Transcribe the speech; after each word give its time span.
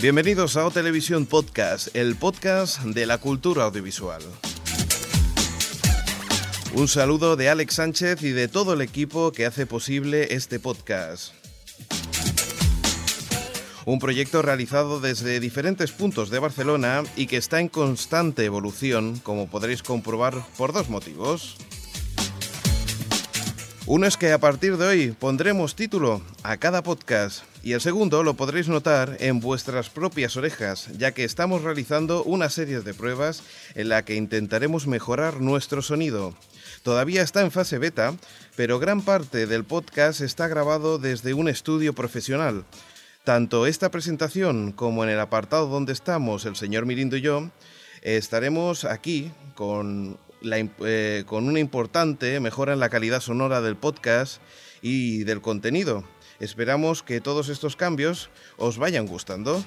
Bienvenidos 0.00 0.56
a 0.56 0.66
O 0.66 0.72
Podcast, 1.28 1.94
el 1.94 2.16
podcast 2.16 2.80
de 2.84 3.04
la 3.04 3.18
cultura 3.18 3.64
audiovisual. 3.64 4.22
Un 6.72 6.88
saludo 6.88 7.36
de 7.36 7.50
Alex 7.50 7.74
Sánchez 7.74 8.22
y 8.22 8.30
de 8.30 8.48
todo 8.48 8.72
el 8.72 8.80
equipo 8.80 9.30
que 9.30 9.44
hace 9.44 9.66
posible 9.66 10.34
este 10.34 10.58
podcast. 10.58 11.34
Un 13.84 13.98
proyecto 13.98 14.40
realizado 14.40 15.00
desde 15.00 15.38
diferentes 15.38 15.92
puntos 15.92 16.30
de 16.30 16.38
Barcelona 16.38 17.02
y 17.14 17.26
que 17.26 17.36
está 17.36 17.60
en 17.60 17.68
constante 17.68 18.46
evolución, 18.46 19.18
como 19.18 19.50
podréis 19.50 19.82
comprobar 19.82 20.46
por 20.56 20.72
dos 20.72 20.88
motivos. 20.88 21.58
Uno 23.84 24.06
es 24.06 24.16
que 24.16 24.32
a 24.32 24.38
partir 24.38 24.78
de 24.78 24.86
hoy 24.86 25.10
pondremos 25.10 25.74
título 25.74 26.22
a 26.42 26.56
cada 26.56 26.82
podcast 26.82 27.49
y 27.62 27.72
el 27.72 27.80
segundo 27.80 28.22
lo 28.22 28.34
podréis 28.34 28.68
notar 28.68 29.16
en 29.20 29.40
vuestras 29.40 29.90
propias 29.90 30.36
orejas, 30.36 30.88
ya 30.96 31.12
que 31.12 31.24
estamos 31.24 31.62
realizando 31.62 32.22
una 32.24 32.48
serie 32.48 32.80
de 32.80 32.94
pruebas 32.94 33.42
en 33.74 33.88
la 33.88 34.04
que 34.04 34.14
intentaremos 34.14 34.86
mejorar 34.86 35.40
nuestro 35.40 35.82
sonido. 35.82 36.34
Todavía 36.82 37.22
está 37.22 37.42
en 37.42 37.50
fase 37.50 37.78
beta, 37.78 38.14
pero 38.56 38.78
gran 38.78 39.02
parte 39.02 39.46
del 39.46 39.64
podcast 39.64 40.22
está 40.22 40.48
grabado 40.48 40.98
desde 40.98 41.34
un 41.34 41.48
estudio 41.48 41.92
profesional. 41.94 42.64
Tanto 43.24 43.66
esta 43.66 43.90
presentación 43.90 44.72
como 44.72 45.04
en 45.04 45.10
el 45.10 45.20
apartado 45.20 45.66
donde 45.66 45.92
estamos 45.92 46.46
el 46.46 46.56
señor 46.56 46.86
Mirindo 46.86 47.16
y 47.16 47.20
yo, 47.20 47.50
estaremos 48.00 48.86
aquí 48.86 49.30
con 49.54 50.18
eh, 50.42 51.24
una 51.28 51.60
importante 51.60 52.40
mejora 52.40 52.72
en 52.72 52.80
la 52.80 52.88
calidad 52.88 53.20
sonora 53.20 53.60
del 53.60 53.76
podcast 53.76 54.40
y 54.80 55.24
del 55.24 55.42
contenido. 55.42 56.04
Esperamos 56.40 57.02
que 57.02 57.20
todos 57.20 57.48
estos 57.48 57.76
cambios 57.76 58.30
os 58.56 58.78
vayan 58.78 59.06
gustando. 59.06 59.62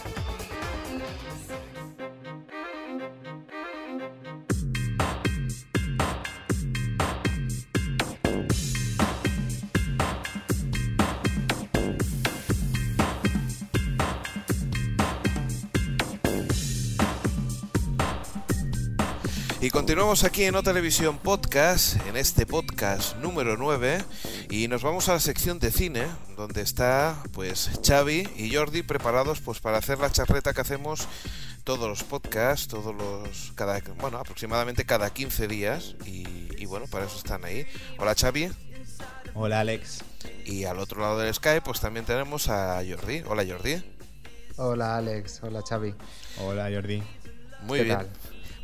continuamos 20.02 20.24
aquí 20.24 20.42
en 20.42 20.56
O 20.56 20.64
Televisión 20.64 21.16
Podcast, 21.16 21.94
en 22.08 22.16
este 22.16 22.44
podcast 22.44 23.16
número 23.18 23.56
9, 23.56 24.04
y 24.50 24.66
nos 24.66 24.82
vamos 24.82 25.08
a 25.08 25.12
la 25.12 25.20
sección 25.20 25.60
de 25.60 25.70
cine, 25.70 26.08
donde 26.36 26.60
está 26.60 27.22
pues 27.32 27.70
Xavi 27.86 28.28
y 28.36 28.52
Jordi 28.52 28.82
preparados 28.82 29.40
pues 29.40 29.60
para 29.60 29.78
hacer 29.78 30.00
la 30.00 30.10
charreta 30.10 30.52
que 30.54 30.60
hacemos 30.60 31.06
todos 31.62 31.88
los 31.88 32.02
podcasts, 32.02 32.66
todos 32.66 32.92
los 32.92 33.52
cada 33.54 33.80
bueno, 34.00 34.18
aproximadamente 34.18 34.84
cada 34.84 35.08
15 35.08 35.46
días 35.46 35.94
y, 36.04 36.26
y 36.60 36.66
bueno, 36.66 36.86
para 36.88 37.04
eso 37.06 37.16
están 37.16 37.44
ahí. 37.44 37.64
Hola 37.96 38.16
Xavi. 38.16 38.50
Hola 39.34 39.60
Alex. 39.60 40.02
Y 40.44 40.64
al 40.64 40.80
otro 40.80 41.00
lado 41.00 41.20
del 41.20 41.32
Skype 41.32 41.60
pues 41.60 41.78
también 41.78 42.04
tenemos 42.04 42.48
a 42.48 42.82
Jordi. 42.84 43.22
Hola 43.24 43.46
Jordi. 43.48 43.80
Hola 44.56 44.96
Alex, 44.96 45.44
hola 45.44 45.62
Xavi. 45.62 45.94
Hola 46.38 46.68
Jordi. 46.72 47.04
Muy 47.62 47.84
bien 47.84 48.08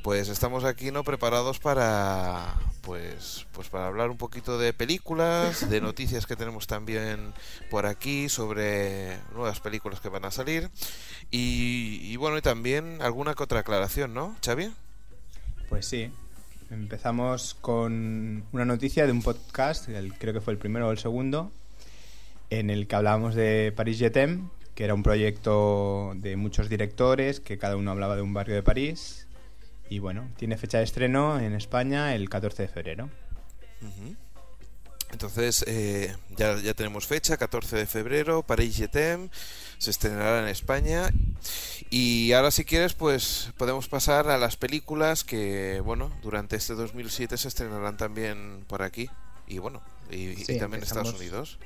pues 0.08 0.30
estamos 0.30 0.64
aquí 0.64 0.90
no 0.90 1.04
preparados 1.04 1.58
para 1.58 2.54
pues 2.80 3.46
pues 3.52 3.68
para 3.68 3.88
hablar 3.88 4.08
un 4.08 4.16
poquito 4.16 4.56
de 4.56 4.72
películas, 4.72 5.68
de 5.68 5.80
noticias 5.82 6.24
que 6.24 6.34
tenemos 6.34 6.66
también 6.66 7.34
por 7.68 7.84
aquí 7.84 8.30
sobre 8.30 9.18
nuevas 9.34 9.60
películas 9.60 10.00
que 10.00 10.08
van 10.08 10.24
a 10.24 10.30
salir 10.30 10.70
y, 11.30 12.16
bueno 12.16 12.38
y 12.38 12.40
también 12.40 13.02
alguna 13.02 13.34
que 13.34 13.42
otra 13.42 13.60
aclaración, 13.60 14.14
¿no, 14.14 14.34
Xavi? 14.42 14.72
Pues 15.68 15.84
sí. 15.84 16.10
Empezamos 16.70 17.54
con 17.60 18.44
una 18.52 18.64
noticia 18.64 19.04
de 19.04 19.12
un 19.12 19.20
podcast, 19.20 19.90
creo 20.18 20.32
que 20.32 20.40
fue 20.40 20.54
el 20.54 20.58
primero 20.58 20.88
o 20.88 20.90
el 20.90 20.98
segundo, 20.98 21.52
en 22.48 22.70
el 22.70 22.86
que 22.86 22.96
hablábamos 22.96 23.34
de 23.34 23.74
Paris 23.76 23.98
Jetem, 23.98 24.48
que 24.74 24.84
era 24.84 24.94
un 24.94 25.02
proyecto 25.02 26.12
de 26.16 26.36
muchos 26.36 26.70
directores, 26.70 27.40
que 27.40 27.58
cada 27.58 27.76
uno 27.76 27.90
hablaba 27.90 28.16
de 28.16 28.22
un 28.22 28.32
barrio 28.32 28.54
de 28.54 28.62
París 28.62 29.27
y 29.90 29.98
bueno, 29.98 30.28
tiene 30.36 30.56
fecha 30.56 30.78
de 30.78 30.84
estreno 30.84 31.38
en 31.38 31.54
España 31.54 32.14
el 32.14 32.28
14 32.28 32.62
de 32.62 32.68
febrero. 32.68 33.10
Entonces, 35.10 35.64
eh, 35.66 36.14
ya, 36.36 36.56
ya, 36.60 36.74
tenemos 36.74 37.06
fecha, 37.06 37.36
14 37.36 37.76
de 37.76 37.86
febrero, 37.86 38.42
Paris 38.42 38.76
Jetem, 38.76 39.30
se 39.78 39.90
estrenará 39.90 40.42
en 40.42 40.48
España. 40.48 41.10
Y 41.88 42.32
ahora, 42.32 42.50
si 42.50 42.64
quieres, 42.64 42.92
pues 42.92 43.52
podemos 43.56 43.88
pasar 43.88 44.28
a 44.28 44.36
las 44.36 44.56
películas 44.56 45.24
que, 45.24 45.80
bueno, 45.82 46.12
durante 46.22 46.56
este 46.56 46.74
2007 46.74 47.38
se 47.38 47.48
estrenarán 47.48 47.96
también 47.96 48.64
por 48.66 48.82
aquí. 48.82 49.08
Y 49.46 49.58
bueno, 49.58 49.80
y, 50.10 50.34
también 50.58 50.74
en 50.74 50.82
Estados 50.82 51.14
Unidos. 51.14 51.58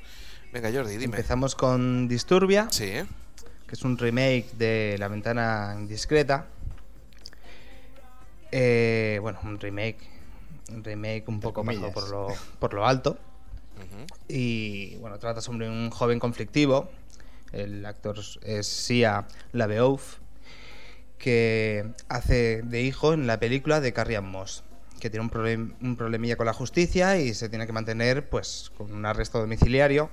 Venga, 0.53 0.71
Jordi, 0.71 0.91
dime. 0.91 1.05
Empezamos 1.05 1.55
con 1.55 2.07
Disturbia. 2.07 2.67
Sí. 2.71 2.91
Que 3.67 3.73
es 3.73 3.83
un 3.83 3.97
remake 3.97 4.51
de 4.57 4.95
La 4.99 5.09
ventana 5.09 5.75
indiscreta. 5.77 6.47
Eh, 8.55 9.17
bueno, 9.19 9.39
un 9.43 9.59
remake. 9.59 9.97
Un 10.71 10.83
remake 10.83 11.23
un 11.27 11.39
poco 11.39 11.63
más 11.63 11.75
por 11.91 12.09
lo, 12.09 12.27
por 12.59 12.73
lo 12.75 12.85
alto. 12.85 13.17
Y 14.27 14.95
bueno, 14.97 15.17
trata 15.17 15.41
sobre 15.41 15.67
un 15.67 15.89
joven 15.89 16.19
conflictivo 16.19 16.91
El 17.51 17.83
actor 17.85 18.19
es 18.43 18.67
Sia 18.67 19.27
LaBeouf, 19.53 20.19
que 21.17 21.91
hace 22.09 22.61
de 22.61 22.81
hijo 22.83 23.13
en 23.13 23.25
la 23.25 23.39
película 23.39 23.81
de 23.81 23.91
Carrie 23.91 24.21
Moss, 24.21 24.63
que 24.99 25.09
tiene 25.09 25.23
un, 25.25 25.31
problem- 25.31 25.73
un 25.81 25.95
problemilla 25.95 26.35
con 26.37 26.45
la 26.45 26.53
justicia 26.53 27.17
y 27.19 27.33
se 27.33 27.49
tiene 27.49 27.65
que 27.65 27.73
mantener 27.73 28.29
pues 28.29 28.71
con 28.77 28.93
un 28.93 29.05
arresto 29.05 29.39
domiciliario. 29.39 30.11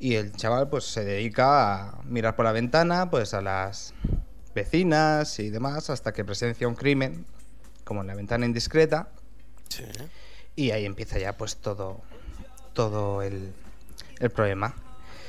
Y 0.00 0.14
el 0.14 0.32
chaval 0.32 0.68
pues 0.68 0.84
se 0.84 1.04
dedica 1.04 1.90
a 1.98 2.02
mirar 2.02 2.34
por 2.34 2.44
la 2.44 2.52
ventana 2.52 3.08
pues 3.10 3.32
a 3.34 3.40
las 3.40 3.94
vecinas 4.54 5.38
y 5.38 5.50
demás 5.50 5.90
hasta 5.90 6.12
que 6.12 6.24
presencia 6.24 6.66
un 6.66 6.74
crimen, 6.74 7.26
como 7.86 8.00
en 8.02 8.08
la 8.08 8.14
ventana 8.14 8.44
indiscreta, 8.44 9.08
Sí. 9.68 9.84
y 10.56 10.72
ahí 10.72 10.84
empieza 10.84 11.18
ya 11.18 11.36
pues 11.36 11.56
todo, 11.56 12.02
todo 12.74 13.22
el, 13.22 13.52
el 14.20 14.30
problema. 14.30 14.74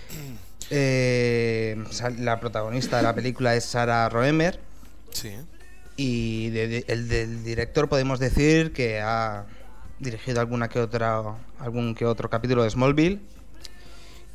Eh, 0.70 1.78
la 2.18 2.42
protagonista 2.42 2.98
de 2.98 3.04
la 3.04 3.16
película 3.16 3.56
es 3.56 3.64
Sarah 3.64 4.10
Roemer 4.10 4.60
Sí. 5.14 5.32
y 5.96 6.50
de- 6.50 6.68
de- 6.68 6.86
el 6.90 7.08
del 7.08 7.42
director 7.46 7.88
podemos 7.88 8.20
decir 8.20 8.74
que 8.74 9.00
ha 9.00 9.46
dirigido 10.00 10.42
alguna 10.42 10.68
que 10.68 10.82
otra, 10.82 11.24
algún 11.60 11.96
que 11.96 12.04
otro 12.06 12.30
capítulo 12.30 12.64
de 12.64 12.70
Smallville 12.70 13.22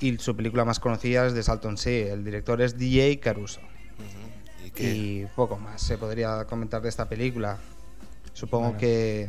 y 0.01 0.17
su 0.17 0.35
película 0.35 0.65
más 0.65 0.81
conocida 0.81 1.27
es 1.27 1.35
de 1.35 1.43
Salton 1.43 1.77
Sea. 1.77 2.15
El 2.15 2.25
director 2.25 2.63
es 2.63 2.79
DJ 2.79 3.21
Caruso. 3.21 3.61
Y 4.79 5.27
poco 5.37 5.59
más 5.59 5.83
se 5.83 5.99
podría 5.99 6.47
comentar 6.47 6.81
de 6.81 6.89
esta 6.89 7.11
película. 7.11 7.59
Supongo 8.34 8.64
Bueno. 8.67 8.79
que, 8.79 9.29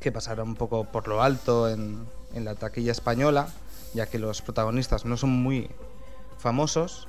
que 0.00 0.12
pasará 0.12 0.42
un 0.42 0.54
poco 0.54 0.84
por 0.84 1.08
lo 1.08 1.22
alto 1.22 1.68
en, 1.68 2.04
en 2.34 2.44
la 2.44 2.54
taquilla 2.54 2.92
española, 2.92 3.48
ya 3.94 4.06
que 4.06 4.18
los 4.18 4.42
protagonistas 4.42 5.04
no 5.04 5.16
son 5.16 5.30
muy 5.30 5.70
famosos. 6.38 7.08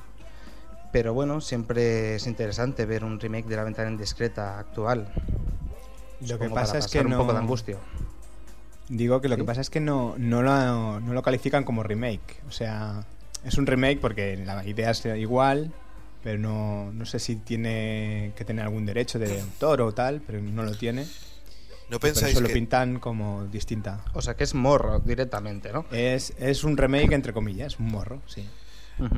Pero 0.92 1.14
bueno, 1.14 1.40
siempre 1.42 2.16
es 2.16 2.26
interesante 2.26 2.86
ver 2.86 3.04
un 3.04 3.20
remake 3.20 3.46
de 3.46 3.56
La 3.56 3.64
ventana 3.64 3.92
indiscreta 3.92 4.58
actual. 4.58 5.12
Lo 6.28 6.40
que 6.40 6.50
pasa 6.50 6.74
para 6.74 6.80
es 6.80 6.88
que 6.88 7.04
no... 7.04 7.18
un 7.18 7.22
poco 7.22 7.34
de 7.34 7.40
angustia. 7.40 7.78
Digo 8.88 9.22
que 9.22 9.30
lo 9.30 9.36
¿Sí? 9.36 9.42
que 9.42 9.46
pasa 9.46 9.62
es 9.62 9.70
que 9.70 9.80
no, 9.80 10.16
no, 10.18 10.42
lo, 10.42 11.00
no 11.00 11.14
lo 11.14 11.22
califican 11.22 11.64
como 11.64 11.84
remake. 11.84 12.42
O 12.48 12.52
sea, 12.52 13.04
es 13.44 13.58
un 13.60 13.68
remake 13.68 14.00
porque 14.02 14.36
la 14.38 14.66
idea 14.66 14.90
es 14.90 15.06
igual, 15.06 15.72
pero 16.24 16.38
no, 16.38 16.92
no 16.92 17.06
sé 17.06 17.20
si 17.20 17.38
tiene 17.38 18.34
que 18.36 18.46
tener 18.46 18.66
algún 18.66 18.86
derecho 18.86 19.20
de 19.20 19.42
autor 19.42 19.82
o 19.82 19.94
tal, 19.94 20.22
pero 20.26 20.42
no 20.42 20.64
lo 20.64 20.76
tiene. 20.76 21.06
¿No 21.90 22.00
pensáis 22.00 22.34
eso 22.34 22.42
lo 22.42 22.48
que, 22.48 22.54
pintan 22.54 23.00
como 23.00 23.46
distinta. 23.46 24.06
O 24.14 24.22
sea 24.22 24.36
que 24.36 24.44
es 24.44 24.54
morro 24.54 25.00
directamente, 25.00 25.74
¿no? 25.74 25.86
Es, 25.92 26.34
es 26.38 26.64
un 26.64 26.78
remake 26.78 27.14
entre 27.14 27.34
comillas, 27.34 27.80
un 27.80 27.88
morro, 27.88 28.22
sí. 28.28 28.48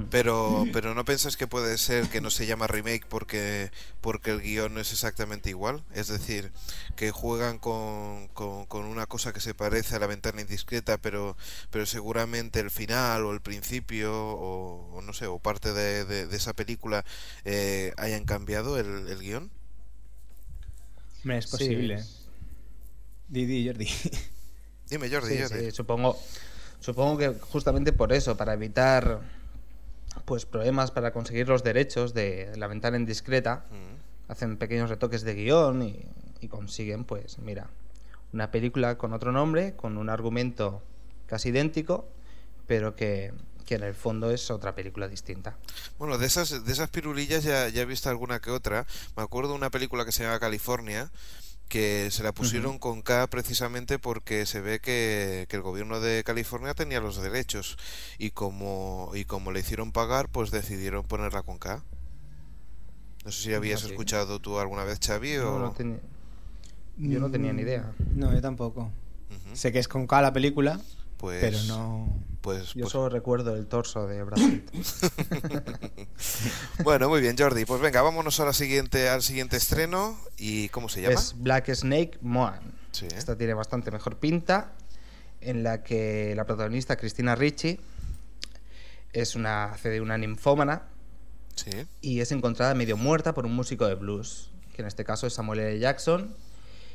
Pero, 0.09 0.65
pero 0.73 0.93
¿no 0.93 1.05
pensáis 1.05 1.37
que 1.37 1.47
puede 1.47 1.77
ser 1.77 2.07
que 2.09 2.21
no 2.21 2.29
se 2.29 2.45
llama 2.45 2.67
remake 2.67 3.05
porque, 3.07 3.71
porque 4.01 4.31
el 4.31 4.41
guion 4.41 4.73
no 4.73 4.79
es 4.79 4.91
exactamente 4.91 5.49
igual? 5.49 5.83
Es 5.93 6.07
decir, 6.07 6.51
que 6.95 7.11
juegan 7.11 7.57
con, 7.57 8.27
con, 8.29 8.65
con 8.65 8.85
una 8.85 9.05
cosa 9.07 9.33
que 9.33 9.39
se 9.39 9.53
parece 9.53 9.95
a 9.95 9.99
la 9.99 10.07
ventana 10.07 10.41
indiscreta, 10.41 10.97
pero, 10.97 11.35
pero 11.71 11.85
seguramente 11.85 12.59
el 12.59 12.69
final 12.69 13.25
o 13.25 13.31
el 13.31 13.41
principio 13.41 14.13
o, 14.13 14.97
o 14.97 15.01
no 15.01 15.13
sé, 15.13 15.27
o 15.27 15.39
parte 15.39 15.73
de, 15.73 16.05
de- 16.05 16.27
de 16.27 16.37
esa 16.37 16.53
película 16.53 17.03
eh, 17.45 17.93
hayan 17.97 18.25
cambiado 18.25 18.77
el, 18.77 19.07
el 19.07 19.19
guion. 19.19 19.49
Es 21.25 21.45
Sí. 21.45 21.51
posible. 21.51 22.03
Didi, 23.29 23.65
Jordi. 23.67 23.87
Dime, 24.89 25.09
Jordi, 25.09 25.35
Sí, 25.37 25.41
Jordi. 25.41 25.65
sí, 25.65 25.71
supongo, 25.71 26.19
supongo 26.81 27.17
que 27.17 27.29
justamente 27.39 27.93
por 27.93 28.11
eso, 28.11 28.35
para 28.35 28.53
evitar 28.53 29.21
pues 30.25 30.45
problemas 30.45 30.91
para 30.91 31.11
conseguir 31.11 31.47
los 31.47 31.63
derechos 31.63 32.13
de 32.13 32.51
la 32.57 32.67
ventana 32.67 32.97
indiscreta, 32.97 33.65
Mm. 33.71 34.31
hacen 34.31 34.57
pequeños 34.57 34.89
retoques 34.89 35.23
de 35.23 35.33
guion 35.35 35.81
y, 35.81 36.05
y 36.39 36.47
consiguen, 36.47 37.03
pues, 37.03 37.37
mira, 37.39 37.69
una 38.33 38.49
película 38.51 38.97
con 38.97 39.13
otro 39.13 39.31
nombre, 39.31 39.75
con 39.75 39.97
un 39.97 40.09
argumento 40.09 40.81
casi 41.27 41.49
idéntico, 41.49 42.07
pero 42.67 42.95
que, 42.95 43.33
que 43.65 43.75
en 43.75 43.83
el 43.83 43.93
fondo 43.93 44.31
es 44.31 44.49
otra 44.51 44.73
película 44.73 45.07
distinta. 45.07 45.57
Bueno, 45.99 46.17
de 46.17 46.27
esas, 46.27 46.63
de 46.65 46.71
esas 46.71 46.89
pirulillas 46.89 47.43
ya, 47.43 47.67
ya 47.69 47.81
he 47.81 47.85
visto 47.85 48.09
alguna 48.09 48.39
que 48.39 48.49
otra. 48.51 48.85
Me 49.17 49.23
acuerdo 49.23 49.49
de 49.51 49.55
una 49.57 49.69
película 49.69 50.05
que 50.05 50.11
se 50.13 50.23
llama 50.23 50.39
California, 50.39 51.11
que 51.71 52.11
se 52.11 52.21
la 52.21 52.33
pusieron 52.33 52.79
con 52.79 53.01
K 53.01 53.27
precisamente 53.27 53.97
porque 53.97 54.45
se 54.45 54.59
ve 54.59 54.81
que, 54.81 55.45
que 55.47 55.55
el 55.55 55.61
gobierno 55.61 56.01
de 56.01 56.21
California 56.25 56.73
tenía 56.73 56.99
los 56.99 57.15
derechos 57.21 57.77
y 58.17 58.31
como, 58.31 59.09
y 59.15 59.23
como 59.23 59.53
le 59.53 59.61
hicieron 59.61 59.93
pagar, 59.93 60.27
pues 60.27 60.51
decidieron 60.51 61.05
ponerla 61.05 61.43
con 61.43 61.57
K. 61.59 61.81
No 63.23 63.31
sé 63.31 63.41
si 63.43 63.53
habías 63.53 63.83
Ah, 63.83 63.85
sí. 63.85 63.91
escuchado 63.91 64.39
tú 64.39 64.59
alguna 64.59 64.83
vez, 64.83 64.99
Xavi, 64.99 65.37
o... 65.37 65.59
No, 65.59 65.71
tenía- 65.71 65.99
yo 66.97 67.19
no 67.21 67.31
tenía 67.31 67.53
ni 67.53 67.61
idea. 67.61 67.89
No, 68.15 68.33
yo 68.33 68.41
tampoco. 68.41 68.91
Sé 69.53 69.71
que 69.71 69.79
es 69.79 69.87
con 69.87 70.07
K 70.07 70.21
la 70.21 70.33
película, 70.33 70.77
Pues, 71.21 71.39
pero 71.41 71.57
no... 71.67 72.19
Pues, 72.41 72.73
Yo 72.73 72.81
pues- 72.81 72.91
solo 72.91 73.09
recuerdo 73.09 73.55
el 73.55 73.67
torso 73.67 74.07
de 74.07 74.23
Brad 74.23 74.37
Pitt. 74.37 74.71
Bueno, 76.83 77.09
muy 77.09 77.21
bien, 77.21 77.35
Jordi. 77.37 77.65
Pues 77.65 77.81
venga, 77.81 78.01
vámonos 78.01 78.39
a 78.39 78.45
la 78.45 78.53
siguiente, 78.53 79.09
al 79.09 79.21
siguiente 79.21 79.57
estreno. 79.57 80.17
¿Y 80.37 80.69
cómo 80.69 80.89
se 80.89 81.01
llama? 81.01 81.13
Es 81.13 81.35
Black 81.37 81.73
Snake 81.73 82.17
Moan. 82.21 82.59
Sí. 82.91 83.07
Esta 83.15 83.37
tiene 83.37 83.53
bastante 83.53 83.91
mejor 83.91 84.17
pinta, 84.17 84.71
en 85.39 85.63
la 85.63 85.83
que 85.83 86.33
la 86.35 86.45
protagonista, 86.45 86.97
Cristina 86.97 87.35
Ricci, 87.35 87.79
es 89.13 89.35
una, 89.35 89.65
hace 89.65 89.89
de 89.89 90.01
una 90.01 90.17
ninfómana 90.17 90.83
Sí. 91.55 91.69
y 92.01 92.21
es 92.21 92.31
encontrada 92.31 92.73
medio 92.73 92.97
muerta 92.97 93.33
por 93.33 93.45
un 93.45 93.53
músico 93.53 93.85
de 93.87 93.95
blues, 93.95 94.49
que 94.73 94.81
en 94.81 94.87
este 94.87 95.03
caso 95.03 95.27
es 95.27 95.33
Samuel 95.33 95.59
L. 95.59 95.79
Jackson, 95.79 96.33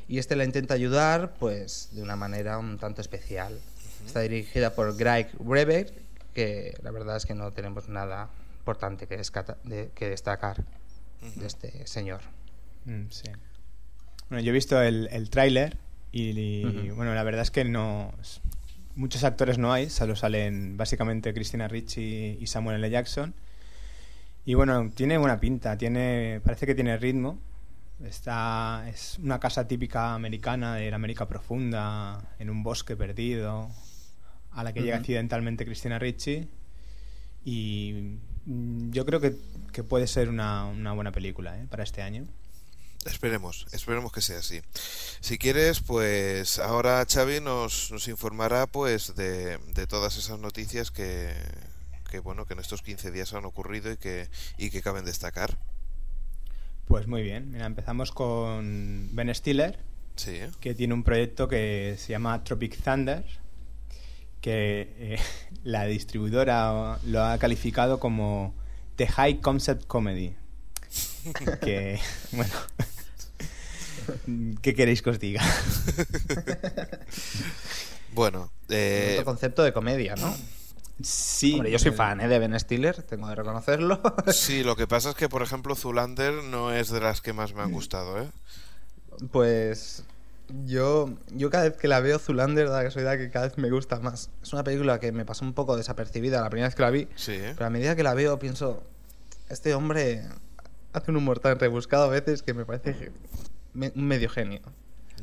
y 0.09 0.19
este 0.19 0.35
la 0.35 0.43
intenta 0.43 0.73
ayudar 0.73 1.33
pues 1.39 1.89
de 1.93 2.01
una 2.01 2.15
manera 2.15 2.57
un 2.57 2.77
tanto 2.77 3.01
especial. 3.01 3.59
Está 4.07 4.21
dirigida 4.21 4.73
por 4.73 4.95
Greg 4.97 5.29
Breber, 5.39 5.93
que 6.33 6.75
la 6.81 6.91
verdad 6.91 7.17
es 7.17 7.25
que 7.25 7.33
no 7.35 7.51
tenemos 7.51 7.89
nada 7.89 8.29
importante 8.59 9.07
que, 9.07 9.17
descata- 9.17 9.57
de- 9.63 9.91
que 9.93 10.09
destacar 10.09 10.63
de 11.35 11.45
este 11.45 11.85
señor. 11.87 12.21
Mm, 12.85 13.09
sí. 13.09 13.29
Bueno, 14.29 14.43
yo 14.43 14.49
he 14.51 14.53
visto 14.53 14.81
el, 14.81 15.07
el 15.11 15.29
tráiler 15.29 15.77
y, 16.11 16.89
bueno, 16.91 17.13
la 17.13 17.23
verdad 17.23 17.41
es 17.41 17.51
que 17.51 17.63
no... 17.65 18.13
Muchos 18.95 19.23
actores 19.23 19.57
no 19.59 19.71
hay, 19.73 19.89
solo 19.91 20.15
salen 20.15 20.75
básicamente 20.75 21.33
Christina 21.33 21.67
Ricci 21.67 22.37
y 22.39 22.47
Samuel 22.47 22.77
L. 22.77 22.89
Jackson. 22.89 23.33
Y 24.45 24.55
bueno, 24.55 24.89
tiene 24.95 25.17
buena 25.19 25.39
pinta, 25.39 25.77
tiene, 25.77 26.41
parece 26.43 26.65
que 26.65 26.73
tiene 26.73 26.97
ritmo. 26.97 27.39
Está, 28.03 28.85
es 28.89 29.17
una 29.19 29.39
casa 29.39 29.67
típica 29.67 30.13
americana 30.13 30.75
de 30.75 30.89
la 30.89 30.95
América 30.95 31.27
profunda, 31.27 32.21
en 32.39 32.49
un 32.49 32.63
bosque 32.63 32.95
perdido, 32.95 33.69
a 34.51 34.63
la 34.63 34.73
que 34.73 34.81
llega 34.81 34.97
accidentalmente 34.97 35.65
Christina 35.65 35.99
Ricci. 35.99 36.47
Y 37.45 38.19
mm, 38.45 38.91
yo 38.91 39.05
creo 39.05 39.19
que, 39.19 39.35
que 39.71 39.83
puede 39.83 40.07
ser 40.07 40.29
una, 40.29 40.65
una 40.65 40.93
buena 40.93 41.11
película 41.11 41.57
¿eh? 41.57 41.67
para 41.69 41.83
este 41.83 42.01
año. 42.01 42.27
Esperemos, 43.05 43.67
esperemos 43.71 44.11
que 44.11 44.21
sea 44.21 44.39
así. 44.39 44.61
Si 45.21 45.37
quieres, 45.37 45.79
pues 45.79 46.59
ahora 46.59 47.05
Xavi 47.07 47.39
nos, 47.39 47.91
nos 47.91 48.07
informará 48.07 48.67
pues 48.67 49.15
de, 49.15 49.59
de 49.73 49.87
todas 49.87 50.17
esas 50.17 50.39
noticias 50.39 50.91
que, 50.91 51.33
que 52.11 52.19
bueno 52.19 52.45
que 52.45 52.53
en 52.53 52.59
estos 52.59 52.81
15 52.81 53.11
días 53.11 53.33
han 53.33 53.45
ocurrido 53.45 53.91
y 53.91 53.97
que, 53.97 54.29
y 54.57 54.71
que 54.71 54.81
caben 54.81 55.05
destacar. 55.05 55.57
Pues 56.87 57.07
muy 57.07 57.21
bien, 57.21 57.51
mira, 57.51 57.65
empezamos 57.65 58.11
con 58.11 59.09
Ben 59.13 59.33
Stiller, 59.33 59.79
Sí, 60.15 60.39
que 60.59 60.73
tiene 60.73 60.93
un 60.95 61.03
proyecto 61.03 61.47
que 61.47 61.95
se 61.99 62.11
llama 62.11 62.43
Tropic 62.43 62.81
Thunder, 62.81 63.23
que 64.47 64.95
eh, 64.97 65.19
la 65.65 65.83
distribuidora 65.83 66.99
lo 67.03 67.21
ha 67.21 67.37
calificado 67.37 67.99
como 67.99 68.55
The 68.95 69.07
High 69.07 69.41
Concept 69.41 69.85
Comedy. 69.87 70.35
Que, 71.59 71.99
bueno, 72.31 72.53
¿qué 74.61 74.73
queréis 74.73 75.01
que 75.01 75.09
os 75.09 75.19
diga? 75.19 75.43
bueno, 78.13 78.49
eh, 78.69 79.09
Otro 79.15 79.25
concepto 79.25 79.63
de 79.63 79.73
comedia, 79.73 80.15
¿no? 80.15 80.33
Sí, 81.01 81.55
Hombre, 81.55 81.71
yo 81.71 81.79
soy 81.79 81.91
fan 81.91 82.21
¿eh? 82.21 82.29
de 82.29 82.39
Ben 82.39 82.57
Stiller, 82.57 83.03
tengo 83.03 83.27
de 83.27 83.35
reconocerlo. 83.35 84.01
sí, 84.31 84.63
lo 84.63 84.77
que 84.77 84.87
pasa 84.87 85.09
es 85.09 85.15
que 85.15 85.27
por 85.27 85.41
ejemplo 85.41 85.75
Zulander 85.75 86.45
no 86.45 86.71
es 86.71 86.89
de 86.89 87.01
las 87.01 87.19
que 87.19 87.33
más 87.33 87.53
me 87.53 87.63
han 87.63 87.73
gustado, 87.73 88.21
¿eh? 88.21 88.29
pues 89.31 90.03
yo, 90.65 91.09
yo 91.31 91.49
cada 91.49 91.63
vez 91.65 91.77
que 91.77 91.87
la 91.87 91.99
veo, 91.99 92.19
Zulander 92.19 92.69
da 92.69 92.77
la 92.77 92.83
casualidad 92.83 93.17
que 93.17 93.29
cada 93.29 93.47
vez 93.47 93.57
me 93.57 93.69
gusta 93.69 93.99
más. 93.99 94.29
Es 94.41 94.53
una 94.53 94.63
película 94.63 94.99
que 94.99 95.11
me 95.11 95.25
pasó 95.25 95.43
un 95.45 95.53
poco 95.53 95.75
desapercibida 95.77 96.41
la 96.41 96.49
primera 96.49 96.67
vez 96.67 96.75
que 96.75 96.81
la 96.83 96.89
vi, 96.89 97.07
Sí, 97.15 97.33
¿eh? 97.33 97.53
pero 97.55 97.67
a 97.67 97.69
medida 97.69 97.95
que 97.95 98.03
la 98.03 98.13
veo 98.13 98.39
pienso, 98.39 98.83
este 99.49 99.73
hombre 99.73 100.23
hace 100.93 101.11
un 101.11 101.17
humor 101.17 101.39
tan 101.39 101.59
rebuscado 101.59 102.05
a 102.05 102.07
veces 102.09 102.41
que 102.43 102.53
me 102.53 102.65
parece 102.65 103.11
me- 103.73 103.91
un 103.95 104.07
medio 104.07 104.29
genio. 104.29 104.61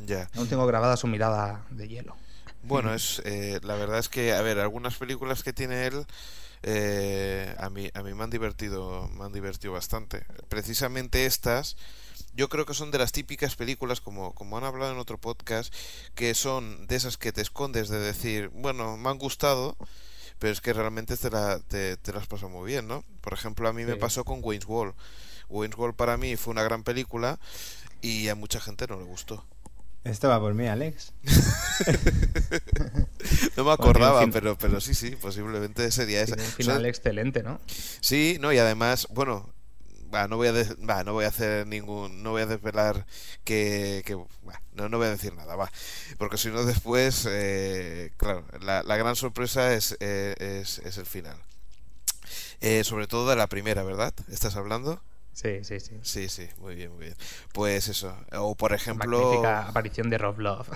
ya. 0.06 0.28
Aún 0.36 0.48
tengo 0.48 0.66
grabada 0.66 0.96
su 0.96 1.06
mirada 1.06 1.64
de 1.70 1.88
hielo. 1.88 2.16
Bueno, 2.62 2.92
es 2.94 3.20
eh, 3.24 3.60
la 3.62 3.74
verdad 3.76 3.98
es 3.98 4.08
que, 4.08 4.32
a 4.34 4.42
ver, 4.42 4.58
algunas 4.58 4.96
películas 4.96 5.42
que 5.42 5.52
tiene 5.52 5.86
él 5.86 6.04
eh, 6.66 7.54
a 7.58 7.68
mí 7.68 7.90
a 7.92 8.02
mí 8.02 8.14
me 8.14 8.24
han 8.24 8.30
divertido 8.30 9.06
me 9.10 9.24
han 9.24 9.32
divertido 9.34 9.74
bastante 9.74 10.24
precisamente 10.48 11.26
estas 11.26 11.76
yo 12.34 12.48
creo 12.48 12.66
que 12.66 12.74
son 12.74 12.90
de 12.90 12.98
las 12.98 13.12
típicas 13.12 13.56
películas, 13.56 14.00
como, 14.00 14.34
como 14.34 14.58
han 14.58 14.64
hablado 14.64 14.92
en 14.92 14.98
otro 14.98 15.18
podcast, 15.18 15.72
que 16.14 16.34
son 16.34 16.86
de 16.86 16.96
esas 16.96 17.16
que 17.16 17.32
te 17.32 17.40
escondes 17.40 17.88
de 17.88 17.98
decir, 17.98 18.48
bueno, 18.48 18.96
me 18.96 19.08
han 19.10 19.18
gustado, 19.18 19.76
pero 20.38 20.52
es 20.52 20.60
que 20.60 20.72
realmente 20.72 21.16
te, 21.16 21.30
la, 21.30 21.60
te, 21.60 21.96
te 21.96 22.12
las 22.12 22.26
pasas 22.26 22.50
muy 22.50 22.66
bien, 22.66 22.88
¿no? 22.88 23.04
Por 23.20 23.32
ejemplo, 23.32 23.68
a 23.68 23.72
mí 23.72 23.84
me 23.84 23.96
pasó 23.96 24.24
con 24.24 24.40
Wayne's 24.42 24.66
World. 24.66 24.94
Wayne's 25.48 25.76
World 25.78 25.94
para 25.96 26.16
mí 26.16 26.36
fue 26.36 26.50
una 26.52 26.62
gran 26.62 26.82
película 26.82 27.38
y 28.02 28.28
a 28.28 28.34
mucha 28.34 28.60
gente 28.60 28.86
no 28.86 28.96
le 28.96 29.04
gustó. 29.04 29.46
Esto 30.02 30.28
va 30.28 30.38
por 30.40 30.52
mí, 30.54 30.66
Alex. 30.66 31.12
No 33.56 33.64
me 33.64 33.72
acordaba, 33.72 34.20
fin- 34.20 34.32
pero, 34.32 34.56
pero 34.58 34.80
sí, 34.80 34.94
sí, 34.94 35.10
posiblemente 35.16 35.90
sería 35.90 36.22
esa. 36.22 36.36
Tiene 36.36 36.42
un 36.48 36.52
O 36.52 36.56
sea, 36.56 36.64
final 36.66 36.86
excelente, 36.86 37.42
¿no? 37.42 37.60
Sí, 38.00 38.36
no, 38.40 38.52
y 38.52 38.58
además, 38.58 39.06
bueno, 39.10 39.48
no 40.28 40.36
voy 40.36 40.48
a 40.48 40.52
de- 40.52 40.76
no 41.04 41.12
voy 41.12 41.24
a 41.24 41.28
hacer 41.28 41.66
ningún, 41.66 42.22
no 42.22 42.30
voy 42.30 42.42
a 42.42 42.46
desvelar 42.46 43.06
que, 43.44 44.02
no, 44.72 44.88
no 44.88 44.98
voy 44.98 45.06
a 45.08 45.10
decir 45.10 45.34
nada, 45.34 45.56
va, 45.56 45.70
porque 46.18 46.38
si 46.38 46.48
no 46.48 46.64
después, 46.64 47.26
eh, 47.28 48.12
claro, 48.16 48.44
la, 48.60 48.82
la 48.82 48.96
gran 48.96 49.16
sorpresa 49.16 49.74
es, 49.74 49.96
eh, 50.00 50.34
es, 50.38 50.78
es 50.78 50.96
el 50.98 51.06
final. 51.06 51.36
Eh, 52.60 52.84
sobre 52.84 53.06
todo 53.06 53.28
de 53.28 53.36
la 53.36 53.46
primera, 53.48 53.82
¿verdad? 53.82 54.14
¿Estás 54.30 54.56
hablando? 54.56 55.02
Sí, 55.34 55.64
sí, 55.64 55.80
sí. 55.80 55.98
Sí, 56.02 56.28
sí, 56.28 56.48
muy 56.58 56.76
bien, 56.76 56.92
muy 56.92 57.06
bien. 57.06 57.16
Pues 57.52 57.88
eso, 57.88 58.16
o 58.32 58.54
por 58.54 58.72
ejemplo... 58.72 59.18
Magnífica 59.18 59.68
aparición 59.68 60.08
de 60.08 60.16
Rob 60.16 60.38
Love. 60.38 60.68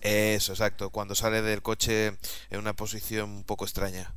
Eso, 0.00 0.52
exacto, 0.52 0.88
cuando 0.90 1.14
sale 1.14 1.42
del 1.42 1.60
coche 1.62 2.16
en 2.50 2.58
una 2.58 2.72
posición 2.72 3.28
un 3.30 3.44
poco 3.44 3.64
extraña. 3.66 4.12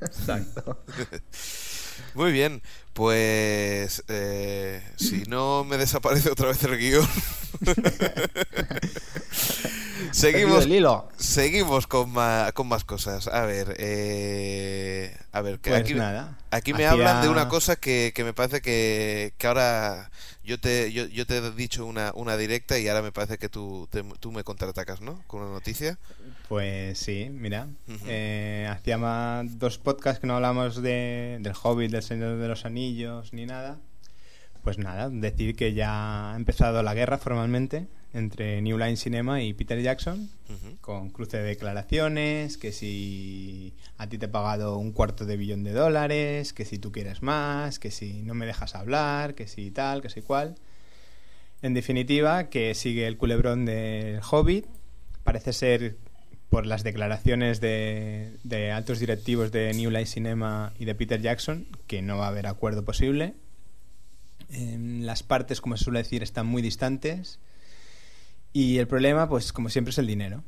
Exacto. 0.00 0.84
Muy 2.14 2.32
bien, 2.32 2.62
pues 2.92 4.04
eh, 4.08 4.82
si 4.96 5.22
no 5.22 5.64
me 5.64 5.78
desaparece 5.78 6.30
otra 6.30 6.48
vez 6.48 6.62
el 6.64 6.78
guion. 6.78 7.08
seguimos, 10.22 10.64
el 10.64 10.72
hilo. 10.72 11.08
seguimos 11.16 11.86
con 11.86 12.10
más, 12.10 12.52
con 12.52 12.68
más 12.68 12.84
cosas. 12.84 13.26
A 13.28 13.44
ver, 13.46 13.74
eh, 13.78 15.16
a 15.32 15.40
ver, 15.42 15.58
que 15.60 15.70
Pues 15.70 15.82
aquí, 15.82 15.94
nada. 15.94 16.38
aquí 16.50 16.72
me 16.74 16.86
hablan 16.86 17.22
de 17.22 17.28
una 17.28 17.48
cosa 17.48 17.76
que, 17.76 18.12
que 18.14 18.24
me 18.24 18.32
parece 18.32 18.60
que, 18.60 19.34
que 19.38 19.46
ahora 19.46 20.10
yo 20.44 20.58
te, 20.58 20.92
yo, 20.92 21.06
yo 21.06 21.26
te 21.26 21.38
he 21.38 21.50
dicho 21.52 21.86
una, 21.86 22.12
una 22.14 22.36
directa 22.36 22.78
y 22.78 22.88
ahora 22.88 23.02
me 23.02 23.12
parece 23.12 23.38
que 23.38 23.48
tú, 23.48 23.88
te- 23.90 24.02
tú 24.20 24.32
me 24.32 24.44
contraatacas, 24.44 25.00
¿no? 25.00 25.22
Con 25.26 25.42
una 25.42 25.50
noticia. 25.52 25.98
Pues 26.48 26.98
sí, 26.98 27.28
mira. 27.30 27.68
Ujú. 27.88 28.04
eh, 28.06 28.68
hacía 28.70 28.98
más 28.98 29.58
dos 29.58 29.78
podcasts 29.78 30.20
que 30.20 30.26
no 30.26 30.36
hablamos 30.36 30.82
de, 30.82 31.38
del 31.40 31.52
Hobbit, 31.62 31.90
del 31.92 32.02
Señor 32.02 32.38
de 32.38 32.48
los 32.48 32.64
Anillos, 32.64 33.32
ni 33.32 33.46
nada. 33.46 33.78
Pues 34.64 34.78
nada, 34.78 35.08
decir 35.10 35.56
que 35.56 35.74
ya 35.74 36.32
ha 36.32 36.36
empezado 36.36 36.82
la 36.84 36.94
guerra 36.94 37.18
formalmente 37.18 37.88
entre 38.14 38.60
New 38.60 38.78
Line 38.78 38.96
Cinema 38.96 39.42
y 39.42 39.54
Peter 39.54 39.80
Jackson, 39.80 40.30
con 40.80 41.10
cruce 41.10 41.38
de 41.38 41.44
declaraciones, 41.44 42.58
que 42.58 42.72
si 42.72 43.74
a 43.96 44.08
ti 44.08 44.18
te 44.18 44.26
he 44.26 44.28
pagado 44.28 44.76
un 44.76 44.92
cuarto 44.92 45.24
de 45.24 45.36
billón 45.36 45.64
de 45.64 45.72
dólares, 45.72 46.52
que 46.52 46.64
si 46.64 46.78
tú 46.78 46.92
quieres 46.92 47.22
más, 47.22 47.78
que 47.78 47.90
si 47.90 48.22
no 48.22 48.34
me 48.34 48.46
dejas 48.46 48.74
hablar, 48.74 49.34
que 49.34 49.46
si 49.48 49.70
tal, 49.70 50.02
que 50.02 50.10
si 50.10 50.20
cual. 50.20 50.56
En 51.62 51.74
definitiva, 51.74 52.50
que 52.50 52.74
sigue 52.74 53.06
el 53.06 53.16
culebrón 53.16 53.64
del 53.64 54.20
Hobbit. 54.30 54.66
Parece 55.24 55.52
ser, 55.52 55.96
por 56.50 56.66
las 56.66 56.82
declaraciones 56.82 57.60
de, 57.60 58.36
de 58.42 58.72
altos 58.72 58.98
directivos 58.98 59.52
de 59.52 59.72
New 59.72 59.90
Line 59.90 60.06
Cinema 60.06 60.74
y 60.78 60.84
de 60.84 60.94
Peter 60.94 61.22
Jackson, 61.22 61.66
que 61.86 62.02
no 62.02 62.18
va 62.18 62.26
a 62.26 62.28
haber 62.28 62.46
acuerdo 62.46 62.84
posible. 62.84 63.34
Em, 64.50 65.02
las 65.02 65.22
partes, 65.22 65.60
como 65.60 65.76
se 65.76 65.84
suele 65.84 66.00
decir, 66.00 66.22
están 66.22 66.46
muy 66.46 66.60
distantes. 66.60 67.38
Y 68.52 68.78
el 68.78 68.86
problema, 68.86 69.28
pues 69.28 69.52
como 69.52 69.68
siempre, 69.68 69.90
es 69.90 69.98
el 69.98 70.06
dinero. 70.06 70.42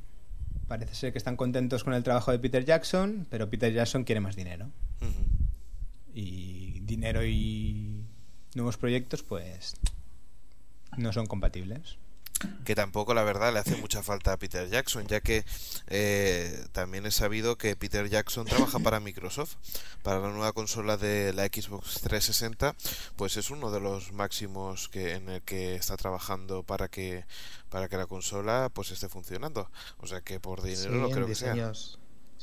Parece 0.69 0.95
ser 0.95 1.13
que 1.13 1.19
están 1.19 1.37
contentos 1.37 1.85
con 1.85 1.95
el 1.95 2.03
trabajo 2.03 2.31
de 2.31 2.39
Peter 2.39 2.65
Jackson, 2.65 3.27
pero 3.31 3.51
Peter 3.51 3.73
Jackson 3.73 4.05
quiere 4.05 4.21
más 4.21 4.37
dinero. 4.37 4.71
Y 6.15 6.81
dinero 6.81 7.25
y 7.25 8.05
nuevos 8.55 8.77
proyectos, 8.77 9.23
pues 9.23 9.75
no 10.97 11.13
son 11.13 11.27
compatibles. 11.27 11.99
Que 12.65 12.75
tampoco 12.75 13.15
la 13.15 13.23
verdad 13.23 13.53
le 13.53 13.59
hace 13.59 13.77
mucha 13.77 14.03
falta 14.03 14.33
a 14.33 14.37
Peter 14.37 14.69
Jackson, 14.69 15.07
ya 15.07 15.21
que 15.21 15.45
eh, 15.89 16.67
también 16.73 17.07
he 17.07 17.11
sabido 17.11 17.57
que 17.57 17.77
Peter 17.77 18.09
Jackson 18.09 18.47
trabaja 18.47 18.79
para 18.79 19.01
Microsoft, 19.01 19.57
para 20.03 20.21
la 20.21 20.29
nueva 20.31 20.53
consola 20.53 20.97
de 20.97 21.33
la 21.33 21.45
Xbox 21.47 22.01
360, 22.03 22.75
pues 23.17 23.37
es 23.37 23.51
uno 23.51 23.71
de 23.71 23.81
los 23.81 24.13
máximos 24.13 24.89
que 24.89 25.13
en 25.13 25.29
el 25.29 25.43
que 25.43 25.77
está 25.77 25.97
trabajando 25.97 26.63
para 26.63 26.89
que 26.89 27.25
para 27.69 27.89
que 27.89 27.97
la 27.97 28.07
consola 28.07 28.71
pues 28.73 28.91
esté 28.93 29.09
funcionando, 29.09 29.71
o 29.99 30.07
sea 30.07 30.21
que 30.21 30.39
por 30.41 30.63
dinero 30.63 30.93
Sí, 30.93 30.99
no 30.99 31.11
creo 31.11 31.27
que 31.27 31.35
sea. 31.35 31.73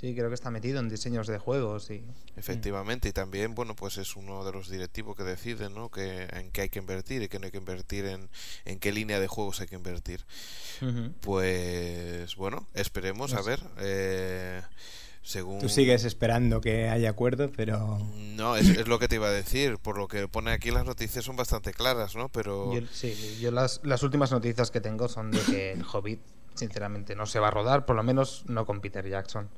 Sí, 0.01 0.15
creo 0.15 0.29
que 0.29 0.34
está 0.34 0.50
metido 0.50 0.79
en 0.79 0.89
diseños 0.89 1.27
de 1.27 1.38
juegos 1.38 1.91
y 1.91 2.03
Efectivamente, 2.36 3.08
y 3.10 3.12
también, 3.12 3.53
bueno, 3.53 3.75
pues 3.75 4.00
es 4.00 4.15
uno 4.15 4.43
de 4.43 4.51
los 4.51 4.67
directivos 4.67 5.15
que 5.15 5.22
deciden, 5.24 5.75
¿no? 5.75 5.91
Que, 5.91 6.24
en 6.34 6.50
qué 6.50 6.62
hay 6.62 6.70
que 6.70 6.79
invertir 6.79 7.22
y 7.22 7.27
qué 7.27 7.38
no 7.38 7.46
hay 7.46 7.51
que 7.51 7.60
invertir, 7.60 8.05
en, 8.05 8.27
en 8.65 8.79
qué 8.79 8.91
línea 8.91 9.20
de 9.20 9.27
juegos 9.27 9.62
hay 9.62 9.67
que 9.67 9.75
invertir. 9.75 10.25
Pues 11.22 12.36
bueno, 12.36 12.67
esperemos, 12.74 13.34
a 13.36 13.41
ver. 13.43 13.60
eh, 13.79 14.62
según. 15.22 15.60
Tú 15.60 15.70
sigues 15.70 16.03
esperando 16.03 16.62
que 16.62 16.89
haya 16.89 17.12
acuerdo, 17.12 17.51
pero 17.55 18.00
No, 18.36 18.55
es, 18.58 18.70
es 18.70 18.88
lo 18.88 18.98
que 18.98 19.08
te 19.08 19.15
iba 19.15 19.27
a 19.27 19.31
decir. 19.31 19.77
Por 19.77 19.98
lo 20.00 20.08
que 20.08 20.27
pone 20.27 20.51
aquí, 20.51 20.72
las 20.72 20.84
noticias 20.86 21.24
son 21.24 21.36
bastante 21.36 21.74
claras, 21.74 22.15
¿no? 22.15 22.29
Pero. 22.29 22.74
Yo, 22.74 22.88
sí, 22.91 23.38
yo 23.39 23.51
las, 23.51 23.81
las 23.84 24.01
últimas 24.01 24.31
noticias 24.31 24.72
que 24.72 24.81
tengo 24.81 25.08
son 25.08 25.29
de 25.29 25.39
que 25.41 25.72
el 25.74 25.84
Hobbit, 25.84 26.22
sinceramente, 26.55 27.15
no 27.15 27.25
se 27.25 27.39
va 27.39 27.48
a 27.48 27.51
rodar, 27.51 27.86
por 27.86 27.96
lo 27.96 28.03
menos 28.03 28.43
no 28.48 28.65
con 28.65 28.81
Peter 28.81 29.08
Jackson. 29.08 29.50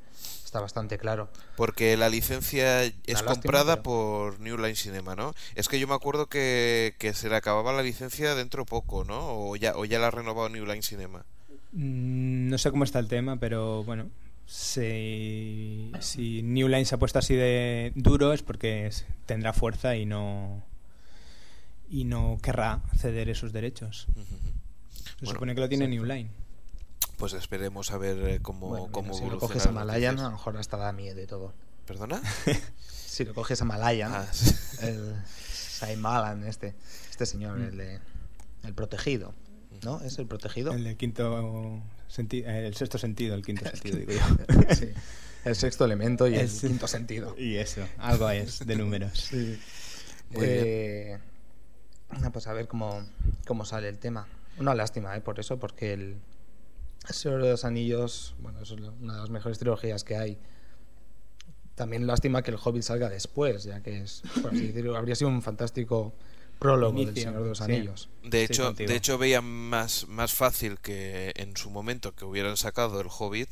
Está 0.45 0.61
bastante 0.61 0.97
claro. 0.99 1.29
Porque 1.57 1.97
la 1.97 2.09
licencia 2.09 2.83
es 2.83 3.23
comprada 3.25 3.77
pero- 3.77 3.83
por 3.83 4.39
New 4.39 4.57
Line 4.57 4.75
Cinema, 4.75 5.15
¿no? 5.15 5.33
Es 5.55 5.67
que 5.67 5.79
yo 5.79 5.87
me 5.87 5.95
acuerdo 5.95 6.27
que, 6.27 6.95
que 6.99 7.13
se 7.13 7.27
le 7.29 7.35
acababa 7.35 7.73
la 7.73 7.81
licencia 7.81 8.35
dentro 8.35 8.63
poco, 8.65 9.03
¿no? 9.03 9.19
O 9.49 9.55
ya, 9.55 9.75
o 9.75 9.83
ya 9.85 9.97
la 9.99 10.07
ha 10.07 10.11
renovado 10.11 10.49
New 10.49 10.65
Line 10.65 10.83
Cinema. 10.83 11.25
mm, 11.71 12.49
no 12.49 12.57
sé 12.59 12.69
cómo 12.69 12.83
está 12.83 12.99
el 12.99 13.07
tema, 13.07 13.37
pero 13.37 13.83
bueno, 13.83 14.09
si, 14.45 15.91
si 15.99 16.43
New 16.43 16.67
Line 16.67 16.85
se 16.85 16.95
ha 16.95 16.99
puesto 16.99 17.17
así 17.19 17.33
de 17.35 17.91
duro 17.95 18.31
es 18.33 18.43
porque 18.43 18.91
tendrá 19.25 19.53
fuerza 19.53 19.95
y 19.95 20.05
no 20.05 20.63
y 21.89 22.03
no 22.05 22.37
querrá 22.41 22.81
ceder 22.97 23.29
esos 23.29 23.53
derechos. 23.53 24.07
Se 24.07 25.25
Bueno, 25.25 25.33
supone 25.33 25.55
que 25.55 25.61
lo 25.61 25.69
tiene 25.69 25.87
New 25.87 26.03
Line. 26.05 26.29
Pues 27.17 27.33
esperemos 27.33 27.91
a 27.91 27.97
ver 27.97 28.17
eh, 28.27 28.39
cómo, 28.41 28.69
Bueno, 28.69 28.87
cómo 28.91 29.09
mira, 29.09 29.13
si 29.15 29.21
lo 29.21 29.27
evoluciona 29.27 29.53
coges 29.53 29.67
a 29.67 29.71
Malayan, 29.71 30.19
a 30.19 30.23
lo 30.23 30.31
mejor 30.31 30.57
hasta 30.57 30.77
da 30.77 30.91
miedo 30.91 31.21
y 31.21 31.27
todo. 31.27 31.53
¿Perdona? 31.85 32.21
Si 33.13 33.23
lo 33.25 33.35
coges 33.35 33.61
a 33.61 33.65
Malayan, 33.65 34.11
Ah, 34.11 34.25
sí. 34.33 34.51
el 34.81 35.13
Saimalan, 35.53 36.43
este, 36.47 36.73
este 37.11 37.27
señor, 37.27 37.59
el 37.61 37.77
de 37.77 37.99
el 38.63 38.73
protegido, 38.73 39.35
¿no? 39.83 40.01
Es 40.01 40.17
el 40.17 40.25
protegido. 40.25 40.71
El 40.73 40.83
del 40.83 40.97
quinto 40.97 41.79
sentido, 42.07 42.49
el 42.49 42.73
sexto 42.75 42.97
sentido, 42.97 43.35
el 43.35 43.45
quinto 43.45 43.65
sentido, 43.69 43.97
digo 43.99 44.13
yo. 44.13 44.65
Sí. 44.75 44.89
El 45.45 45.55
sexto 45.55 45.85
elemento 45.85 46.27
y 46.27 46.33
el 46.35 46.45
Es- 46.45 46.61
quinto 46.61 46.87
sentido. 46.87 47.35
Y 47.37 47.57
eso, 47.57 47.85
algo 47.99 48.27
es 48.31 48.65
de 48.65 48.75
números. 48.77 49.29
Muy 49.31 49.59
Eh, 50.41 51.19
pues 52.31 52.47
a 52.47 52.53
ver 52.53 52.67
cómo, 52.67 53.05
cómo 53.45 53.63
sale 53.65 53.89
el 53.89 53.99
tema. 53.99 54.25
Una 54.57 54.73
lástima, 54.73 55.15
¿eh? 55.15 55.21
Por 55.21 55.39
eso, 55.39 55.59
porque 55.59 55.93
el 55.93 56.15
El 57.07 57.13
Señor 57.15 57.43
de 57.43 57.49
los 57.51 57.65
Anillos, 57.65 58.35
bueno, 58.39 58.61
es 58.61 58.71
una 58.71 59.13
de 59.13 59.19
las 59.19 59.29
mejores 59.29 59.59
trilogías 59.59 60.03
que 60.03 60.15
hay. 60.17 60.37
También 61.75 62.05
lástima 62.05 62.43
que 62.43 62.51
el 62.51 62.57
Hobbit 62.63 62.83
salga 62.83 63.09
después, 63.09 63.63
ya 63.63 63.81
que 63.81 64.01
es, 64.03 64.21
por 64.41 64.51
así 64.53 64.67
decirlo, 64.67 64.95
habría 64.95 65.15
sido 65.15 65.29
un 65.29 65.41
fantástico 65.41 66.13
prólogo 66.59 66.93
del 66.99 67.09
Inicio, 67.09 67.23
Señor 67.29 67.43
de 67.43 67.49
los 67.49 67.57
sí. 67.57 67.63
Anillos. 67.63 68.09
De 68.23 68.45
Sí, 68.47 68.53
hecho, 68.53 68.65
contigo. 68.67 68.89
de 68.89 68.95
hecho 68.95 69.17
veía 69.17 69.41
más, 69.41 70.07
más 70.07 70.33
fácil 70.33 70.79
que 70.79 71.33
en 71.35 71.57
su 71.57 71.71
momento 71.71 72.15
que 72.15 72.25
hubieran 72.25 72.55
sacado 72.57 73.01
el 73.01 73.07
Hobbit 73.09 73.49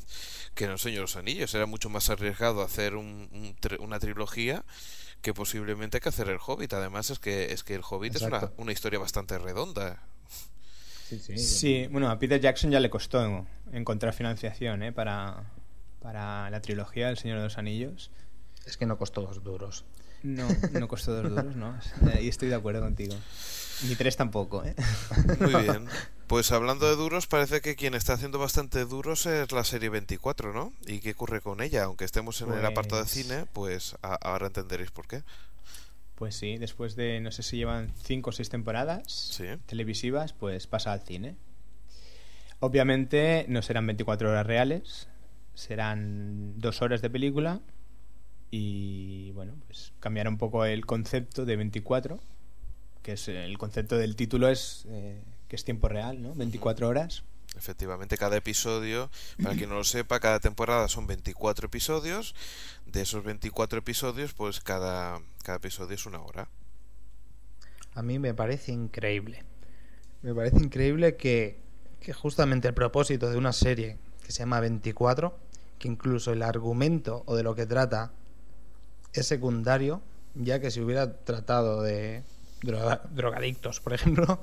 que 0.54 0.64
en 0.64 0.70
el 0.70 0.78
Señor 0.78 0.98
de 0.98 1.02
los 1.02 1.16
Anillos. 1.16 1.54
Era 1.54 1.66
mucho 1.66 1.90
más 1.90 2.08
arriesgado 2.10 2.62
hacer 2.62 2.94
un- 2.94 3.54
una 3.80 3.98
trilogía 3.98 4.64
que 5.20 5.34
posiblemente 5.34 6.00
que 6.00 6.08
hacer 6.08 6.28
el 6.28 6.38
Hobbit. 6.44 6.72
Además 6.72 7.10
es 7.10 7.18
que 7.18 7.52
es 7.52 7.64
que 7.64 7.74
el 7.74 7.82
Hobbit 7.88 8.16
es 8.16 8.22
una, 8.22 8.50
una 8.56 8.72
historia 8.72 8.98
bastante 8.98 9.36
redonda. 9.38 10.00
Sí, 11.08 11.18
sí. 11.18 11.38
Sí, 11.38 11.86
bueno, 11.90 12.10
a 12.10 12.18
Peter 12.18 12.40
Jackson 12.40 12.70
ya 12.70 12.80
le 12.80 12.88
costó 12.90 13.46
encontrar 13.72 14.14
financiación 14.14 14.82
¿eh? 14.82 14.92
para, 14.92 15.44
para 16.00 16.48
la 16.50 16.60
trilogía 16.62 17.10
El 17.10 17.18
Señor 17.18 17.38
de 17.38 17.44
los 17.44 17.58
Anillos. 17.58 18.10
Es 18.66 18.76
que 18.76 18.86
no 18.86 18.96
costó 18.98 19.22
dos 19.22 19.42
duros. 19.42 19.84
No, 20.22 20.46
no 20.72 20.88
costó 20.88 21.14
dos 21.20 21.30
duros, 21.34 21.56
¿no? 21.56 21.76
Ahí 22.14 22.28
estoy 22.28 22.48
de 22.48 22.54
acuerdo 22.54 22.80
contigo. 22.80 23.14
Ni 23.88 23.96
tres 23.96 24.16
tampoco, 24.16 24.64
¿eh? 24.64 24.74
Muy 25.40 25.54
bien. 25.62 25.86
Pues 26.28 26.52
hablando 26.52 26.88
de 26.88 26.94
duros, 26.96 27.26
parece 27.26 27.60
que 27.60 27.74
quien 27.76 27.94
está 27.94 28.12
haciendo 28.14 28.38
bastante 28.38 28.84
duros 28.84 29.26
es 29.26 29.50
la 29.52 29.64
serie 29.64 29.88
24, 29.90 30.52
¿no? 30.54 30.72
¿Y 30.86 31.00
qué 31.00 31.10
ocurre 31.10 31.40
con 31.40 31.60
ella? 31.60 31.84
Aunque 31.84 32.04
estemos 32.04 32.40
en 32.40 32.52
el 32.52 32.64
apartado 32.64 32.98
de 33.02 33.08
Pues- 33.08 33.10
cine, 33.12 33.44
pues 33.52 33.96
ahora 34.00 34.46
entenderéis 34.46 34.90
por 34.92 35.08
qué. 35.08 35.24
Pues 36.22 36.36
sí, 36.36 36.56
después 36.56 36.94
de, 36.94 37.18
no 37.20 37.32
sé 37.32 37.42
si 37.42 37.56
llevan 37.56 37.90
cinco 38.00 38.30
o 38.30 38.32
seis 38.32 38.48
temporadas 38.48 39.02
Sí. 39.12 39.42
televisivas, 39.66 40.32
pues 40.32 40.68
pasa 40.68 40.92
al 40.92 41.00
cine. 41.00 41.34
Obviamente 42.60 43.44
no 43.48 43.60
serán 43.60 43.88
24 43.88 44.30
horas 44.30 44.46
reales, 44.46 45.08
serán 45.54 46.60
dos 46.60 46.80
horas 46.80 47.02
de 47.02 47.10
película 47.10 47.60
y 48.52 49.32
bueno, 49.32 49.54
pues 49.66 49.92
cambiará 49.98 50.30
un 50.30 50.38
poco 50.38 50.64
el 50.64 50.86
concepto 50.86 51.44
de 51.44 51.56
24, 51.56 52.20
que 53.02 53.14
es 53.14 53.26
el 53.26 53.58
concepto 53.58 53.96
del 53.96 54.14
título 54.14 54.48
es 54.48 54.84
eh, 54.90 55.20
que 55.48 55.56
es 55.56 55.64
tiempo 55.64 55.88
real, 55.88 56.22
¿no? 56.22 56.36
24 56.36 56.86
horas. 56.86 57.24
Efectivamente, 57.56 58.16
cada 58.16 58.36
episodio, 58.36 59.10
para 59.42 59.54
quien 59.54 59.68
no 59.68 59.76
lo 59.76 59.84
sepa, 59.84 60.20
cada 60.20 60.40
temporada 60.40 60.88
son 60.88 61.06
24 61.06 61.66
episodios. 61.66 62.34
De 62.86 63.02
esos 63.02 63.22
24 63.24 63.78
episodios, 63.78 64.32
pues 64.32 64.60
cada, 64.60 65.20
cada 65.44 65.56
episodio 65.58 65.94
es 65.94 66.06
una 66.06 66.20
hora. 66.22 66.48
A 67.94 68.02
mí 68.02 68.18
me 68.18 68.32
parece 68.34 68.72
increíble. 68.72 69.44
Me 70.22 70.34
parece 70.34 70.56
increíble 70.58 71.16
que, 71.16 71.60
que 72.00 72.12
justamente 72.12 72.68
el 72.68 72.74
propósito 72.74 73.28
de 73.30 73.36
una 73.36 73.52
serie 73.52 73.98
que 74.24 74.32
se 74.32 74.40
llama 74.40 74.60
24, 74.60 75.36
que 75.78 75.88
incluso 75.88 76.32
el 76.32 76.42
argumento 76.42 77.22
o 77.26 77.36
de 77.36 77.42
lo 77.42 77.54
que 77.54 77.66
trata 77.66 78.12
es 79.12 79.26
secundario, 79.26 80.00
ya 80.34 80.58
que 80.58 80.70
si 80.70 80.80
hubiera 80.80 81.18
tratado 81.24 81.82
de 81.82 82.22
droga- 82.62 83.02
drogadictos, 83.10 83.80
por 83.80 83.92
ejemplo, 83.92 84.42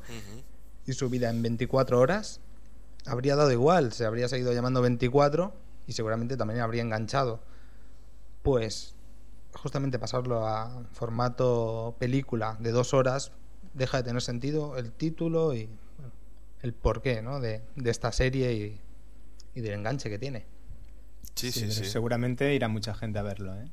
y 0.86 0.94
su 0.94 1.10
vida 1.10 1.30
en 1.30 1.42
24 1.42 2.00
horas, 2.00 2.40
habría 3.06 3.36
dado 3.36 3.52
igual, 3.52 3.94
se 3.94 4.06
habría 4.06 4.28
seguido 4.28 4.54
llamando 4.54 4.82
24 4.82 5.54
y 5.88 5.94
seguramente 5.94 6.38
también 6.38 6.62
habría 6.62 6.82
enganchado. 6.82 7.42
Pues 8.44 8.96
justamente 9.54 10.00
pasarlo 10.00 10.48
a 10.48 10.84
formato 10.94 11.96
película 12.00 12.58
de 12.60 12.72
dos 12.72 12.94
horas 12.94 13.32
deja 13.74 13.98
de 13.98 14.04
tener 14.04 14.22
sentido 14.22 14.78
el 14.78 14.92
título 14.92 15.54
y 15.54 15.68
bueno, 15.98 16.14
el 16.62 16.74
porqué 16.74 17.22
¿no? 17.22 17.40
de, 17.40 17.62
de 17.76 17.90
esta 17.90 18.12
serie 18.12 18.54
y, 18.54 18.80
y 19.56 19.62
del 19.62 19.74
enganche 19.74 20.10
que 20.10 20.20
tiene. 20.20 20.46
Sí, 21.36 21.52
sí, 21.52 21.62
pero 21.62 21.74
sí. 21.74 21.86
Seguramente 21.86 22.54
irá 22.54 22.68
mucha 22.68 22.94
gente 22.94 23.20
a 23.20 23.22
verlo, 23.22 23.56
¿eh? 23.56 23.66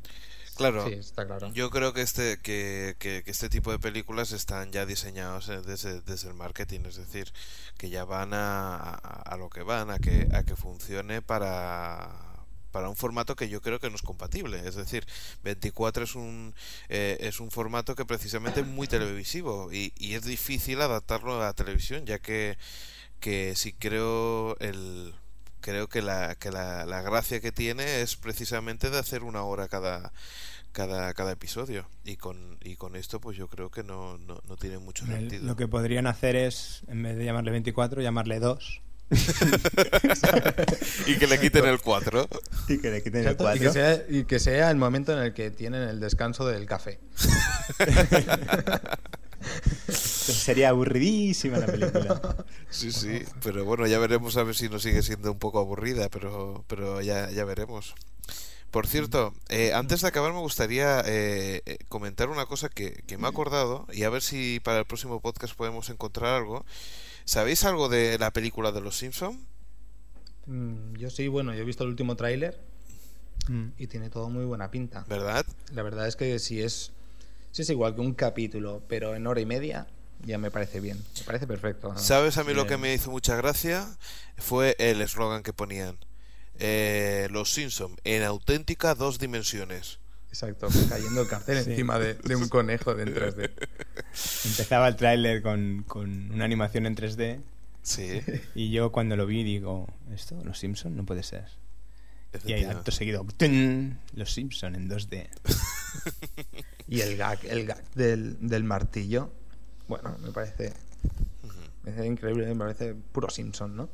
Claro. 0.57 0.87
Sí, 0.89 0.95
está 0.95 1.27
claro. 1.27 1.53
Yo 1.53 1.71
creo 1.71 1.93
que 1.93 2.01
este 2.03 2.39
que, 2.41 2.97
que- 2.99 3.23
que 3.25 3.31
este 3.31 3.49
tipo 3.49 3.71
de 3.71 3.79
películas 3.79 4.33
están 4.33 4.73
ya 4.73 4.87
diseñados 4.87 5.49
eh, 5.49 5.61
desde, 5.63 6.01
desde 6.01 6.29
el 6.29 6.35
marketing, 6.35 6.81
es 6.87 6.97
decir, 6.97 7.33
que 7.79 7.91
ya 7.91 8.05
van 8.05 8.33
a, 8.35 8.77
a- 8.77 9.23
a 9.23 9.37
lo 9.37 9.49
que 9.51 9.63
van, 9.63 9.91
a 9.91 9.99
que, 9.99 10.29
a 10.33 10.43
que 10.45 10.57
funcione 10.57 11.23
para, 11.23 12.11
para 12.73 12.89
un 12.89 12.97
formato 12.97 13.37
que 13.37 13.49
yo 13.49 13.61
creo 13.63 13.79
que 13.81 13.89
no 13.91 13.97
es 13.97 14.03
compatible. 14.03 14.61
Es 14.67 14.75
decir, 14.77 15.07
24 15.45 16.05
es 16.05 16.15
un, 16.15 16.55
eh, 16.89 17.17
es 17.21 17.41
un 17.41 17.51
formato 17.51 17.95
que 17.95 18.05
precisamente 18.05 18.61
es 18.61 18.67
muy 18.67 18.87
televisivo 18.87 19.73
y, 19.73 19.93
y 19.97 20.15
es 20.15 20.25
difícil 20.25 20.81
adaptarlo 20.81 21.43
a 21.43 21.53
televisión, 21.55 22.07
ya 22.07 22.19
que, 22.19 22.57
que 23.21 23.55
si 23.57 23.73
creo 23.73 24.57
el 24.59 25.15
creo 25.67 25.89
que 25.89 26.01
la, 26.01 26.37
que 26.37 26.53
la, 26.53 26.87
la 26.87 27.03
gracia 27.03 27.41
que 27.41 27.51
tiene 27.51 28.01
es 28.01 28.15
precisamente 28.15 28.89
de 28.89 29.01
hacer 29.01 29.25
una 29.25 29.43
hora 29.43 29.67
cada 29.67 30.13
cada, 30.71 31.13
cada 31.15 31.33
episodio 31.33 31.89
y 32.05 32.17
con 32.17 32.59
y 32.63 32.77
con 32.77 32.95
esto 32.95 33.19
pues 33.21 33.37
yo 33.37 33.49
creo 33.49 33.69
que 33.73 33.83
no, 33.83 34.17
no, 34.19 34.41
no 34.47 34.57
tiene 34.57 34.79
mucho 34.79 35.05
El- 35.07 35.11
sentido 35.13 35.45
lo 35.45 35.57
que 35.57 35.67
podrían 35.67 36.07
hacer 36.07 36.37
es, 36.37 36.83
en 36.87 37.03
vez 37.03 37.17
de 37.17 37.25
llamarle 37.25 37.51
24, 37.51 38.01
llamarle 38.01 38.39
2 38.39 38.83
y 41.07 41.17
que 41.17 41.27
le 41.27 41.41
quiten 41.41 41.65
el 41.65 41.81
4 41.81 42.29
y 42.69 42.79
que 42.79 42.91
le 42.91 43.03
quiten 43.03 43.23
el 43.23 43.27
Exacto, 43.33 43.45
y, 43.45 43.59
4. 43.59 43.63
que 43.63 43.71
sea, 43.73 44.03
y 44.09 44.25
que 44.25 44.39
sea 44.39 44.71
el 44.71 44.77
momento 44.77 45.13
en 45.13 45.19
el 45.19 45.33
que 45.35 45.51
tienen 45.51 45.83
el 45.83 45.99
descanso 45.99 46.47
del 46.47 46.67
café. 46.67 47.01
Sería 50.33 50.71
aburridísima 50.71 51.59
la 51.59 51.67
película. 51.67 52.45
sí 52.71 52.93
sí 52.93 53.23
pero 53.43 53.65
bueno 53.65 53.87
ya 53.87 53.99
veremos 53.99 54.37
a 54.37 54.43
ver 54.43 54.55
si 54.55 54.69
nos 54.69 54.83
sigue 54.83 55.03
siendo 55.03 55.33
un 55.33 55.39
poco 55.39 55.59
aburrida 55.59 56.09
pero 56.09 56.65
pero 56.69 57.01
ya 57.01 57.31
ya 57.31 57.45
veremos 57.45 57.95
por 58.71 58.87
cierto, 58.89 59.33
eh, 59.49 59.73
antes 59.73 60.03
de 60.03 60.09
acabar 60.09 60.33
me 60.35 60.41
gustaría 60.41 61.01
eh, 61.07 61.63
eh, 61.65 61.79
comentar 61.89 62.29
una 62.29 62.45
cosa 62.45 62.69
que, 62.69 63.03
que 63.07 63.17
me 63.17 63.25
he 63.25 63.31
acordado 63.31 63.87
y 63.91 64.03
a 64.03 64.11
ver 64.11 64.21
si 64.21 64.61
para 64.61 64.81
el 64.81 64.85
próximo 64.85 65.21
podcast 65.21 65.55
podemos 65.55 65.89
encontrar 65.89 66.35
algo. 66.35 66.67
¿Sabéis 67.25 67.65
algo 67.65 67.89
de 67.89 68.19
la 68.19 68.33
película 68.33 68.73
de 68.73 68.83
Los 68.83 68.99
Simpson? 68.99 69.47
Mm, 70.47 70.97
yo 70.97 71.09
sí, 71.09 71.29
bueno, 71.29 71.55
yo 71.55 71.63
he 71.63 71.65
visto 71.65 71.85
el 71.85 71.91
último 71.91 72.17
tráiler 72.17 72.61
Mm. 73.49 73.69
y 73.79 73.87
tiene 73.87 74.11
todo 74.11 74.29
muy 74.29 74.45
buena 74.45 74.71
pinta. 74.71 75.05
¿Verdad? 75.09 75.47
La 75.73 75.83
verdad 75.83 76.09
es 76.09 76.17
que 76.17 76.39
si 76.39 76.61
es, 76.63 76.93
si 77.53 77.63
es 77.63 77.71
igual 77.71 77.95
que 77.95 78.01
un 78.01 78.15
capítulo, 78.15 78.83
pero 78.89 79.15
en 79.15 79.27
hora 79.27 79.41
y 79.41 79.47
media, 79.47 79.87
ya 80.25 80.39
me 80.39 80.51
parece 80.51 80.81
bien. 80.81 80.99
Me 81.19 81.25
parece 81.25 81.47
perfecto. 81.47 81.93
¿no? 81.93 81.99
¿Sabes 81.99 82.37
a 82.39 82.45
mí 82.45 82.55
lo 82.55 82.67
que 82.67 82.77
me 82.77 82.93
hizo 82.95 83.11
mucha 83.11 83.37
gracia? 83.37 83.87
Fue 84.39 84.77
el 84.79 85.01
eslogan 85.01 85.43
que 85.43 85.53
ponían. 85.53 85.99
Eh, 86.59 87.29
los 87.31 87.53
Simpson 87.53 87.97
en 88.05 88.23
auténtica 88.23 88.95
dos 88.95 89.19
dimensiones. 89.19 89.99
Exacto, 90.29 90.69
cayendo 90.89 91.23
el 91.23 91.29
cartel 91.29 91.63
Sí. 91.65 91.71
encima 91.71 91.99
de, 91.99 92.15
de 92.15 92.37
un 92.37 92.49
conejo 92.49 92.95
de 92.95 93.05
en 93.05 93.15
3D. 93.15 93.51
Empezaba 94.45 94.89
el 94.89 94.97
tráiler 94.97 95.43
con, 95.43 95.83
con 95.87 96.31
una 96.33 96.45
animación 96.45 96.85
en 96.87 96.95
3D 96.97 97.41
Sí, 97.83 98.21
y 98.55 98.71
yo 98.73 98.91
cuando 98.91 99.17
lo 99.17 99.27
vi 99.27 99.45
digo, 99.45 99.87
¿esto? 100.13 100.43
¿Los 100.45 100.59
Simpson? 100.59 100.97
No 100.97 101.05
puede 101.07 101.23
ser. 101.23 101.45
Y 101.45 102.53
ahí 102.53 102.61
efectivamente. 102.63 102.79
acto 102.81 102.91
seguido, 102.91 103.27
¡tun! 103.37 103.99
Los 104.15 104.33
Simpson 104.35 104.75
en 104.75 104.91
2D. 104.91 105.29
Y 106.89 107.01
el 107.01 107.17
gag, 107.17 107.39
el 107.47 107.67
gag 107.67 107.83
del, 107.95 108.37
del 108.41 108.63
martillo, 108.65 109.33
bueno, 109.89 110.17
me 110.21 110.31
parece, 110.33 110.73
me 111.83 111.93
parece 111.93 112.07
increíble, 112.07 112.47
me 112.47 112.57
parece 112.57 112.95
puro 112.95 113.31
Simpson, 113.31 113.77
¿no? 113.77 113.89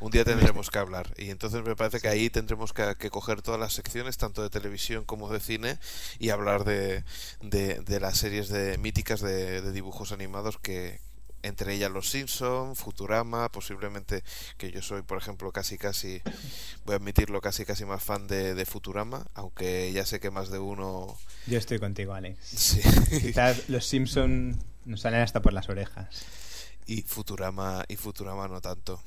Un 0.00 0.10
día 0.10 0.24
tendremos 0.24 0.70
que 0.70 0.78
hablar 0.78 1.12
y 1.16 1.30
entonces 1.30 1.62
me 1.62 1.76
parece 1.76 2.00
que 2.00 2.08
ahí 2.08 2.28
tendremos 2.28 2.72
que, 2.72 2.96
que 2.98 3.10
coger 3.10 3.42
todas 3.42 3.60
las 3.60 3.72
secciones, 3.72 4.16
tanto 4.16 4.42
de 4.42 4.50
televisión 4.50 5.04
como 5.04 5.30
de 5.30 5.38
cine, 5.38 5.78
y 6.18 6.30
hablar 6.30 6.64
de, 6.64 7.04
de, 7.40 7.80
de 7.80 8.00
las 8.00 8.18
series 8.18 8.48
de 8.48 8.78
míticas 8.78 9.20
de, 9.20 9.62
de 9.62 9.72
dibujos 9.72 10.10
animados 10.12 10.58
que 10.58 11.00
entre 11.46 11.74
ellas 11.74 11.90
Los 11.90 12.10
Simpson, 12.10 12.76
Futurama, 12.76 13.48
posiblemente 13.50 14.22
que 14.58 14.70
yo 14.70 14.82
soy, 14.82 15.02
por 15.02 15.18
ejemplo, 15.18 15.52
casi 15.52 15.78
casi, 15.78 16.20
voy 16.84 16.94
a 16.94 16.96
admitirlo, 16.96 17.40
casi 17.40 17.64
casi 17.64 17.84
más 17.84 18.02
fan 18.02 18.26
de, 18.26 18.54
de 18.54 18.66
Futurama, 18.66 19.26
aunque 19.34 19.92
ya 19.92 20.04
sé 20.04 20.20
que 20.20 20.30
más 20.30 20.50
de 20.50 20.58
uno 20.58 21.16
Yo 21.46 21.58
estoy 21.58 21.78
contigo, 21.78 22.14
Alex. 22.14 22.38
sí. 22.44 22.80
Quizás 23.20 23.68
los 23.68 23.86
Simpson 23.86 24.56
nos 24.84 25.00
salen 25.00 25.20
hasta 25.20 25.40
por 25.42 25.52
las 25.52 25.68
orejas. 25.68 26.24
y 26.86 27.02
Futurama 27.02 27.84
y 27.88 27.96
Futurama 27.96 28.48
no 28.48 28.60
tanto. 28.60 29.00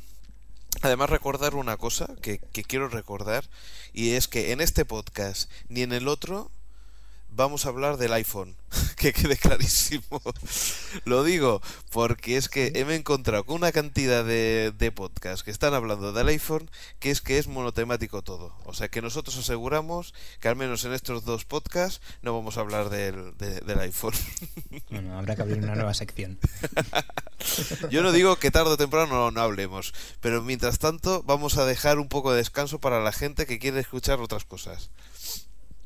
Además 0.82 1.10
recordar 1.10 1.56
una 1.56 1.78
cosa 1.78 2.08
que, 2.22 2.38
que 2.40 2.64
quiero 2.64 2.90
recordar 2.90 3.44
y 3.92 4.12
es 4.12 4.28
que 4.28 4.52
en 4.52 4.62
este 4.62 4.86
podcast 4.86 5.50
ni 5.68 5.82
en 5.82 5.94
el 5.94 6.08
otro 6.08 6.52
vamos 7.30 7.66
a 7.66 7.70
hablar 7.70 7.98
del 7.98 8.14
iPhone, 8.14 8.56
que 9.00 9.14
quede 9.14 9.38
clarísimo. 9.38 10.22
Lo 11.06 11.24
digo 11.24 11.62
porque 11.92 12.38
es 12.38 12.50
que 12.50 12.74
he 12.76 12.86
me 12.86 12.94
he 12.94 12.98
encontrado 12.98 13.46
con 13.46 13.56
una 13.56 13.72
cantidad 13.72 14.24
de, 14.26 14.74
de 14.78 14.92
podcasts 14.92 15.44
que 15.44 15.52
están 15.52 15.74
hablando 15.74 16.12
del 16.14 16.28
iPhone 16.28 16.70
que 17.00 17.10
es 17.10 17.22
que 17.22 17.38
es 17.40 17.48
monotemático 17.48 18.22
todo. 18.22 18.54
O 18.66 18.74
sea 18.74 18.90
que 18.90 19.02
nosotros 19.02 19.38
aseguramos 19.38 20.14
que 20.42 20.50
al 20.50 20.56
menos 20.58 20.84
en 20.86 20.94
estos 20.94 21.24
dos 21.26 21.46
podcasts 21.46 22.02
no 22.22 22.34
vamos 22.34 22.58
a 22.58 22.62
hablar 22.62 22.90
del, 22.90 23.36
de- 23.38 23.62
del 23.62 23.80
iPhone. 23.80 24.14
Bueno, 24.92 25.18
habrá 25.18 25.36
que 25.36 25.42
abrir 25.44 25.58
una 25.64 25.76
nueva 25.76 25.94
sección. 25.94 26.38
Yo 27.90 28.04
no 28.04 28.12
digo 28.12 28.36
que 28.38 28.52
tarde 28.52 28.72
o 28.72 28.78
temprano 28.78 29.08
no, 29.14 29.32
no 29.32 29.42
hablemos, 29.42 29.94
pero 30.20 30.42
mientras 30.42 30.78
tanto 30.80 31.24
vamos 31.24 31.58
a 31.58 31.66
dejar 31.66 32.00
un 32.00 32.10
poco 32.10 32.32
de 32.32 32.38
descanso 32.38 32.80
para 32.80 33.02
la 33.02 33.12
gente 33.14 33.46
que 33.46 33.60
quiere 33.60 33.80
escuchar 33.80 34.20
otras 34.20 34.44
cosas. 34.46 34.90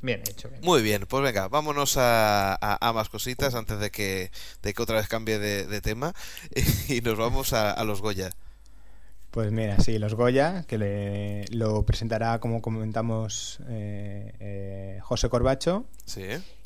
Bien 0.03 0.21
hecho, 0.29 0.49
bien. 0.49 0.61
Muy 0.61 0.81
bien, 0.83 1.05
pues 1.07 1.23
venga, 1.23 1.47
vámonos 1.47 1.97
a, 1.97 2.53
a- 2.55 2.77
a 2.89 2.93
más 2.93 3.07
cositas 3.09 3.55
antes 3.55 3.79
de 3.79 3.89
que, 3.89 4.29
de 4.61 4.73
que 4.73 4.81
otra 4.83 4.97
vez 4.97 5.07
cambie 5.07 5.39
de, 5.39 5.65
de 5.65 5.81
tema 5.81 6.13
y 6.89 7.01
nos 7.01 7.17
vamos 7.17 7.53
a, 7.53 7.71
a 7.71 7.83
los 7.85 8.01
Goya. 8.01 8.29
Pues 9.31 9.51
mira, 9.51 9.79
sí, 9.79 9.97
los 9.97 10.13
Goya, 10.13 10.63
que 10.67 10.77
le- 10.77 11.45
lo 11.49 11.83
presentará, 11.83 12.39
como 12.39 12.61
comentamos, 12.61 13.59
eh, 13.69 14.33
eh, 14.39 14.99
José 15.01 15.29
Corbacho, 15.29 15.85
Sí, 16.05 16.25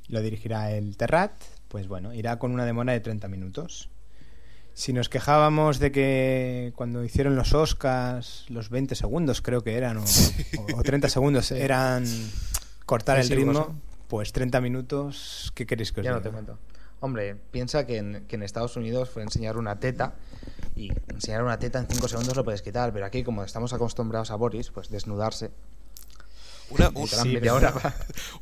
lo 0.10 0.22
dirigirá 0.22 0.72
el 0.72 0.98
Terrat, 0.98 1.32
pues 1.68 1.88
bueno, 1.88 2.14
irá 2.14 2.40
con 2.40 2.52
una 2.52 2.66
demora 2.66 2.92
de 2.94 3.00
30 3.02 3.28
minutos. 3.28 3.90
Si 4.74 4.94
nos 4.94 5.10
quejábamos 5.10 5.80
de 5.80 5.92
que 5.92 6.74
cuando 6.76 7.04
hicieron 7.04 7.36
los 7.36 7.54
Oscars, 7.54 8.46
los 8.50 8.70
20 8.70 8.96
segundos 8.96 9.42
creo 9.42 9.64
que 9.64 9.76
eran, 9.76 9.98
o, 9.98 10.04
o 10.76 10.84
30 10.84 11.08
segundos, 11.10 11.52
eran 11.52 12.06
cortar 12.88 13.20
el 13.20 13.30
ritmo, 13.30 13.54
¿no? 13.54 13.80
pues 14.08 14.32
30 14.32 14.60
minutos, 14.62 15.52
¿qué 15.54 15.68
queréis 15.68 15.92
que 15.92 16.00
os 16.02 16.06
Ya 16.06 16.12
no 16.12 16.18
diga? 16.18 16.30
te 16.30 16.34
cuento. 16.34 16.58
Hombre, 17.02 17.36
piensa 17.52 17.86
que 17.86 17.98
en, 17.98 18.26
que 18.28 18.38
en 18.38 18.42
Estados 18.44 18.76
Unidos 18.76 19.10
fue 19.12 19.22
enseñar 19.22 19.58
una 19.58 19.80
teta 19.80 20.16
y 20.76 20.92
enseñar 21.10 21.44
una 21.44 21.60
teta 21.60 21.78
en 21.78 21.88
5 21.88 22.08
segundos 22.08 22.36
lo 22.36 22.44
puedes 22.44 22.64
quitar, 22.64 22.92
pero 22.92 23.06
aquí 23.06 23.24
como 23.24 23.44
estamos 23.44 23.72
acostumbrados 23.74 24.32
a 24.32 24.36
Boris, 24.36 24.72
pues 24.72 24.90
desnudarse. 24.90 25.52
Una, 26.72 26.90
un- 26.96 27.08
Sí, 27.08 27.38
hora 27.50 27.74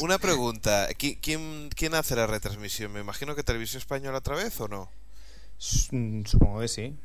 una, 0.00 0.18
pregunta. 0.18 0.88
¿Qui- 0.90 1.18
¿Quién, 1.20 1.68
¿Quién 1.74 1.94
hace 1.94 2.14
la 2.14 2.26
retransmisión? 2.26 2.92
Me 2.92 3.00
imagino 3.00 3.34
que 3.34 3.42
Televisión 3.42 3.78
Española 3.78 4.18
otra 4.18 4.36
vez 4.36 4.60
o 4.60 4.68
no? 4.68 4.90
Mm, 5.90 6.24
Supongo 6.24 6.60
que 6.60 6.68
sí. 6.68 6.96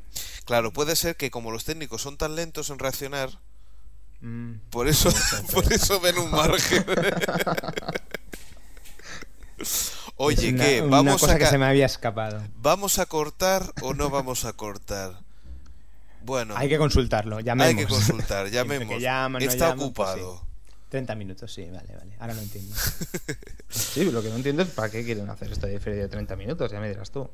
Claro, 0.44 0.72
puede 0.72 0.94
ser 0.96 1.16
que 1.16 1.30
como 1.30 1.50
los 1.50 1.64
técnicos 1.64 2.02
son 2.02 2.16
tan 2.16 2.36
lentos 2.36 2.70
en 2.70 2.78
reaccionar, 2.78 3.40
Mm, 4.20 4.54
por 4.70 4.88
eso, 4.88 5.10
por 5.52 5.72
eso 5.72 6.00
ven 6.00 6.18
un 6.18 6.30
margen. 6.30 6.84
Oye, 10.16 10.50
una- 10.52 10.64
¿qué? 10.64 10.80
Una 10.82 10.90
¿Vamos 10.90 11.20
cosa 11.20 11.34
a, 11.34 11.38
que 11.38 11.46
se 11.46 11.58
me 11.58 11.66
había 11.66 11.86
escapado. 11.86 12.42
¿Vamos 12.56 12.98
a 12.98 13.06
cortar 13.06 13.72
o 13.82 13.94
no 13.94 14.10
vamos 14.10 14.44
a 14.44 14.52
cortar? 14.52 15.20
Bueno, 16.22 16.54
Hay 16.56 16.68
que 16.68 16.78
consultarlo, 16.78 17.36
hay 17.38 17.44
llamemos. 17.44 17.82
que 17.84 17.86
consultar, 17.88 18.48
llamemos. 18.50 18.88
que 18.88 19.00
llaman, 19.00 19.42
no 19.42 19.48
Está 19.48 19.70
llaman, 19.70 19.92
pues 19.92 20.08
sí. 20.14 20.20
ocupado. 20.20 20.48
30 20.90 21.14
minutos, 21.16 21.52
sí, 21.52 21.64
vale, 21.66 21.94
vale. 21.96 22.16
Ahora 22.18 22.34
lo 22.34 22.40
entiendo. 22.40 22.74
Sí, 23.68 24.10
lo 24.10 24.22
que 24.22 24.30
no 24.30 24.36
entiendo 24.36 24.62
es 24.62 24.68
para 24.70 24.90
qué 24.90 25.04
quieren 25.04 25.28
hacer 25.28 25.52
esto 25.52 25.66
de 25.66 25.78
feria 25.80 26.02
de 26.02 26.08
30 26.08 26.34
minutos, 26.36 26.72
ya 26.72 26.80
me 26.80 26.88
dirás 26.88 27.10
tú. 27.10 27.28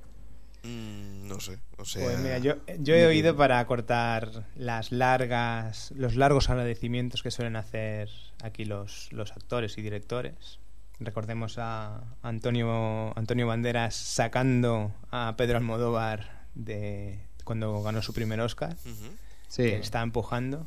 Mm, 0.65 1.29
no 1.29 1.41
sé, 1.41 1.59
o 1.77 1.85
sea... 1.85 2.03
Pues 2.03 2.19
mira, 2.21 2.39
yo, 2.39 2.55
yo 2.79 2.95
he 2.95 3.07
oído 3.07 3.37
para 3.37 3.65
cortar 3.67 4.47
las 4.57 4.93
largas, 4.93 5.93
los 5.95 6.17
largos 6.17 6.49
agradecimientos 6.49 7.23
que 7.23 7.31
suelen 7.31 7.57
hacer 7.57 8.09
aquí 8.43 8.65
los, 8.65 9.13
los 9.13 9.33
actores 9.33 9.77
y 9.79 9.83
directores. 9.83 10.59
Recordemos 11.01 11.59
a 11.59 12.03
Antonio, 12.23 13.17
Antonio 13.19 13.47
Banderas 13.47 13.95
sacando 13.95 14.95
a 15.11 15.35
Pedro 15.37 15.59
Almodóvar 15.59 16.47
de 16.55 17.21
cuando 17.45 17.83
ganó 17.83 18.01
su 18.01 18.15
primer 18.15 18.41
Oscar, 18.41 18.77
Ujú. 18.85 19.11
Sí, 19.49 19.65
que 19.65 19.77
está 19.79 20.03
empujando. 20.03 20.67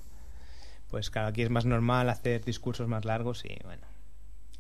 Pues 0.90 1.10
claro, 1.10 1.28
aquí 1.30 1.42
es 1.42 1.50
más 1.50 1.66
normal 1.66 2.10
hacer 2.10 2.46
discursos 2.46 2.88
más 2.88 3.04
largos 3.04 3.44
y 3.46 3.58
bueno, 3.64 3.86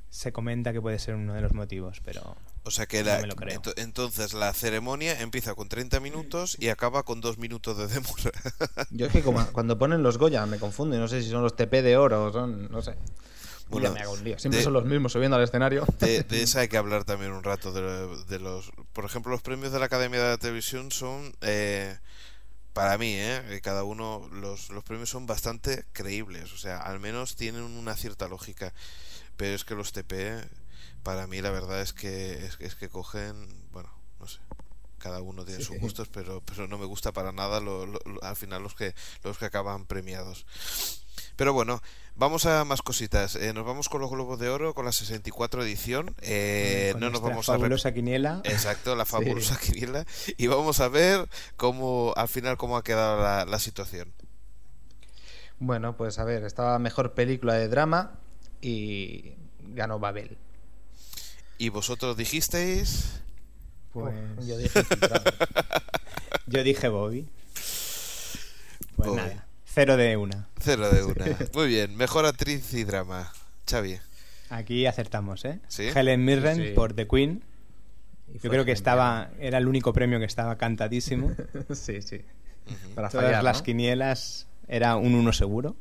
se 0.10 0.32
comenta 0.32 0.74
que 0.74 0.82
puede 0.82 1.00
ser 1.00 1.16
uno 1.16 1.34
de 1.34 1.42
los 1.42 1.54
motivos, 1.54 2.02
pero 2.04 2.36
O 2.68 2.72
sea 2.72 2.86
que 2.86 3.00
No 3.00 3.06
la- 3.10 3.20
me 3.22 3.28
lo 3.28 3.36
creo. 3.36 3.60
ento- 3.62 3.74
entonces 3.78 4.34
la 4.34 4.54
ceremonia 4.54 5.20
empieza 5.22 5.56
con 5.56 5.70
30 5.70 6.00
minutos 6.00 6.58
y 6.60 6.68
acaba 6.70 7.04
con 7.04 7.22
2 7.22 7.38
minutos 7.38 7.78
de 7.78 7.88
demora. 7.88 8.32
yo 8.92 9.06
es 9.08 9.12
que 9.12 9.24
como 9.24 9.46
cuando 9.54 9.78
ponen 9.78 10.04
los 10.04 10.18
Goya 10.18 10.46
me 10.46 10.60
confundo 10.60 10.96
y 10.96 11.00
no 11.00 11.08
sé 11.08 11.24
si 11.24 11.30
son 11.30 11.42
los 11.44 11.56
TP 11.56 11.82
de 11.82 11.98
oro 11.98 12.26
o 12.26 12.32
son, 12.34 12.70
no 12.72 12.82
sé. 12.82 12.96
Bueno, 13.70 13.88
ya 13.90 13.94
me 13.94 14.00
hago 14.02 14.14
un 14.14 14.24
lío. 14.24 14.40
Siempre 14.40 14.60
de- 14.60 14.64
son 14.64 14.74
los 14.74 14.86
mismos 14.86 15.12
subiendo 15.12 15.36
al 15.38 15.44
escenario. 15.44 15.86
De, 16.00 16.24
de 16.24 16.44
esa 16.44 16.60
hay 16.62 16.68
que 16.68 16.78
hablar 16.78 17.04
también 17.04 17.32
un 17.34 17.44
rato. 17.44 17.72
De, 17.72 18.24
de 18.26 18.40
los, 18.40 18.72
por 18.94 19.04
ejemplo, 19.06 19.32
los 19.32 19.42
premios 19.42 19.72
de 19.74 19.80
la 19.80 19.86
Academia 19.86 20.22
de 20.22 20.28
la 20.30 20.38
Televisión 20.38 20.92
son, 20.92 21.34
eh, 21.42 21.98
para 22.74 22.98
mí, 22.98 23.14
eh, 23.18 23.60
cada 23.64 23.84
uno, 23.84 24.30
los, 24.32 24.70
los 24.70 24.84
premios 24.86 25.10
son 25.10 25.26
bastante 25.26 25.84
creíbles. 25.94 26.54
O 26.54 26.58
sea, 26.58 26.78
al 26.80 27.00
menos 27.00 27.36
tienen 27.36 27.64
una 27.64 27.96
cierta 27.96 28.28
lógica. 28.30 28.74
Pero 29.36 29.54
es 29.56 29.66
que 29.66 29.76
los 29.76 29.92
TP, 29.92 30.44
para 31.08 31.26
mí, 31.26 31.42
la 31.42 31.52
verdad 31.52 31.80
es 31.82 31.94
que, 31.94 32.46
es, 32.46 32.58
es 32.60 32.76
que 32.76 32.90
cogen, 32.90 33.48
bueno, 33.72 33.90
no 34.20 34.28
sé. 34.28 34.40
Cada 35.00 35.22
uno 35.22 35.46
tiene 35.46 35.64
sus 35.64 35.80
gustos, 35.80 36.10
pero, 36.10 36.42
pero 36.42 36.68
no 36.68 36.78
me 36.78 36.86
gusta 36.86 37.14
para 37.14 37.32
nada 37.32 37.62
lo- 37.62 37.86
lo- 37.86 38.02
lo- 38.06 38.22
al 38.24 38.36
final 38.36 38.62
los 38.62 38.76
que, 38.76 38.94
los 39.24 39.38
que 39.38 39.46
acaban 39.46 39.86
premiados. 39.86 40.46
Pero 41.38 41.54
bueno, 41.54 41.82
vamos 42.16 42.46
a 42.46 42.66
más 42.66 42.82
cositas. 42.82 43.36
Eh, 43.38 43.54
nos 43.54 43.66
vamos 43.66 43.88
con 43.88 44.02
los 44.02 44.10
Globos 44.12 44.38
de 44.38 44.50
Oro, 44.50 44.74
con 44.74 44.84
la 44.86 44.92
64 44.92 45.64
edición. 45.64 46.14
Eh, 46.22 46.90
con 46.92 47.00
no 47.02 47.10
nos 47.10 47.22
vamos 47.22 47.48
a 47.48 47.54
fabulosa 47.54 47.94
quiniela. 47.94 48.42
Exacto, 48.44 48.96
la 48.98 49.06
fabulosa 49.06 49.58
quiniela. 49.62 50.06
Y 50.38 50.48
vamos 50.48 50.82
a 50.82 50.90
ver 50.90 51.30
cómo, 51.56 52.12
al 52.18 52.28
final, 52.28 52.58
cómo 52.58 52.76
ha 52.76 52.84
quedado 52.84 53.22
la, 53.24 53.46
la 53.46 53.60
situación. 53.60 54.12
Bueno, 55.60 55.96
pues 55.96 56.20
a 56.20 56.24
ver, 56.24 56.44
estaba 56.44 56.78
mejor 56.80 57.14
película 57.14 57.54
de 57.54 57.68
drama 57.70 58.20
y 58.62 59.36
ganó 59.74 60.00
Babel. 60.00 60.38
Y 61.58 61.70
vosotros 61.70 62.16
dijisteis. 62.18 63.20
Pues 63.94 64.14
Yo 64.46 64.58
dije 64.58 64.84
yo 66.48 66.64
dije 66.64 66.88
Bobby. 66.90 67.28
Pues 68.96 69.10
Bobby. 69.10 69.18
nada, 69.18 69.46
cero 69.66 69.98
de 69.98 70.18
una. 70.18 70.48
Cero 70.60 70.90
de 70.92 71.04
una. 71.04 71.26
Muy 71.54 71.68
bien, 71.68 71.96
mejor 71.96 72.26
actriz 72.26 72.74
y 72.74 72.84
drama. 72.84 73.32
Xavi. 73.70 74.00
Aquí 74.50 74.86
acertamos, 74.86 75.44
¿eh? 75.46 75.60
¿Sí? 75.68 75.90
Helen 75.94 76.24
Mirren 76.24 76.58
Sí. 76.58 76.72
por 76.74 76.94
The 76.94 77.08
Queen. 77.08 77.44
Y 78.34 78.40
Yo 78.40 78.50
creo 78.50 78.66
que 78.66 78.72
estaba, 78.72 79.30
era 79.40 79.58
el 79.58 79.68
único 79.68 79.94
premio 79.94 80.20
que 80.20 80.26
estaba 80.26 80.58
cantadísimo. 80.58 81.32
sí, 81.74 82.02
sí. 82.02 82.22
Para 82.96 83.10
Todas 83.10 83.26
fallar, 83.28 83.44
las 83.44 83.58
¿no? 83.60 83.64
quinielas 83.64 84.48
era 84.68 84.96
un 84.98 85.16
uno 85.16 85.32
seguro. 85.34 85.76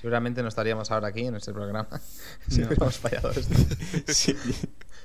Seguramente 0.00 0.42
no 0.42 0.48
estaríamos 0.48 0.90
ahora 0.90 1.08
aquí 1.08 1.26
en 1.26 1.36
este 1.36 1.52
programa 1.52 1.88
si 2.48 2.60
No. 2.60 2.66
hubiéramos 2.68 2.98
fallado 2.98 3.30
esto. 3.30 3.54
Sí. 4.08 4.34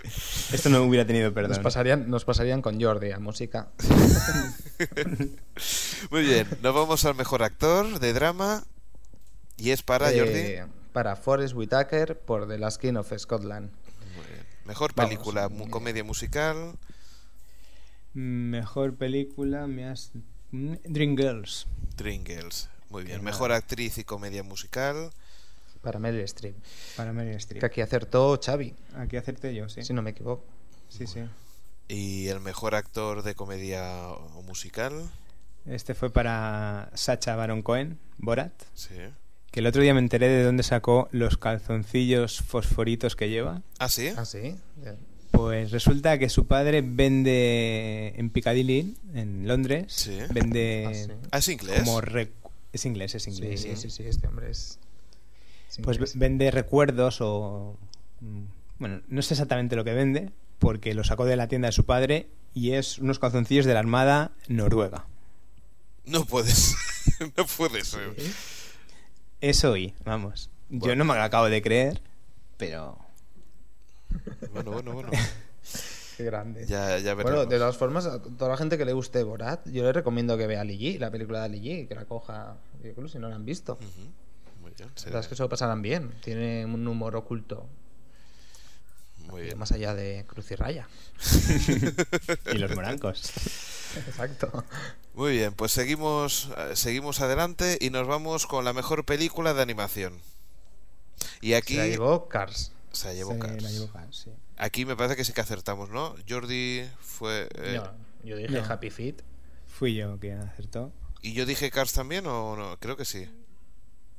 Esto 0.54 0.70
no 0.70 0.84
hubiera 0.84 1.06
tenido 1.06 1.34
perdón. 1.34 1.52
Nos 1.52 1.60
pasarían, 1.60 2.10
nos 2.10 2.26
pasarían 2.26 2.62
con 2.62 2.82
Jordi 2.82 3.12
a 3.12 3.20
música. 3.20 3.68
Muy 6.12 6.24
bien, 6.24 6.48
nos 6.62 6.74
vamos 6.74 7.06
al 7.06 7.16
mejor 7.16 7.44
actor 7.44 8.00
de 8.00 8.14
drama. 8.14 8.64
Y 9.58 9.72
es 9.72 9.82
para 9.82 10.12
Eh, 10.12 10.20
Jordi. 10.20 10.72
Para 10.94 11.16
Forrest 11.16 11.56
Whitaker 11.56 12.20
por 12.20 12.48
The 12.48 12.58
Last 12.58 12.80
King 12.82 12.96
of 12.96 13.12
Scotland. 13.18 13.72
Muy 14.16 14.26
bien. 14.26 14.46
Mejor 14.66 14.94
Vamos, 14.96 15.10
película, 15.10 15.50
mu- 15.50 15.66
eh, 15.66 15.70
comedia 15.70 16.04
musical. 16.04 16.78
Mejor 18.14 18.96
película 18.96 19.68
me 19.68 19.86
has... 19.88 20.12
Mm, 20.52 20.76
Dreamgirls. 20.86 21.68
Dreamgirls. 21.98 22.70
Muy 22.90 23.04
bien. 23.04 23.18
Qué 23.20 23.24
Mejor 23.24 23.50
mal. 23.50 23.58
actriz 23.58 23.98
y 23.98 24.04
comedia 24.04 24.44
musical. 24.44 25.12
Para 25.88 26.00
Meryl 26.00 26.20
Streep. 26.26 26.54
Para 26.98 27.14
Meryl 27.14 27.36
Streep. 27.38 27.62
Que 27.62 27.66
aquí 27.66 27.80
acertó 27.80 28.38
Xavi, 28.46 28.76
Aquí 28.98 29.16
acerté 29.16 29.56
yo, 29.56 29.70
sí. 29.70 29.84
si 29.84 29.94
no 29.94 30.02
me 30.02 30.10
equivoco. 30.10 30.44
Sí, 30.90 31.08
sí. 31.08 31.22
Y 31.88 32.28
el 32.28 32.42
mejor 32.42 32.76
actor 32.76 33.24
de 33.24 33.36
comedia 33.36 34.10
o 34.10 34.42
musical. 34.44 35.10
Este 35.66 35.94
fue 35.94 36.10
para 36.12 36.92
Sacha 36.94 37.38
Baron 37.38 37.62
Cohen, 37.62 38.00
Borat. 38.18 38.52
Sí. 38.74 38.96
Que 39.50 39.62
el 39.62 39.68
otro 39.68 39.82
día 39.82 39.94
me 39.94 40.02
enteré 40.02 40.28
de 40.28 40.44
dónde 40.44 40.64
sacó 40.64 41.08
los 41.14 41.38
calzoncillos 41.38 42.42
fosforitos 42.42 43.16
que 43.16 43.30
lleva. 43.30 43.62
Ah, 43.80 43.88
sí. 43.88 44.10
Ah, 44.18 44.26
sí. 44.26 44.58
Pues 45.32 45.72
resulta 45.72 46.20
que 46.20 46.28
su 46.28 46.48
padre 46.48 46.82
vende 46.86 48.14
en 48.18 48.30
Piccadilly, 48.30 48.98
en 49.14 49.48
Londres, 49.48 49.86
Sí. 49.88 50.20
vende 50.34 50.84
Ah, 50.86 50.94
sí. 50.94 51.12
Ah, 51.32 51.38
es 51.38 51.48
inglés. 51.48 51.80
como 51.86 52.02
es 52.74 52.86
inglés, 52.86 53.16
es 53.16 53.24
Sí, 53.24 53.30
inglés. 53.32 53.62
sí, 53.62 53.76
sí, 53.78 53.90
sí, 53.90 54.04
este 54.04 54.28
hombre 54.28 54.52
es. 54.52 54.80
Es 55.70 55.78
Pues 55.84 56.18
vende 56.18 56.52
recuerdos 56.52 57.20
o 57.22 57.78
mm, 58.22 58.44
bueno, 58.80 59.02
no 59.08 59.22
sé 59.22 59.34
exactamente 59.34 59.76
lo 59.76 59.84
que 59.84 59.94
vende 59.94 60.32
porque 60.60 60.94
lo 60.94 61.04
sacó 61.04 61.26
de 61.26 61.36
la 61.36 61.48
tienda 61.48 61.68
de 61.68 61.72
su 61.72 61.86
padre 61.86 62.28
y 62.54 62.72
es 62.72 63.00
unos 63.00 63.20
calzoncillos 63.20 63.66
de 63.66 63.74
la 63.74 63.80
Armada 63.80 64.32
Noruega. 64.48 65.06
No 66.06 66.26
puedes. 66.26 66.76
no 67.38 67.46
puede 67.46 67.84
ser. 67.84 68.16
Eso 69.42 69.72
oí, 69.72 69.94
vamos. 70.06 70.50
Yo 70.70 70.96
no 70.96 71.06
me 71.06 71.14
lo 71.14 71.22
acabo 71.22 71.50
de 71.50 71.62
creer, 71.62 72.02
pero 72.58 72.98
Bueno, 74.52 74.72
bueno, 74.72 74.94
bueno. 74.94 75.10
Qué 76.18 76.24
grande. 76.24 76.66
Ya, 76.66 76.98
ya 76.98 77.14
Bueno, 77.14 77.46
de 77.46 77.60
todas 77.60 77.78
formas, 77.78 78.08
a 78.08 78.20
toda 78.20 78.50
la 78.50 78.58
gente 78.58 78.80
que 78.80 78.86
le 78.86 78.94
guste 78.94 79.22
Borat, 79.22 79.68
yo 79.70 79.84
le 79.84 79.94
recomiendo 79.94 80.36
que 80.36 80.48
vea 80.48 80.62
Ali 80.62 80.80
G, 80.80 80.98
la 80.98 81.12
película 81.12 81.40
de 81.40 81.46
Ali 81.46 81.62
G, 81.62 81.88
que 81.88 81.94
la 81.94 82.06
coja, 82.06 82.58
incluso 82.84 83.14
si 83.14 83.20
no 83.20 83.30
la 83.30 83.36
han 83.36 83.46
visto. 83.46 83.78
Muy 83.80 83.92
bien. 84.78 84.90
La 84.98 85.04
verdad 85.06 85.22
es 85.22 85.28
que 85.28 85.36
se 85.36 85.44
lo 85.44 85.50
pasarán 85.50 85.82
bien. 85.82 86.12
Tiene 86.24 86.66
un 86.66 86.88
humor 86.88 87.16
oculto, 87.16 87.68
Muy 89.26 89.44
bien. 89.44 89.58
más 89.58 89.72
allá 89.72 89.94
de 89.94 90.26
Cruz 90.28 90.52
y 90.52 90.56
Raya. 90.56 90.88
y 92.54 92.58
los 92.58 92.76
morancos. 92.76 93.32
Exacto. 94.08 94.64
Muy 95.14 95.32
bien, 95.34 95.54
pues 95.54 95.72
seguimos, 95.72 96.50
eh, 96.58 96.76
seguimos 96.76 97.22
adelante 97.22 97.78
y 97.82 97.90
nos 97.90 98.08
vamos 98.08 98.46
con 98.46 98.64
la 98.66 98.74
mejor 98.74 99.04
película 99.06 99.54
de 99.54 99.62
animación. 99.62 100.22
Y 101.42 101.54
aquí 101.54 101.74
Se 101.74 101.80
la 101.80 101.88
llevó 101.88 102.28
Cars. 102.30 102.72
se 102.92 103.08
la 103.08 103.14
llevó 103.16 103.34
Se 103.34 103.40
Cars. 103.40 103.64
la 103.64 103.72
llevó 103.72 103.88
Cars, 103.92 104.18
sí. 104.26 104.32
Aquí 104.58 104.86
me 104.86 104.96
parece 104.96 105.16
que 105.16 105.24
sí 105.26 105.34
que 105.34 105.42
acertamos, 105.42 105.90
¿no? 105.90 106.16
Jordi 106.30 106.88
fue... 107.00 107.48
eh, 107.56 107.76
No, 107.82 107.92
yo 108.24 108.38
dije 108.38 108.50
no. 108.62 108.66
Happy 108.66 108.90
Feet. 108.92 109.22
Fui 109.68 109.96
yo 109.96 110.18
quien 110.20 110.40
acertó. 110.40 110.92
¿Y 111.22 111.34
yo 111.34 111.46
dije 111.46 111.72
Cars 111.72 111.94
también 111.94 112.26
o 112.28 112.56
no? 112.56 112.78
Creo 112.80 112.96
que 112.98 113.06
sí. 113.06 113.28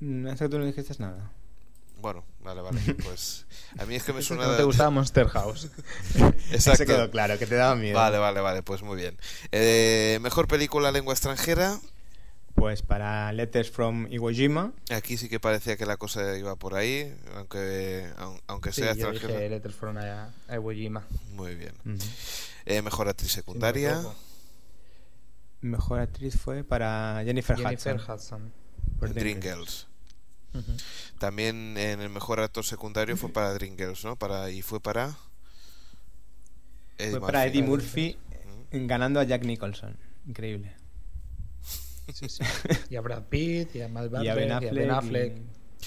No 0.01 0.31
es 0.33 0.39
que 0.39 0.49
tú 0.49 0.59
no 0.59 0.65
dijiste 0.67 0.95
nada. 0.99 1.31
Bueno, 2.01 2.25
vale, 2.41 2.61
vale. 2.61 2.81
Pues 3.05 3.47
a 3.79 3.85
mí 3.85 3.97
es 3.97 4.05
que 4.05 4.13
me 4.13 4.23
suena... 4.23 4.47
no 4.47 4.57
te 4.57 4.63
gustaba 4.63 4.91
Monster 4.91 5.29
House. 5.29 5.69
Exacto. 6.53 6.77
Se 6.77 6.87
quedó 6.87 7.11
claro, 7.11 7.39
que 7.39 7.47
te 7.47 7.57
daba 7.57 7.75
miedo. 7.75 7.97
Vale, 7.99 8.19
vale, 8.19 8.41
vale, 8.41 8.63
pues 8.63 8.83
muy 8.83 8.97
bien. 8.97 9.17
Eh, 9.51 10.19
mejor 10.23 10.47
película 10.47 10.93
lengua 10.93 11.13
extranjera. 11.15 11.79
Pues 12.55 12.83
para 12.83 13.33
Letters 13.33 13.71
from 13.71 14.07
Iwo 14.11 14.31
Jima. 14.31 14.73
Aquí 14.91 15.17
sí 15.17 15.29
que 15.29 15.39
parecía 15.41 15.77
que 15.77 15.87
la 15.87 15.97
cosa 15.97 16.37
iba 16.37 16.55
por 16.57 16.75
ahí, 16.75 17.13
aunque 17.37 18.09
aun- 18.17 18.41
aunque 18.49 18.73
Sí, 18.73 18.83
sea 18.83 18.95
yo 18.95 19.09
extranjera. 19.11 19.35
dije 19.35 19.49
Letters 19.51 19.75
from 19.75 19.97
a, 19.99 20.31
a 20.49 20.55
Iwo 20.55 20.73
Jima. 20.73 21.05
Muy 21.35 21.55
bien. 21.57 21.73
Eh, 22.67 22.83
mejor 22.83 23.09
actriz 23.09 23.33
secundaria. 23.33 24.01
Mejor 25.61 25.99
actriz 26.01 26.37
fue 26.37 26.63
para 26.63 27.21
Jennifer, 27.25 27.57
Jennifer 27.57 27.97
Hudson. 27.97 28.15
Hudson. 28.15 28.53
por 29.01 29.09
en 29.09 29.15
Dreamgirls. 29.15 29.88
Ujú. 30.55 30.73
También 31.19 31.77
en 31.77 32.01
el 32.01 32.09
mejor 32.09 32.41
actor 32.41 32.65
secundario 32.65 33.17
fue 33.17 33.31
para 33.33 33.53
Dreamgirls, 33.55 34.05
¿no? 34.05 34.17
Para, 34.17 34.51
y 34.51 34.63
fue 34.63 34.81
para. 34.81 35.17
Eddie 36.97 37.11
Fue 37.13 37.21
para 37.21 37.39
Murphy. 37.45 37.49
Eddie 37.59 37.63
Murphy 37.69 38.19
ganando 38.87 39.21
a 39.21 39.25
Jack 39.25 39.45
Nicholson. 39.45 39.97
Increíble. 40.27 40.75
Sí, 42.13 42.29
sí. 42.29 42.43
Y 42.91 42.97
a 42.97 43.01
Brad 43.03 43.25
Pitt, 43.25 43.77
y 43.77 43.83
a 43.83 43.89
Mal 43.89 44.07
y 44.07 44.09
Butler, 44.09 44.31
a 44.31 44.35
Ben 44.35 44.49
y 44.49 44.53
a 44.53 44.57
Affleck. 44.59 44.87
Y- 44.87 44.91
Affleck. 44.91 45.33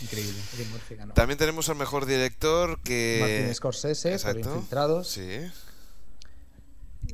Increíble. 0.04 0.40
Eddie 0.56 0.66
Murphy 0.72 0.96
ganó. 0.96 1.14
También 1.14 1.38
tenemos 1.38 1.68
al 1.70 1.76
mejor 1.76 2.06
director 2.06 2.80
que. 2.82 3.18
Martin 3.20 3.56
Scorsese 3.56 4.14
Exacto. 4.14 4.42
por 4.42 4.56
Infiltrados. 4.56 5.08
Sí. 5.10 5.40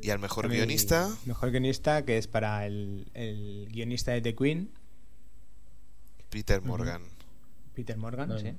Y 0.02 0.10
al 0.10 0.18
mejor 0.18 0.46
Y 0.46 0.56
guionista. 0.56 1.08
Mejor 1.24 1.50
guionista, 1.50 2.04
que 2.04 2.18
es 2.18 2.28
para 2.28 2.66
el, 2.66 3.10
el 3.14 3.68
guionista 3.72 4.12
de 4.12 4.20
The 4.20 4.36
Queen, 4.36 4.70
Peter 6.28 6.60
Morgan. 6.62 7.02
Peter 7.78 7.96
Morgan. 7.96 8.36
Sí. 8.40 8.52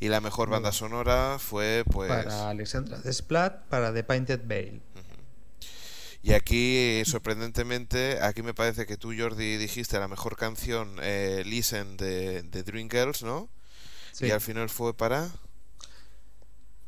Y 0.00 0.08
la 0.08 0.20
mejor 0.20 0.50
banda 0.50 0.72
sonora 0.72 1.38
fue, 1.38 1.84
pues. 1.92 2.08
Para 2.08 2.50
Alexandra 2.50 2.98
Desplat, 2.98 3.66
para 3.68 3.94
The 3.94 4.02
Painted 4.02 4.40
Veil. 4.44 4.82
Y 6.22 6.32
aquí, 6.32 7.02
sorprendentemente, 7.06 8.18
aquí 8.20 8.42
me 8.42 8.52
parece 8.52 8.84
que 8.84 8.96
tú, 8.96 9.12
Jordi, 9.16 9.56
dijiste 9.58 9.98
la 10.00 10.08
mejor 10.08 10.36
canción, 10.36 10.96
eh, 11.00 11.44
Listen, 11.46 11.96
de, 11.96 12.42
de 12.42 12.62
Dreamgirls, 12.64 13.22
¿no? 13.22 13.48
Sí. 14.12 14.26
Y 14.26 14.30
al 14.32 14.40
final 14.40 14.68
fue 14.68 14.92
para. 14.92 15.28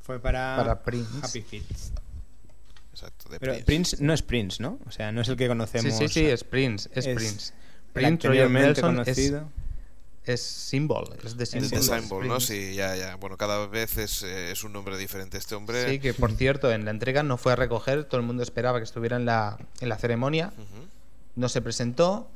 Fue 0.00 0.18
para, 0.18 0.56
Para 0.56 0.82
Prince. 0.82 1.08
Happy 1.22 1.40
Feet. 1.42 1.62
Exacto, 2.92 3.28
de 3.30 3.38
Pero 3.38 3.52
Prince. 3.52 3.64
Prince. 3.64 3.96
no 4.00 4.12
es 4.12 4.22
Prince, 4.22 4.60
¿no? 4.60 4.80
O 4.86 4.90
sea, 4.90 5.12
no 5.12 5.20
es 5.20 5.28
el 5.28 5.36
que 5.36 5.44
Sí, 5.44 5.48
conocemos. 5.48 5.96
sí, 5.98 6.08
sí, 6.08 6.26
es 6.26 6.42
Prince. 6.42 6.90
Es, 6.92 7.06
es 7.06 7.14
Prince. 7.14 7.52
Prince 7.92 7.94
Roger 7.94 8.06
anteriormente 8.06 8.66
Nelson 8.82 8.96
conocido. 8.96 9.38
es 9.38 9.61
Symbol. 10.36 11.16
Es 11.24 11.36
de 11.36 11.38
De 11.38 11.46
Symbol. 11.46 11.70
The 11.70 11.76
es 11.76 11.86
Symbol, 11.86 12.28
¿no? 12.28 12.40
Sí, 12.40 12.74
ya, 12.74 12.94
ya. 12.96 13.16
Bueno, 13.16 13.36
cada 13.36 13.66
vez 13.66 13.98
es, 13.98 14.22
eh, 14.22 14.52
es 14.52 14.62
un 14.64 14.72
nombre 14.72 14.96
diferente 14.96 15.38
este 15.38 15.54
hombre. 15.54 15.88
Sí, 15.88 15.98
que 15.98 16.14
por 16.14 16.32
cierto, 16.32 16.70
en 16.70 16.84
la 16.84 16.90
entrega 16.90 17.22
no 17.22 17.36
fue 17.36 17.52
a 17.52 17.56
recoger, 17.56 18.04
todo 18.04 18.20
el 18.20 18.26
mundo 18.26 18.42
esperaba 18.42 18.78
que 18.78 18.84
estuviera 18.84 19.16
en 19.16 19.24
la, 19.24 19.58
en 19.80 19.88
la 19.88 19.98
ceremonia, 19.98 20.52
no 21.34 21.48
se 21.48 21.60
presentó 21.60 22.28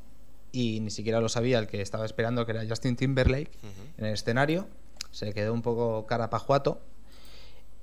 y 0.53 0.81
ni 0.81 0.90
siquiera 0.90 1.20
lo 1.20 1.29
sabía 1.29 1.59
el 1.59 1.66
que 1.66 1.83
estaba 1.83 2.05
esperando, 2.07 2.44
que 2.46 2.53
era 2.53 2.66
Justin 2.66 2.96
Timberlake, 2.96 3.51
en 3.99 4.05
el 4.05 4.14
escenario, 4.14 4.66
se 5.11 5.33
quedó 5.33 5.53
un 5.53 5.62
poco 5.62 6.07
carapajuato 6.07 6.81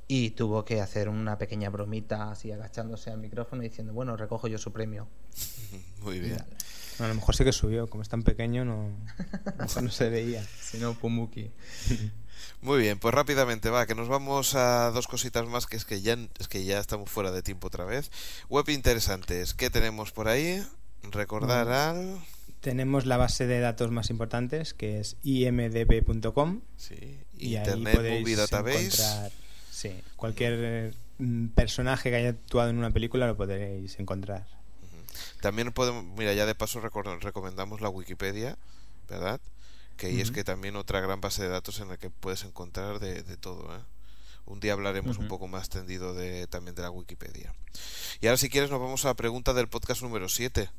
y 0.07 0.31
tuvo 0.31 0.65
que 0.65 0.81
hacer 0.81 1.09
una 1.09 1.37
pequeña 1.37 1.69
bromita 1.69 2.31
así 2.31 2.51
agachándose 2.51 3.09
al 3.09 3.19
micrófono 3.19 3.63
y 3.63 3.69
diciendo, 3.69 3.93
bueno, 3.93 4.17
recojo 4.17 4.47
yo 4.47 4.57
su 4.57 4.71
premio. 4.71 5.07
Muy 6.01 6.19
bien. 6.19 6.43
A 6.99 7.08
lo 7.08 7.15
mejor 7.15 7.36
sí 7.36 7.43
que 7.43 7.51
subió, 7.51 7.88
como 7.88 8.03
es 8.03 8.10
tan 8.10 8.23
pequeño, 8.23 8.65
no, 8.65 8.89
se 9.89 10.10
veía. 10.10 10.43
Si 10.62 10.77
no, 10.77 10.93
Pumuki. 10.93 11.51
Muy 12.62 12.79
bien, 12.79 12.97
pues 12.97 13.13
rápidamente 13.13 13.69
va, 13.69 13.86
que 13.86 13.95
nos 13.95 14.08
vamos 14.08 14.56
a 14.56 14.89
dos 14.91 15.08
cositas 15.08 15.45
más, 15.47 15.65
que 15.65 15.75
es 15.77 15.86
que 15.86 16.01
ya 16.01 16.17
es 16.39 16.47
que 16.47 16.63
ya 16.63 16.79
estamos 16.79 17.10
fuera 17.10 17.32
de 17.32 17.41
tiempo 17.41 17.67
otra 17.67 17.86
vez. 17.86 18.10
Web 18.49 18.69
interesantes, 18.69 19.53
¿qué 19.53 19.69
tenemos 19.69 20.12
por 20.12 20.27
ahí? 20.27 20.63
Recordar 21.03 21.69
al 21.69 22.19
Tenemos 22.62 23.06
la 23.06 23.17
base 23.17 23.47
de 23.47 23.60
datos 23.60 23.91
más 23.91 24.10
importantes, 24.10 24.73
que 24.73 24.99
es 24.99 25.17
imdb.com. 25.23 26.62
sí, 26.77 27.19
Y 27.38 27.56
ahí 27.58 27.65
Internet 27.65 27.95
podéis 27.95 28.21
Movie 28.21 28.36
Database. 28.36 28.86
encontrar 28.86 29.32
sí, 29.69 29.91
cualquier 30.15 30.93
mm, 31.17 31.47
personaje 31.49 32.10
que 32.10 32.15
haya 32.15 32.29
actuado 32.29 32.69
en 32.69 32.77
una 32.77 32.91
película 32.91 33.27
lo 33.27 33.36
podréis 33.36 33.99
encontrar. 33.99 34.45
También 35.43 35.73
podemos, 35.73 36.06
mira, 36.17 36.32
ya 36.34 36.45
de 36.45 36.56
paso 36.56 36.79
recomendamos 36.79 37.82
la 37.82 37.89
Wikipedia, 37.89 38.58
¿verdad? 39.10 39.41
Que 39.97 40.08
ahí 40.08 40.21
es 40.21 40.32
que 40.32 40.45
también 40.45 40.77
otra 40.77 41.01
gran 41.01 41.19
base 41.19 41.43
de 41.43 41.49
datos 41.49 41.82
en 41.82 41.89
la 41.89 41.97
que 41.97 42.10
puedes 42.10 42.45
encontrar 42.45 42.99
de, 42.99 43.23
de 43.23 43.36
todo, 43.36 43.75
¿eh? 43.75 43.82
Un 44.45 44.62
día 44.62 44.71
hablaremos 44.71 45.17
un 45.17 45.27
poco 45.27 45.49
más 45.49 45.67
tendido 45.67 46.13
de, 46.13 46.47
también 46.47 46.75
de 46.75 46.82
la 46.82 46.91
Wikipedia. 46.91 47.53
Y 48.21 48.27
ahora 48.27 48.38
si 48.38 48.49
quieres 48.49 48.71
nos 48.71 48.79
vamos 48.79 49.03
a 49.03 49.10
la 49.10 49.13
pregunta 49.15 49.53
del 49.53 49.67
podcast 49.67 50.01
número 50.01 50.29
7. 50.29 50.69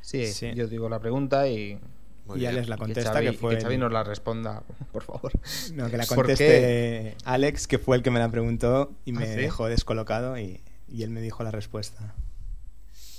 Sí, 0.00 0.26
Sí. 0.32 0.52
yo 0.54 0.68
digo 0.68 0.88
la 0.88 1.00
pregunta 1.00 1.48
y, 1.48 1.80
Muy 2.26 2.36
y 2.36 2.40
bien. 2.40 2.52
Alex 2.52 2.68
la 2.68 2.76
y 2.76 2.78
que 2.78 2.84
contesta, 2.84 3.12
Xavi, 3.12 3.26
que 3.26 3.32
y 3.32 3.36
fue 3.36 3.56
que 3.56 3.62
Xavi 3.62 3.74
el- 3.74 3.80
nos 3.80 3.92
la 3.92 4.04
responda, 4.04 4.62
por 4.92 5.02
favor. 5.02 5.32
no, 5.72 5.90
que 5.90 5.96
la 5.96 6.06
¿Por 6.06 6.16
conteste 6.16 7.16
Alex, 7.24 7.66
que 7.66 7.78
fue 7.80 7.96
el 7.96 8.04
que 8.04 8.12
me 8.12 8.20
la 8.20 8.28
preguntó 8.30 8.92
y 9.04 9.10
me 9.12 9.24
¿Ah, 9.24 9.26
sí? 9.34 9.34
dejó 9.40 9.66
descolocado 9.66 10.38
y, 10.38 10.60
y 10.88 11.02
él 11.02 11.10
me 11.10 11.20
dijo 11.20 11.42
la 11.42 11.50
respuesta. 11.50 12.14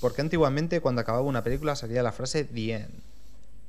Porque 0.02 0.22
antiguamente 0.22 0.82
cuando 0.82 1.02
acababa 1.02 1.24
una 1.24 1.44
película 1.44 1.76
salía 1.76 2.04
la 2.04 2.12
frase 2.12 2.44
The 2.44 2.74
End. 2.74 3.04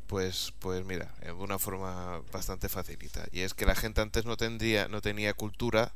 Pues, 0.07 0.53
pues 0.61 0.85
mira, 0.85 1.13
eh, 1.23 1.27
de 1.27 1.33
una 1.33 1.59
forma 1.59 2.23
bastante 2.33 2.69
facilita. 2.69 3.27
Y 3.33 3.41
es 3.41 3.55
que 3.55 3.67
la 3.67 3.75
gente 3.75 4.01
antes 4.01 4.25
no 4.25 4.37
tendría, 4.37 4.87
no 4.87 5.01
tenía 5.01 5.35
cultura 5.35 5.93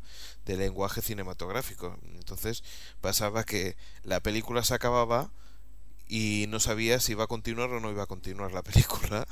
de 0.47 0.57
lenguaje 0.57 1.01
cinematográfico. 1.01 1.97
Entonces 2.17 2.65
pasaba 3.01 3.45
que 3.45 3.77
la 4.03 4.21
película 4.21 4.65
se 4.65 4.75
acababa 4.75 5.31
y 6.11 6.47
no 6.49 6.59
sabía 6.59 6.99
si 6.99 7.13
iba 7.13 7.23
a 7.23 7.27
continuar 7.29 7.71
o 7.71 7.79
no 7.79 7.89
iba 7.89 8.03
a 8.03 8.07
continuar 8.07 8.51
la 8.51 8.63
película. 8.63 9.25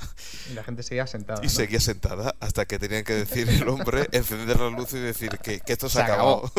Y 0.49 0.53
la 0.53 0.63
gente 0.63 0.81
seguía 0.81 1.05
sentada. 1.07 1.41
Y 1.43 1.47
¿no? 1.47 1.49
seguía 1.49 1.81
sentada 1.81 2.35
hasta 2.39 2.65
que 2.65 2.79
tenían 2.79 3.03
que 3.03 3.13
decir 3.13 3.49
el 3.49 3.67
hombre, 3.67 4.07
encender 4.13 4.57
la 4.61 4.69
luz 4.69 4.93
y 4.93 4.99
decir 4.99 5.37
que, 5.43 5.59
que 5.59 5.73
esto 5.73 5.89
se, 5.89 6.01
acabado. 6.01 6.49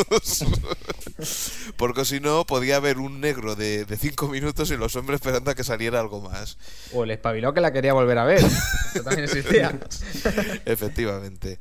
Porque 1.78 2.04
si 2.04 2.20
no, 2.20 2.44
podía 2.44 2.76
haber 2.76 2.98
un 2.98 3.22
negro 3.22 3.56
de, 3.56 3.86
de 3.86 3.96
cinco 3.96 4.28
minutos 4.28 4.70
y 4.70 4.76
los 4.76 4.94
hombres 4.94 5.20
esperando 5.22 5.50
a 5.50 5.54
que 5.54 5.64
saliera 5.64 6.00
algo 6.00 6.20
más. 6.20 6.58
O 6.92 7.04
el 7.04 7.12
espabiló 7.12 7.54
que 7.54 7.62
la 7.62 7.72
quería 7.72 7.94
volver 7.94 8.18
a 8.18 8.24
ver. 8.24 8.44
Eso 8.44 9.02
también 9.02 9.24
existía. 9.24 9.78
Efectivamente. 10.66 11.58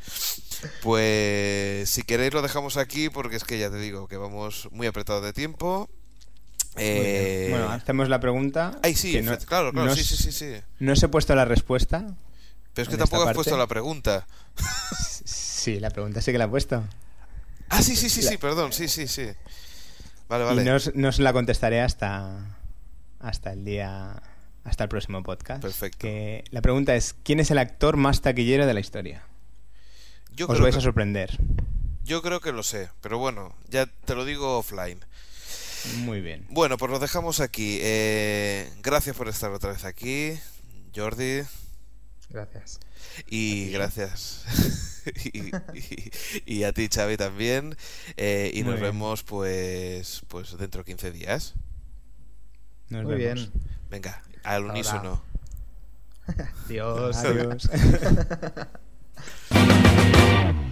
Pues 0.81 1.89
si 1.89 2.03
queréis 2.03 2.33
lo 2.33 2.41
dejamos 2.41 2.75
aquí 2.75 3.07
porque 3.09 3.37
es 3.37 3.45
que 3.45 3.57
ya 3.57 3.69
te 3.69 3.77
digo 3.77 4.09
que 4.09 4.17
vamos 4.17 4.67
muy 4.71 4.85
apretados 4.85 5.23
de 5.23 5.31
tiempo. 5.31 5.89
Eh, 6.75 7.47
Bueno, 7.49 7.69
hacemos 7.71 8.09
la 8.09 8.19
pregunta. 8.19 8.79
Ay, 8.83 8.95
sí, 8.95 9.21
no- 9.21 9.37
claro, 9.39 9.71
claro, 9.71 9.89
no 9.89 9.95
sí, 9.95 10.03
sí, 10.03 10.15
sí, 10.15 10.31
sí. 10.31 10.53
No 10.79 10.93
os 10.93 11.03
he 11.03 11.07
puesto 11.07 11.35
la 11.35 11.45
respuesta. 11.45 12.05
Pero 12.73 12.83
es 12.83 12.89
que 12.89 12.97
tampoco 12.97 13.27
has 13.27 13.35
puesto 13.35 13.57
la 13.57 13.67
pregunta. 13.67 14.25
Sí, 15.25 15.79
la 15.79 15.89
pregunta 15.89 16.21
sí 16.21 16.31
que 16.31 16.37
la 16.37 16.45
he 16.45 16.47
puesto. 16.49 16.83
Ah, 17.69 17.81
sí, 17.81 17.95
sí, 17.95 18.09
sí, 18.09 18.21
sí, 18.21 18.37
perdón, 18.37 18.71
sí, 18.73 18.87
sí, 18.87 19.07
sí. 19.07 19.27
Vale, 20.29 20.43
vale. 20.45 20.61
Y 20.61 20.65
no 20.65 20.75
os, 20.75 20.95
no 20.95 21.09
os 21.09 21.19
la 21.19 21.33
contestaré 21.33 21.81
hasta, 21.81 22.57
hasta 23.19 23.51
el 23.53 23.65
día. 23.65 24.21
Hasta 24.63 24.83
el 24.83 24.89
próximo 24.89 25.23
podcast. 25.23 25.61
Perfecto. 25.61 25.97
Que 25.99 26.43
la 26.51 26.61
pregunta 26.61 26.95
es: 26.95 27.15
¿quién 27.23 27.39
es 27.39 27.49
el 27.51 27.57
actor 27.57 27.97
más 27.97 28.21
taquillero 28.21 28.65
de 28.67 28.73
la 28.73 28.79
historia? 28.79 29.23
Yo 30.35 30.47
os 30.47 30.59
vais 30.61 30.75
que, 30.75 30.79
a 30.79 30.81
sorprender. 30.83 31.37
yo 32.03 32.21
creo 32.21 32.39
que 32.39 32.51
lo 32.51 32.61
sé, 32.63 32.89
pero 33.01 33.17
bueno, 33.17 33.55
ya 33.69 33.87
te 33.87 34.15
lo 34.15 34.25
digo 34.25 34.57
offline. 34.59 34.99
Muy 35.99 36.21
bien. 36.21 36.45
Bueno, 36.49 36.77
pues 36.77 36.91
lo 36.91 36.99
dejamos 36.99 37.39
aquí. 37.39 37.79
Eh, 37.81 38.71
gracias 38.81 39.15
por 39.15 39.27
estar 39.27 39.51
otra 39.51 39.71
vez 39.71 39.85
aquí, 39.85 40.37
Jordi. 40.95 41.41
Gracias. 42.29 42.79
Y 43.27 43.69
gracias. 43.71 44.43
y, 45.33 45.47
y- 45.49 46.11
y 46.45 46.63
a 46.63 46.73
ti, 46.73 46.87
Xavi, 46.93 47.17
también. 47.17 47.75
Eh, 48.17 48.51
y 48.53 48.63
Muy 48.63 48.71
nos 48.73 48.81
bien. 48.81 48.91
vemos, 48.93 49.23
pues, 49.23 50.21
pues 50.27 50.57
dentro 50.57 50.81
de 50.83 50.85
15 50.85 51.11
días. 51.11 51.55
Nos 52.89 53.03
Muy 53.05 53.15
vemos. 53.15 53.49
bien. 53.51 53.63
Venga, 53.89 54.21
al 54.43 54.61
Hasta 54.63 54.71
unísono. 54.73 55.23
Dios. 56.67 57.17
Adiós. 57.25 57.69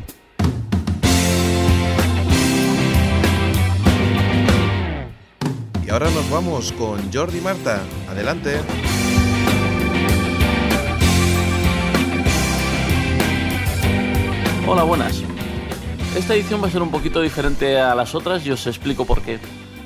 Y 5.87 5.89
ahora 5.89 6.09
nos 6.09 6.29
vamos 6.29 6.73
con 6.73 6.99
Jordi 7.13 7.39
Marta. 7.39 7.81
Adelante. 8.09 8.59
Hola, 14.67 14.83
buenas. 14.83 15.23
Esta 16.13 16.35
edición 16.35 16.61
va 16.61 16.67
a 16.67 16.71
ser 16.71 16.81
un 16.81 16.91
poquito 16.91 17.21
diferente 17.21 17.79
a 17.79 17.95
las 17.95 18.15
otras 18.15 18.45
y 18.45 18.51
os 18.51 18.67
explico 18.67 19.05
por 19.05 19.21
qué. 19.21 19.39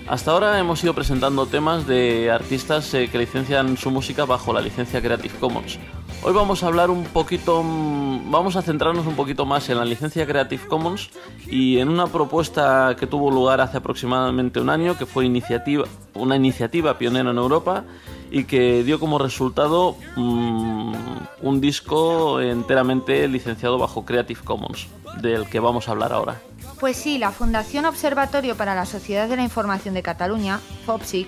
Hasta 0.08 0.32
ahora 0.32 0.58
hemos 0.58 0.84
ido 0.84 0.96
presentando 0.96 1.46
temas 1.46 1.86
de 1.86 2.32
artistas 2.32 2.92
eh, 2.96 3.08
que 3.12 3.20
licencian 3.20 3.78
su 3.78 3.92
música 3.92 4.26
bajo 4.26 4.54
la 4.54 4.62
licencia 4.62 5.04
Creative 5.04 5.36
Commons. 5.40 5.78
Hoy 6.24 6.34
vamos 6.34 6.62
a 6.62 6.68
hablar 6.68 6.92
un 6.92 7.04
poquito, 7.06 7.64
mm, 7.64 8.30
vamos 8.30 8.56
a 8.56 8.62
centrarnos 8.62 9.08
un 9.08 9.16
poquito 9.16 9.48
más 9.48 9.68
en 9.70 9.80
la 9.80 9.86
licencia 9.86 10.28
Creative 10.28 10.68
Commons 10.68 11.10
y 11.48 11.80
en 11.80 11.90
una 11.90 12.06
propuesta 12.06 12.96
que 13.00 13.08
tuvo 13.08 13.32
lugar 13.32 13.60
hace 13.60 13.78
aproximadamente 13.78 14.60
un 14.60 14.70
año, 14.70 14.96
que 14.96 15.08
fue 15.08 15.26
iniciativa, 15.26 15.86
una 16.14 16.36
iniciativa 16.36 17.00
pionera 17.00 17.32
en 17.32 17.38
Europa 17.38 17.86
y 18.30 18.44
que 18.44 18.84
dio 18.84 19.00
como 19.00 19.18
resultado 19.18 19.98
mm, 20.16 20.94
un 21.42 21.60
disco 21.60 22.40
enteramente 22.40 23.28
licenciado 23.28 23.80
bajo 23.80 24.06
Creative 24.06 24.42
Commons, 24.44 24.90
del 25.24 25.48
que 25.48 25.60
vamos 25.60 25.88
a 25.88 25.92
hablar 25.92 26.14
ahora. 26.14 26.40
Pues 26.80 26.98
sí, 26.98 27.18
la 27.18 27.32
Fundación 27.32 27.86
Observatorio 27.86 28.56
para 28.56 28.76
la 28.76 28.86
Sociedad 28.86 29.28
de 29.28 29.38
la 29.38 29.44
Información 29.44 29.96
de 29.96 30.04
Cataluña, 30.04 30.60
FOPSIC, 30.86 31.28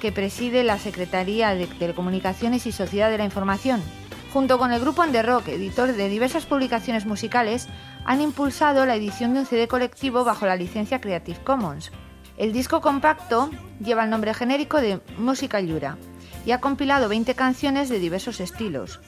que 0.00 0.10
preside 0.10 0.64
la 0.64 0.78
Secretaría 0.78 1.54
de 1.54 1.66
Telecomunicaciones 1.66 2.66
y 2.66 2.72
Sociedad 2.72 3.10
de 3.10 3.18
la 3.18 3.24
Información, 3.24 3.82
junto 4.32 4.58
con 4.58 4.72
el 4.72 4.80
grupo 4.80 5.04
Rock, 5.04 5.48
editor 5.48 5.92
de 5.92 6.08
diversas 6.08 6.46
publicaciones 6.46 7.04
musicales, 7.04 7.68
han 8.04 8.22
impulsado 8.22 8.86
la 8.86 8.96
edición 8.96 9.34
de 9.34 9.40
un 9.40 9.46
CD 9.46 9.68
colectivo 9.68 10.24
bajo 10.24 10.46
la 10.46 10.56
licencia 10.56 11.00
Creative 11.00 11.38
Commons. 11.44 11.92
El 12.38 12.52
disco 12.52 12.80
compacto 12.80 13.50
lleva 13.84 14.04
el 14.04 14.10
nombre 14.10 14.32
genérico 14.32 14.80
de 14.80 15.00
Música 15.18 15.60
Llura 15.60 15.98
y 16.46 16.52
ha 16.52 16.60
compilado 16.60 17.08
20 17.10 17.34
canciones 17.34 17.90
de 17.90 17.98
diversos 17.98 18.40
estilos. 18.40 19.00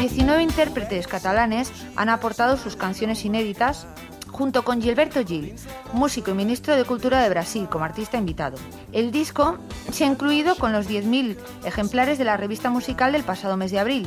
19 0.00 0.42
intérpretes 0.42 1.06
catalanes 1.06 1.72
han 1.96 2.10
aportado 2.10 2.58
sus 2.58 2.76
canciones 2.76 3.24
inéditas 3.24 3.86
junto 4.36 4.64
con 4.64 4.82
Gilberto 4.82 5.24
Gil, 5.24 5.54
músico 5.94 6.30
y 6.30 6.34
ministro 6.34 6.76
de 6.76 6.84
Cultura 6.84 7.22
de 7.22 7.30
Brasil, 7.30 7.68
como 7.70 7.86
artista 7.86 8.18
invitado. 8.18 8.58
El 8.92 9.10
disco 9.10 9.56
se 9.90 10.04
ha 10.04 10.08
incluido 10.08 10.56
con 10.56 10.72
los 10.72 10.90
10.000 10.90 11.36
ejemplares 11.64 12.18
de 12.18 12.24
la 12.24 12.36
revista 12.36 12.68
musical 12.68 13.12
del 13.12 13.24
pasado 13.24 13.56
mes 13.56 13.70
de 13.70 13.78
abril 13.78 14.06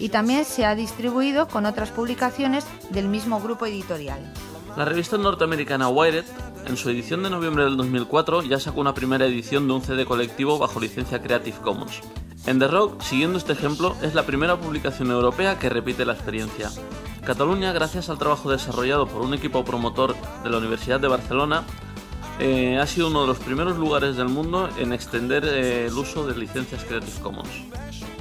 y 0.00 0.08
también 0.08 0.44
se 0.44 0.66
ha 0.66 0.74
distribuido 0.74 1.46
con 1.46 1.64
otras 1.64 1.90
publicaciones 1.90 2.66
del 2.90 3.06
mismo 3.06 3.40
grupo 3.40 3.66
editorial. 3.66 4.18
La 4.76 4.84
revista 4.84 5.16
norteamericana 5.16 5.88
Wired, 5.88 6.24
en 6.66 6.76
su 6.76 6.90
edición 6.90 7.22
de 7.22 7.30
noviembre 7.30 7.62
del 7.64 7.76
2004, 7.76 8.42
ya 8.42 8.58
sacó 8.58 8.80
una 8.80 8.94
primera 8.94 9.26
edición 9.26 9.68
de 9.68 9.74
un 9.74 9.82
CD 9.82 10.04
colectivo 10.06 10.58
bajo 10.58 10.80
licencia 10.80 11.22
Creative 11.22 11.56
Commons. 11.58 12.00
En 12.46 12.58
The 12.58 12.66
Rock, 12.66 13.00
siguiendo 13.02 13.38
este 13.38 13.52
ejemplo, 13.52 13.94
es 14.02 14.14
la 14.14 14.24
primera 14.24 14.56
publicación 14.56 15.12
europea 15.12 15.58
que 15.58 15.68
repite 15.68 16.04
la 16.04 16.14
experiencia. 16.14 16.70
Cataluña, 17.28 17.72
gracias 17.72 18.08
al 18.08 18.16
trabajo 18.16 18.50
desarrollado 18.50 19.06
por 19.06 19.20
un 19.20 19.34
equipo 19.34 19.62
promotor 19.62 20.16
de 20.42 20.48
la 20.48 20.56
Universidad 20.56 20.98
de 20.98 21.08
Barcelona, 21.08 21.62
eh, 22.38 22.78
ha 22.78 22.86
sido 22.86 23.08
uno 23.08 23.20
de 23.20 23.26
los 23.26 23.38
primeros 23.38 23.76
lugares 23.76 24.16
del 24.16 24.30
mundo 24.30 24.70
en 24.78 24.94
extender 24.94 25.44
eh, 25.44 25.84
el 25.88 25.92
uso 25.92 26.26
de 26.26 26.34
licencias 26.34 26.82
Creative 26.84 27.20
Commons. 27.20 27.50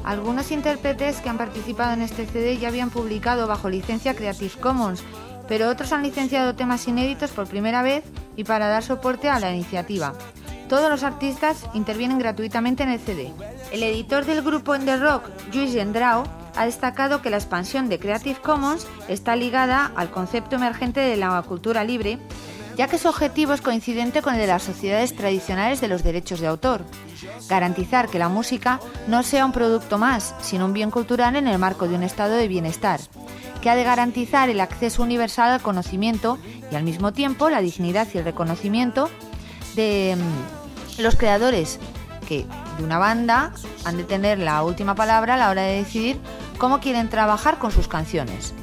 Algunos 0.04 0.52
intérpretes 0.52 1.22
que 1.22 1.30
han 1.30 1.38
participado 1.38 1.94
en 1.94 2.02
este 2.02 2.26
CD 2.26 2.58
ya 2.58 2.68
habían 2.68 2.90
publicado 2.90 3.48
bajo 3.48 3.70
licencia 3.70 4.14
Creative 4.14 4.60
Commons, 4.60 5.02
pero 5.48 5.70
otros 5.70 5.94
han 5.94 6.04
licenciado 6.04 6.56
temas 6.56 6.86
inéditos 6.86 7.32
por 7.32 7.48
primera 7.48 7.84
vez 7.84 8.04
y 8.36 8.44
para 8.44 8.68
dar 8.68 8.84
soporte 8.84 9.30
a 9.30 9.40
la 9.40 9.54
iniciativa. 9.54 10.16
Todos 10.68 10.90
los 10.90 11.04
artistas 11.04 11.64
intervienen 11.74 12.20
gratuitamente 12.20 12.84
en 12.84 12.90
el 12.90 13.00
CD. 13.00 13.32
El 13.72 13.84
editor 13.84 14.26
del 14.26 14.42
grupo 14.42 14.76
En 14.76 14.84
The 14.84 14.98
Rock, 14.98 15.30
Luis 15.54 15.72
Gendrao, 15.72 16.26
ha 16.58 16.66
destacado 16.66 17.22
que 17.22 17.30
la 17.30 17.38
expansión 17.38 17.88
de 17.88 18.00
Creative 18.00 18.40
Commons 18.42 18.88
está 19.08 19.36
ligada 19.36 19.92
al 19.96 20.10
concepto 20.10 20.56
emergente 20.56 21.00
de 21.00 21.16
la 21.16 21.42
cultura 21.44 21.84
libre, 21.84 22.18
ya 22.76 22.88
que 22.88 22.98
su 22.98 23.08
objetivo 23.08 23.54
es 23.54 23.62
coincidente 23.62 24.22
con 24.22 24.34
el 24.34 24.40
de 24.40 24.48
las 24.48 24.64
sociedades 24.64 25.16
tradicionales 25.16 25.82
de 25.82 25.88
los 25.88 26.04
derechos 26.04 26.40
de 26.40 26.48
autor. 26.48 26.84
Garantizar 27.48 28.10
que 28.10 28.20
la 28.20 28.30
música 28.30 28.80
no 29.08 29.24
sea 29.24 29.46
un 29.46 29.52
producto 29.52 29.98
más, 29.98 30.36
sino 30.42 30.66
un 30.66 30.74
bien 30.74 30.92
cultural 30.92 31.36
en 31.36 31.48
el 31.48 31.58
marco 31.60 31.88
de 31.88 31.96
un 31.96 32.04
estado 32.04 32.36
de 32.36 32.48
bienestar, 32.48 33.00
que 33.62 33.70
ha 33.70 33.76
de 33.76 33.84
garantizar 33.84 34.50
el 34.50 34.60
acceso 34.60 35.04
universal 35.04 35.52
al 35.52 35.62
conocimiento 35.62 36.38
y 36.72 36.76
al 36.76 36.84
mismo 36.84 37.14
tiempo 37.14 37.50
la 37.50 37.62
dignidad 37.62 38.08
y 38.14 38.18
el 38.18 38.26
reconocimiento 38.26 39.10
de 39.76 40.16
mm, 40.18 41.02
los 41.02 41.16
creadores 41.16 41.80
que 42.28 42.46
de 42.78 42.84
una 42.84 42.98
banda 42.98 43.52
han 43.86 43.98
de 43.98 44.04
tener 44.04 44.40
la 44.40 44.64
última 44.64 44.96
palabra 44.96 45.36
a 45.36 45.38
la 45.38 45.50
hora 45.50 45.64
de 45.64 45.78
decidir 45.78 46.20
cómo 46.58 46.80
quieren 46.80 47.10
trabajar 47.10 47.58
con 47.58 47.72
sus 47.72 47.88
canciones. 47.88 48.54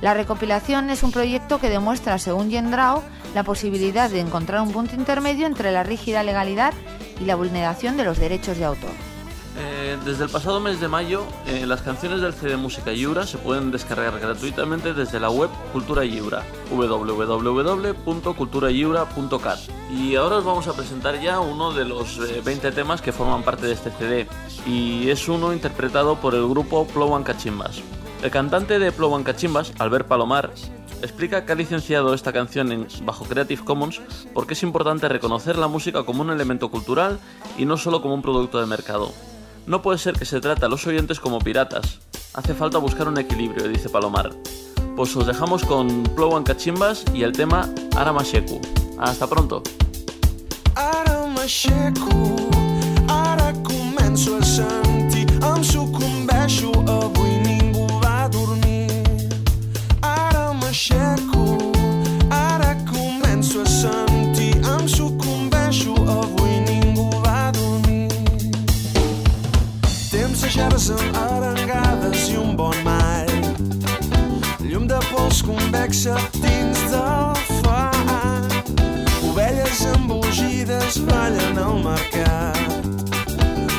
La 0.00 0.14
recopilación 0.14 0.88
es 0.88 1.02
un 1.02 1.12
proyecto 1.12 1.60
que 1.60 1.68
demuestra, 1.68 2.18
según 2.18 2.48
Yendrao, 2.48 3.04
la 3.34 3.44
posibilidad 3.44 4.08
de 4.08 4.20
encontrar 4.20 4.62
un 4.62 4.72
punto 4.72 4.94
intermedio 4.94 5.46
entre 5.46 5.72
la 5.72 5.82
rígida 5.82 6.22
legalidad 6.22 6.72
y 7.20 7.24
la 7.24 7.36
vulneración 7.36 7.96
de 7.96 8.04
los 8.04 8.18
derechos 8.18 8.56
de 8.56 8.64
autor. 8.64 9.09
Eh, 9.62 9.98
desde 10.06 10.24
el 10.24 10.30
pasado 10.30 10.58
mes 10.58 10.80
de 10.80 10.88
mayo, 10.88 11.26
eh, 11.46 11.66
las 11.66 11.82
canciones 11.82 12.22
del 12.22 12.32
CD 12.32 12.56
Música 12.56 12.92
Yura 12.92 13.26
se 13.26 13.36
pueden 13.36 13.70
descargar 13.70 14.18
gratuitamente 14.18 14.94
desde 14.94 15.20
la 15.20 15.28
web 15.28 15.50
Cultura 15.72 16.02
Yura, 16.04 16.42
www.culturayura.cat. 16.70 19.58
Y 19.90 20.16
ahora 20.16 20.38
os 20.38 20.44
vamos 20.44 20.66
a 20.66 20.72
presentar 20.72 21.20
ya 21.20 21.40
uno 21.40 21.74
de 21.74 21.84
los 21.84 22.18
20 22.42 22.68
eh, 22.68 22.72
temas 22.72 23.02
que 23.02 23.12
forman 23.12 23.42
parte 23.42 23.66
de 23.66 23.74
este 23.74 23.90
CD, 23.90 24.26
y 24.66 25.10
es 25.10 25.28
uno 25.28 25.52
interpretado 25.52 26.16
por 26.16 26.34
el 26.34 26.48
grupo 26.48 26.86
Plowan 26.86 27.22
Cachimbas. 27.22 27.82
El 28.22 28.30
cantante 28.30 28.78
de 28.78 28.92
Plowan 28.92 29.24
Cachimbas, 29.24 29.74
Albert 29.78 30.08
Palomar, 30.08 30.52
explica 31.02 31.44
que 31.44 31.52
ha 31.52 31.56
licenciado 31.56 32.14
esta 32.14 32.32
canción 32.32 32.88
bajo 33.04 33.26
Creative 33.26 33.62
Commons 33.64 34.00
porque 34.32 34.54
es 34.54 34.62
importante 34.62 35.06
reconocer 35.08 35.58
la 35.58 35.68
música 35.68 36.04
como 36.04 36.22
un 36.22 36.30
elemento 36.30 36.70
cultural 36.70 37.18
y 37.58 37.66
no 37.66 37.76
solo 37.76 38.00
como 38.00 38.14
un 38.14 38.22
producto 38.22 38.58
de 38.60 38.66
mercado. 38.66 39.12
No 39.66 39.82
puede 39.82 39.98
ser 39.98 40.14
que 40.14 40.24
se 40.24 40.40
trate 40.40 40.64
a 40.64 40.68
los 40.68 40.86
oyentes 40.86 41.20
como 41.20 41.38
piratas. 41.38 42.00
Hace 42.34 42.54
falta 42.54 42.78
buscar 42.78 43.08
un 43.08 43.18
equilibrio, 43.18 43.68
dice 43.68 43.88
Palomar. 43.88 44.30
Pues 44.96 45.14
os 45.16 45.26
dejamos 45.26 45.64
con 45.64 46.02
Plowan 46.02 46.44
Cachimbas 46.44 47.04
y 47.14 47.22
el 47.22 47.32
tema 47.32 47.68
Aramasheku. 47.96 48.60
Hasta 48.98 49.26
pronto. 49.26 49.62
Amb 70.88 71.16
arengades 71.16 72.30
i 72.32 72.36
un 72.40 72.54
bon 72.56 72.76
mall. 72.86 73.32
Llum 74.64 74.86
de 74.88 75.00
pols 75.10 75.42
convexa 75.44 76.14
dins 76.40 76.80
del 76.88 77.36
far. 77.60 78.46
Ovelles 79.28 79.82
embogides 79.92 81.00
ballen 81.10 81.58
al 81.60 81.82
mercat. 81.84 82.78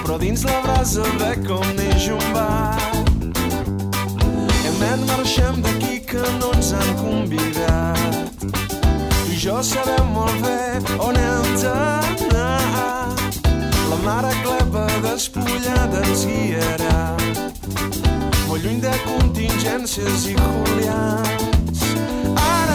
Però 0.04 0.20
dins 0.22 0.46
la 0.46 0.60
brasa 0.68 1.08
ve 1.18 1.32
com 1.48 1.66
neix 1.80 2.12
un 2.14 2.28
bar. 2.36 2.78
Emet, 4.70 5.02
marxem 5.10 5.58
d'aquí 5.66 6.04
que 6.06 6.22
no 6.38 6.54
ens 6.54 6.74
han 6.78 6.94
convidat. 7.02 8.46
I 9.32 9.42
jo 9.48 9.58
sabem 9.66 10.14
molt 10.14 10.38
bé 10.46 10.62
on 11.00 11.18
hem 11.18 11.52
d'anar 11.64 12.40
mare 14.02 14.34
clepa 14.44 14.86
despullada 15.04 16.02
ens 16.08 16.26
guiarà 16.26 17.00
molt 18.48 18.64
lluny 18.64 18.80
de 18.84 18.94
contingències 19.06 20.26
i 20.32 20.34
julians. 20.38 21.84
Ara 22.36 22.71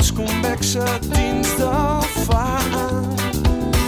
pols 0.00 0.12
convexa 0.16 0.84
dins 1.12 1.48
del 1.58 2.02
fang. 2.24 2.72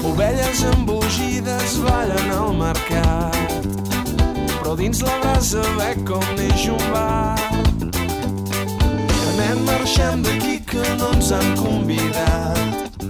Ovelles 0.05 0.61
embogides 0.75 1.79
ballen 1.81 2.31
al 2.37 2.53
mercat. 2.53 3.65
Però 4.59 4.77
dins 4.77 5.01
la 5.01 5.15
brasa 5.23 5.65
ve 5.79 5.95
com 6.05 6.27
neix 6.37 6.67
un 6.69 6.85
bar. 6.93 7.39
Anem, 9.31 9.65
marxem 9.65 10.21
d'aquí 10.27 10.61
que 10.69 10.85
no 11.01 11.15
ens 11.17 11.33
han 11.33 11.57
convidat. 11.57 13.09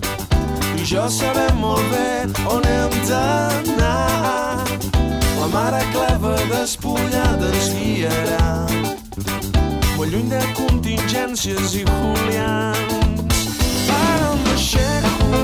I 0.79 0.87
jo 0.87 1.09
sabem 1.11 1.59
molt 1.59 1.83
bé 1.91 2.31
on 2.55 2.63
hem 2.71 2.99
d'anar. 3.11 4.63
La 5.41 5.51
mare 5.51 5.83
cleva 5.91 6.37
despullada 6.55 7.51
ens 7.51 7.73
guiarà 7.75 9.02
molt 10.03 10.15
lluny 10.17 10.31
de 10.33 10.39
contingències 10.59 11.75
i 11.79 11.83
julians. 11.87 13.43
Ara 13.95 14.33
m'aixeco, 14.41 15.43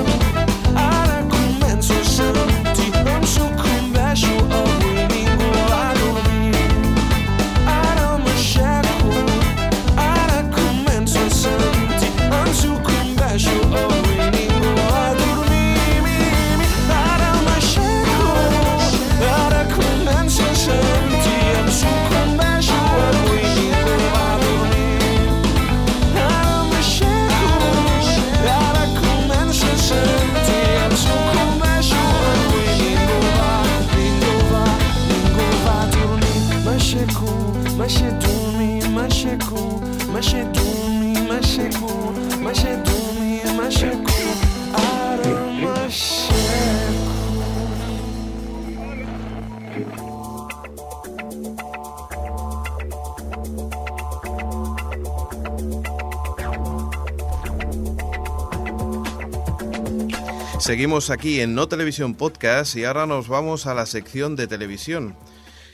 Seguimos 60.59 61.09
aquí 61.11 61.39
en 61.39 61.55
No 61.55 61.69
Televisión 61.69 62.13
Podcast 62.13 62.75
y 62.75 62.83
ahora 62.83 63.05
nos 63.05 63.29
vamos 63.29 63.67
a 63.67 63.73
la 63.73 63.85
sección 63.85 64.35
de 64.35 64.47
televisión. 64.47 65.15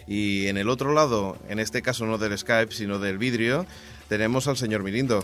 Y 0.05 0.45
en 0.45 0.57
el 0.57 0.69
otro 0.69 0.93
lado, 0.93 1.35
en 1.49 1.59
este 1.59 1.81
caso 1.81 2.05
no 2.05 2.19
del 2.19 2.37
Skype, 2.37 2.71
sino 2.71 2.99
del 2.99 3.17
vidrio, 3.17 3.65
tenemos 4.07 4.47
al 4.47 4.57
señor 4.57 4.83
Mirindo. 4.83 5.23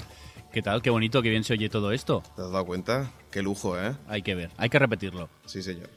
¿Qué 0.51 0.61
tal? 0.61 0.81
Qué 0.81 0.89
bonito, 0.89 1.21
qué 1.21 1.29
bien 1.29 1.43
se 1.43 1.53
oye 1.53 1.69
todo 1.69 1.91
esto. 1.91 2.23
¿Te 2.35 2.41
has 2.41 2.51
dado 2.51 2.65
cuenta? 2.65 3.11
Qué 3.31 3.41
lujo, 3.41 3.79
¿eh? 3.79 3.95
Hay 4.07 4.21
que 4.21 4.35
ver, 4.35 4.51
hay 4.57 4.69
que 4.69 4.79
repetirlo. 4.79 5.29
Sí, 5.45 5.63
señor. 5.63 5.89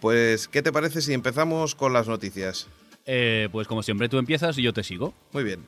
Pues, 0.00 0.46
¿qué 0.46 0.62
te 0.62 0.72
parece 0.72 1.02
si 1.02 1.12
empezamos 1.12 1.74
con 1.74 1.92
las 1.92 2.06
noticias? 2.06 2.68
Eh, 3.06 3.48
pues 3.50 3.66
como 3.66 3.82
siempre 3.82 4.08
tú 4.08 4.18
empiezas 4.18 4.56
y 4.58 4.62
yo 4.62 4.72
te 4.72 4.84
sigo. 4.84 5.14
Muy 5.32 5.42
bien. 5.42 5.64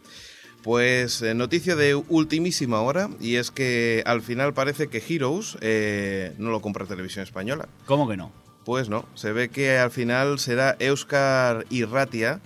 Pues 0.63 1.23
eh, 1.23 1.35
noticia 1.35 1.75
de 1.75 1.95
ultimísima 1.95 2.83
hora 2.83 3.09
y 3.19 3.37
es 3.37 3.51
que 3.51 4.03
al 4.05 4.21
final 4.21 4.53
parece 4.53 4.89
que 4.89 5.03
Heroes 5.07 5.57
eh, 5.63 6.35
no 6.39 6.51
lo 6.51 6.61
compra 6.61 6.85
Televisión 6.85 7.23
Española. 7.23 7.67
¿Cómo 7.87 8.07
que 8.07 8.19
no? 8.19 8.31
Pues 8.65 8.91
no, 8.91 9.07
se 9.15 9.33
ve 9.33 9.49
que 9.49 9.79
al 9.79 9.91
final 9.91 10.39
será 10.39 10.77
Euskar 10.79 11.65
Irratia, 11.71 12.41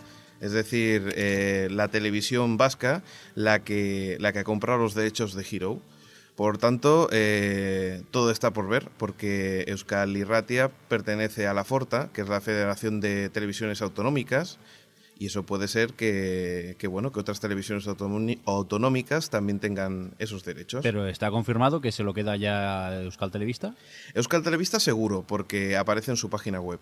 es 0.45 0.53
decir, 0.53 1.15
eh, 1.17 1.69
la 1.71 1.89
televisión 1.89 2.59
vasca, 2.59 3.03
la 3.35 3.65
que, 3.65 4.19
la 4.21 4.35
que 4.35 4.41
ha 4.41 4.45
comprado 4.45 4.79
los 4.79 4.93
derechos 4.93 5.33
de 5.33 5.47
Hero. 5.51 5.81
Por 6.37 6.59
tanto, 6.59 7.09
eh, 7.13 8.03
todo 8.11 8.31
está 8.31 8.53
por 8.53 8.69
ver, 8.69 8.91
porque 8.99 9.65
Euskal 9.69 10.15
Irratia 10.19 10.71
pertenece 10.89 11.47
a 11.47 11.55
la 11.55 11.65
Forta, 11.65 12.11
que 12.13 12.21
es 12.21 12.29
la 12.29 12.43
Federación 12.43 13.01
de 13.01 13.31
Televisiones 13.31 13.81
Autonómicas, 13.81 14.59
y 15.19 15.27
eso 15.27 15.45
puede 15.45 15.67
ser 15.67 15.95
que, 15.95 16.77
que, 16.79 16.89
bueno, 16.89 17.11
que 17.11 17.21
otras 17.21 17.41
televisiones 17.41 17.87
autonómicas 17.87 19.31
también 19.31 19.61
tengan 19.61 20.13
esos 20.19 20.45
derechos. 20.45 20.83
Pero 20.83 21.07
está 21.07 21.31
confirmado 21.31 21.81
que 21.81 21.91
se 21.91 22.03
lo 22.03 22.13
queda 22.13 22.37
ya 22.37 23.01
Euskal 23.01 23.31
Televista. 23.31 23.75
Euskal 24.13 24.43
Televista 24.43 24.79
seguro, 24.79 25.25
porque 25.27 25.79
aparece 25.79 26.11
en 26.11 26.19
su 26.19 26.29
página 26.29 26.61
web. 26.61 26.81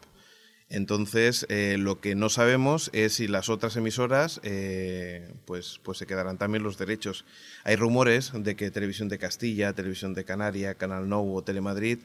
Entonces, 0.74 1.44
eh, 1.50 1.76
lo 1.78 2.00
que 2.00 2.14
no 2.14 2.30
sabemos 2.30 2.88
es 2.94 3.12
si 3.12 3.28
las 3.28 3.50
otras 3.50 3.76
emisoras 3.76 4.40
eh, 4.42 5.34
pues, 5.44 5.78
pues 5.82 5.98
se 5.98 6.06
quedarán 6.06 6.38
también 6.38 6.62
los 6.62 6.78
derechos. 6.78 7.26
Hay 7.62 7.76
rumores 7.76 8.32
de 8.34 8.56
que 8.56 8.70
Televisión 8.70 9.10
de 9.10 9.18
Castilla, 9.18 9.74
Televisión 9.74 10.14
de 10.14 10.24
Canaria, 10.24 10.76
Canal 10.76 11.10
Nou 11.10 11.36
o 11.36 11.44
Telemadrid 11.44 11.98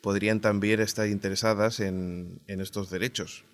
podrían 0.00 0.40
también 0.40 0.80
estar 0.80 1.06
interesadas 1.06 1.80
en, 1.80 2.40
en 2.46 2.62
estos 2.62 2.88
derechos. 2.88 3.44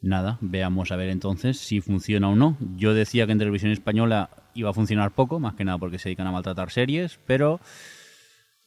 Nada, 0.00 0.38
veamos 0.40 0.92
a 0.92 0.96
ver 0.96 1.10
entonces 1.10 1.58
si 1.58 1.80
funciona 1.80 2.28
o 2.28 2.36
no. 2.36 2.56
Yo 2.76 2.94
decía 2.94 3.26
que 3.26 3.32
en 3.32 3.38
televisión 3.38 3.72
española 3.72 4.30
iba 4.54 4.70
a 4.70 4.72
funcionar 4.72 5.16
poco, 5.16 5.40
más 5.40 5.56
que 5.56 5.64
nada 5.64 5.78
porque 5.78 5.98
se 5.98 6.10
dedican 6.10 6.28
a 6.28 6.32
maltratar 6.32 6.70
series, 6.70 7.18
pero 7.26 7.58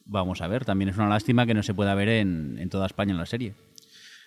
vamos 0.04 0.42
a 0.42 0.48
ver, 0.48 0.66
también 0.66 0.90
es 0.90 0.98
una 0.98 1.08
lástima 1.08 1.46
que 1.46 1.54
no 1.54 1.62
se 1.62 1.72
pueda 1.72 1.94
ver 1.94 2.08
en, 2.10 2.58
en 2.58 2.68
toda 2.68 2.84
España 2.84 3.12
en 3.12 3.18
la 3.18 3.26
serie. 3.26 3.54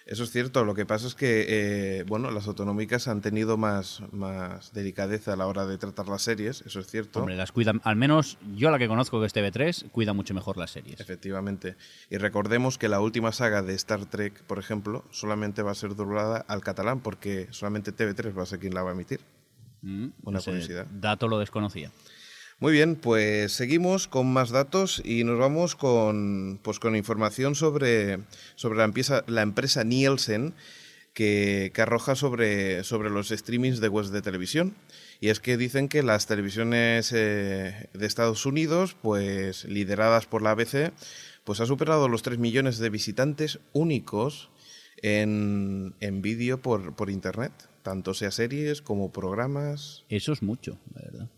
Eso 0.06 0.24
es 0.24 0.32
cierto, 0.32 0.66
lo 0.66 0.74
que 0.74 0.86
pasa 0.86 1.08
es 1.08 1.16
que 1.16 1.46
eh, 1.48 2.04
bueno, 2.04 2.30
las 2.30 2.48
autonómicas 2.48 3.08
han 3.08 3.22
tenido 3.22 3.56
más, 3.56 4.02
más 4.12 4.74
delicadeza 4.74 5.34
a 5.34 5.36
la 5.38 5.48
hora 5.48 5.66
de 5.66 5.78
tratar 5.78 6.10
las 6.10 6.22
series, 6.22 6.62
eso 6.66 6.82
es 6.82 6.88
cierto. 6.88 7.20
Hombre, 7.20 7.38
las 7.38 7.52
cuidan, 7.54 7.80
al 7.86 7.96
menos 7.96 8.38
yo 8.56 8.70
la 8.70 8.80
que 8.80 8.88
conozco 8.88 9.22
que 9.22 9.28
es 9.28 9.36
TV3, 9.36 9.90
cuida 9.92 10.14
mucho 10.14 10.34
mejor 10.34 10.58
las 10.58 10.72
series. 10.72 11.00
Efectivamente. 11.00 11.78
Y 12.10 12.18
recordemos 12.18 12.78
que 12.78 12.90
la 12.90 13.00
última 13.00 13.32
saga 13.32 13.62
de 13.62 13.74
Star 13.76 14.06
Trek, 14.06 14.44
por 14.44 14.60
ejemplo, 14.60 15.06
solamente 15.12 15.62
va 15.62 15.72
a 15.72 15.76
ser 15.76 15.96
doblada 15.96 16.44
al 16.48 16.62
catalán 16.62 17.00
porque 17.00 17.48
solamente 17.52 17.96
TV3 17.96 18.38
va 18.38 18.44
a 18.44 18.46
ser 18.46 18.60
quien 18.60 18.74
la 18.74 18.84
va 18.84 18.90
a 18.90 18.94
emitir. 18.94 19.22
Mm, 19.84 20.08
Una 20.24 20.40
curiosidad. 20.40 20.86
Dato 20.92 21.28
lo 21.28 21.40
desconocía. 21.40 21.92
Muy 22.60 22.72
bien, 22.72 22.96
pues 22.96 23.52
seguimos 23.52 24.08
con 24.08 24.32
más 24.32 24.52
datos 24.52 25.02
y 25.04 25.24
nos 25.24 25.38
vamos 25.38 25.76
con, 25.76 26.60
pues 26.64 26.80
con 26.80 26.96
información 26.96 27.56
sobre, 27.56 28.20
sobre 28.56 28.78
la, 28.78 28.86
empresa, 28.86 29.24
la 29.28 29.42
empresa 29.42 29.84
Nielsen 29.84 30.54
que, 31.14 31.72
que 31.74 31.82
arroja 31.82 32.16
sobre, 32.16 32.84
sobre 32.84 33.10
los 33.10 33.30
streamings 33.30 33.80
de 33.80 33.90
webs 33.90 34.12
de 34.12 34.22
televisión. 34.22 34.76
Y 35.20 35.30
es 35.30 35.40
que 35.40 35.58
dicen 35.58 35.90
que 35.90 36.04
las 36.04 36.26
televisiones 36.28 37.12
eh, 37.14 37.90
de 37.94 38.06
Estados 38.06 38.46
Unidos, 38.46 38.96
pues 39.02 39.66
lideradas 39.66 40.26
por 40.26 40.42
la 40.42 40.52
ABC, 40.52 40.92
pues 41.44 41.60
ha 41.60 41.66
superado 41.66 42.08
los 42.08 42.24
3 42.24 42.40
millones 42.40 42.78
de 42.78 42.90
visitantes 42.90 43.60
únicos 43.74 44.50
en, 45.02 45.96
en 46.00 46.22
vídeo 46.22 46.62
por, 46.62 46.96
por 46.96 47.10
Internet, 47.10 47.52
tanto 47.82 48.14
sea 48.14 48.32
series 48.32 48.82
como 48.82 49.12
programas 49.12 50.06
Eso 50.10 50.32
es 50.32 50.42
mucho, 50.42 50.80
la 50.94 51.02
verdad. 51.02 51.30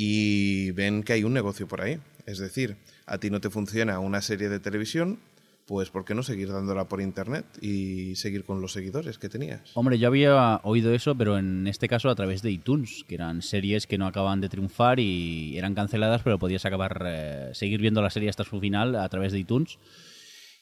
Y 0.00 0.70
ven 0.70 1.02
que 1.02 1.12
hay 1.12 1.24
un 1.24 1.34
negocio 1.34 1.66
por 1.66 1.80
ahí. 1.80 1.98
Es 2.24 2.38
decir, 2.38 2.76
a 3.04 3.18
ti 3.18 3.30
no 3.30 3.40
te 3.40 3.50
funciona 3.50 3.98
una 3.98 4.22
serie 4.22 4.48
de 4.48 4.60
televisión, 4.60 5.18
pues 5.66 5.90
¿por 5.90 6.04
qué 6.04 6.14
no 6.14 6.22
seguir 6.22 6.52
dándola 6.52 6.84
por 6.84 7.00
internet 7.00 7.44
y 7.60 8.14
seguir 8.14 8.44
con 8.44 8.60
los 8.60 8.72
seguidores 8.72 9.18
que 9.18 9.28
tenías? 9.28 9.72
Hombre, 9.74 9.98
yo 9.98 10.06
había 10.06 10.60
oído 10.62 10.94
eso, 10.94 11.16
pero 11.16 11.36
en 11.36 11.66
este 11.66 11.88
caso 11.88 12.10
a 12.10 12.14
través 12.14 12.42
de 12.42 12.52
iTunes, 12.52 13.04
que 13.08 13.16
eran 13.16 13.42
series 13.42 13.88
que 13.88 13.98
no 13.98 14.06
acaban 14.06 14.40
de 14.40 14.48
triunfar 14.48 15.00
y 15.00 15.58
eran 15.58 15.74
canceladas, 15.74 16.22
pero 16.22 16.38
podías 16.38 16.64
acabar, 16.64 17.02
eh, 17.04 17.50
seguir 17.54 17.80
viendo 17.80 18.00
la 18.00 18.10
serie 18.10 18.28
hasta 18.28 18.44
su 18.44 18.60
final 18.60 18.94
a 18.94 19.08
través 19.08 19.32
de 19.32 19.40
iTunes. 19.40 19.78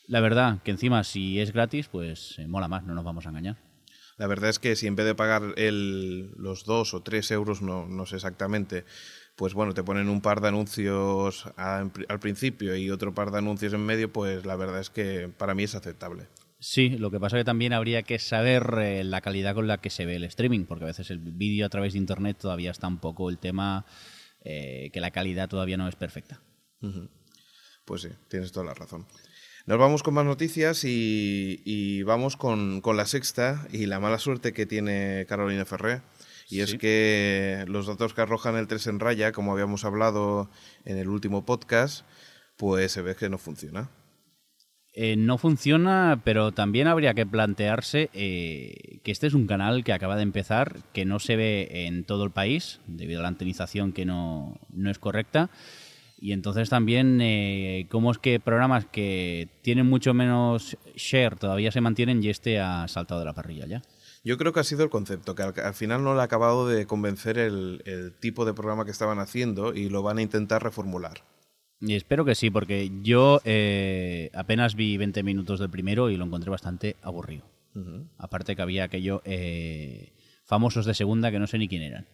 La 0.09 0.21
verdad, 0.21 0.63
que 0.63 0.71
encima 0.71 1.05
si 1.05 1.41
es 1.41 1.53
gratis, 1.53 1.89
pues 1.89 2.39
eh, 2.39 2.47
mola 2.47 2.69
más, 2.69 2.85
no 2.85 2.95
nos 2.95 3.05
vamos 3.05 3.27
a 3.27 3.29
engañar. 3.29 3.59
La 4.19 4.27
verdad 4.27 4.49
es 4.49 4.59
que 4.59 4.77
si 4.77 4.87
en 4.87 4.97
vez 4.97 5.05
de 5.05 5.15
pagar 5.15 5.53
el, 5.57 6.31
los 6.39 6.65
dos 6.65 6.95
o 6.95 7.03
tres 7.03 7.31
euros, 7.31 7.61
no, 7.61 7.87
no 7.87 8.07
sé 8.07 8.17
exactamente, 8.17 8.87
pues 9.37 9.55
bueno, 9.55 9.75
te 9.75 9.85
ponen 9.85 10.09
un 10.09 10.21
par 10.21 10.41
de 10.41 10.49
anuncios 10.49 11.47
a- 11.57 11.85
al 12.09 12.21
principio 12.21 12.75
y 12.75 12.91
otro 12.91 13.15
par 13.15 13.31
de 13.31 13.39
anuncios 13.39 13.73
en 13.75 13.85
medio, 13.87 14.13
pues 14.13 14.45
la 14.47 14.57
verdad 14.57 14.81
es 14.81 14.91
que 14.91 15.29
para 15.37 15.55
mí 15.55 15.63
es 15.63 15.75
aceptable. 15.75 16.25
Sí, 16.59 16.89
lo 16.91 17.11
que 17.11 17.21
pasa 17.21 17.37
que 17.37 17.45
también 17.45 17.75
habría 17.75 18.03
que 18.03 18.19
saber 18.19 18.75
eh, 18.81 19.05
la 19.05 19.21
calidad 19.21 19.55
con 19.55 19.67
la 19.67 19.77
que 19.79 19.91
se 19.91 20.07
ve 20.07 20.17
el 20.17 20.25
streaming, 20.25 20.65
porque 20.65 20.85
a 20.85 20.89
veces 20.89 21.11
el 21.11 21.19
vídeo 21.19 21.67
a 21.67 21.69
través 21.69 21.93
de 21.93 21.99
internet 21.99 22.39
todavía 22.41 22.71
está 22.71 22.89
un 22.89 22.99
poco 22.99 23.29
el 23.29 23.37
tema 23.39 23.85
eh, 24.41 24.89
que 24.93 25.01
la 25.01 25.11
calidad 25.11 25.49
todavía 25.51 25.77
no 25.77 25.87
es 25.87 25.97
perfecta. 25.97 26.41
Pues 27.85 28.03
sí, 28.03 28.09
tienes 28.29 28.53
toda 28.53 28.65
la 28.67 28.75
razón. 28.75 29.07
Nos 29.67 29.79
vamos 29.79 30.03
con 30.03 30.15
más 30.15 30.25
noticias 30.25 30.85
y, 30.85 31.61
y 31.65 32.03
vamos 32.05 32.37
con, 32.37 32.81
con 32.81 32.97
la 32.97 33.05
sexta 33.05 33.67
y 33.73 33.87
la 33.87 34.01
mala 34.01 34.19
suerte 34.19 34.53
que 34.53 34.65
tiene 34.65 35.27
Carolina 35.29 35.65
Ferré. 35.65 36.01
Y 36.49 36.61
es 36.61 36.71
Sí. 36.71 36.79
que 36.79 37.65
los 37.69 37.87
datos 37.87 38.15
que 38.15 38.21
arrojan 38.21 38.57
el 38.57 38.69
3 38.69 38.87
en 38.87 39.01
raya, 39.01 39.33
como 39.33 39.53
habíamos 39.53 39.85
hablado 39.85 40.49
en 40.85 40.97
el 40.99 41.09
último 41.09 41.45
podcast, 41.45 42.07
pues 42.57 42.93
se 42.93 43.03
ve 43.03 43.17
que 43.17 43.29
no 43.29 43.39
funciona. 43.39 43.91
Eh, 44.99 45.17
no 45.17 45.37
funciona, 45.37 46.23
pero 46.25 46.53
también 46.53 46.87
habría 46.87 47.13
que 47.13 47.27
plantearse 47.27 48.09
eh, 48.15 49.01
que 49.05 49.13
este 49.13 49.27
es 49.27 49.35
un 49.35 49.47
canal 49.47 49.85
que 49.85 49.93
acaba 49.93 50.17
de 50.17 50.23
empezar, 50.23 50.77
que 50.95 51.05
no 51.05 51.19
se 51.19 51.37
ve 51.37 51.69
en 51.87 52.05
todo 52.05 52.25
el 52.25 52.31
país, 52.31 52.81
debido 52.87 53.21
a 53.21 53.23
la 53.23 53.29
antenización 53.29 53.93
que 53.93 54.07
no, 54.07 54.59
no 54.71 54.91
es 54.91 54.99
correcta. 54.99 55.51
Y 56.19 56.33
entonces 56.33 56.71
también, 56.71 57.21
eh, 57.21 57.87
cómo 57.91 58.11
es 58.11 58.17
que 58.17 58.41
programas 58.41 58.87
que 58.87 59.49
tienen 59.61 59.85
mucho 59.87 60.15
menos 60.15 60.79
share 60.95 61.37
todavía 61.37 61.71
se 61.73 61.83
mantienen 61.83 62.23
y 62.25 62.31
este 62.31 62.59
ha 62.59 62.89
saltado 62.89 63.21
de 63.21 63.27
la 63.27 63.35
parrilla 63.35 63.67
ya. 63.67 63.83
Yo 64.27 64.39
creo 64.39 64.53
que 64.53 64.59
ha 64.59 64.65
sido 64.65 64.83
el 64.83 64.91
concepto, 64.91 65.37
que 65.37 65.43
al, 65.45 65.55
al 65.57 65.75
final 65.75 66.03
no 66.03 66.17
le 66.17 66.21
ha 66.21 66.25
acabado 66.25 66.67
de 66.67 66.85
convencer 66.85 67.39
el, 67.39 67.81
el 67.87 68.13
tipo 68.13 68.45
de 68.45 68.55
programa 68.55 68.85
que 68.85 68.91
estaban 68.91 69.21
haciendo 69.21 69.73
y 69.73 69.89
lo 69.89 70.03
van 70.03 70.19
a 70.19 70.23
intentar 70.23 70.65
reformular. 70.65 71.23
Y 71.79 71.95
espero 71.95 72.25
que 72.25 72.35
sí, 72.35 72.51
porque 72.51 72.91
yo 73.03 73.41
eh, 73.45 74.31
apenas 74.35 74.75
vi 74.75 74.97
20 74.97 75.23
minutos 75.23 75.61
del 75.61 75.71
primero 75.71 76.11
y 76.11 76.17
lo 76.17 76.25
encontré 76.25 76.51
bastante 76.51 76.97
aburrido. 77.03 77.45
Aparte 78.19 78.57
que 78.57 78.63
había 78.63 78.83
aquello 78.83 79.23
eh, 79.25 80.13
famosos 80.45 80.87
de 80.87 80.95
segunda 80.95 81.31
que 81.31 81.39
no 81.39 81.47
sé 81.47 81.59
ni 81.59 81.69
quién 81.69 81.83
eran. 81.83 82.09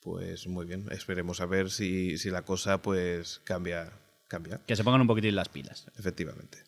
Pues 0.00 0.46
muy 0.46 0.64
bien, 0.64 0.86
esperemos 0.92 1.42
a 1.42 1.46
ver 1.46 1.70
si, 1.70 2.16
si 2.16 2.30
la 2.30 2.42
cosa 2.46 2.80
pues 2.80 3.42
cambia. 3.44 3.92
Cambia. 4.32 4.58
Que 4.66 4.74
se 4.74 4.82
pongan 4.82 5.00
un 5.02 5.06
poquitín 5.06 5.36
las 5.36 5.48
pilas. 5.48 5.86
Efectivamente. 5.98 6.58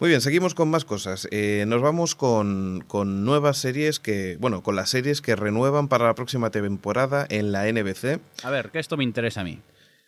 Muy 0.00 0.08
bien, 0.08 0.20
seguimos 0.20 0.54
con 0.54 0.70
más 0.70 0.84
cosas. 0.84 1.28
Eh, 1.30 1.64
nos 1.66 1.82
vamos 1.82 2.14
con, 2.14 2.84
con 2.86 3.24
nuevas 3.24 3.58
series 3.58 3.98
que, 4.00 4.36
bueno, 4.40 4.62
con 4.62 4.76
las 4.76 4.88
series 4.90 5.20
que 5.20 5.34
renuevan 5.36 5.88
para 5.88 6.06
la 6.06 6.14
próxima 6.14 6.50
temporada 6.50 7.26
en 7.28 7.52
la 7.52 7.70
NBC. 7.70 8.20
A 8.44 8.50
ver, 8.50 8.70
que 8.70 8.78
esto 8.78 8.96
me 8.96 9.04
interesa 9.04 9.40
a 9.40 9.44
mí. 9.44 9.58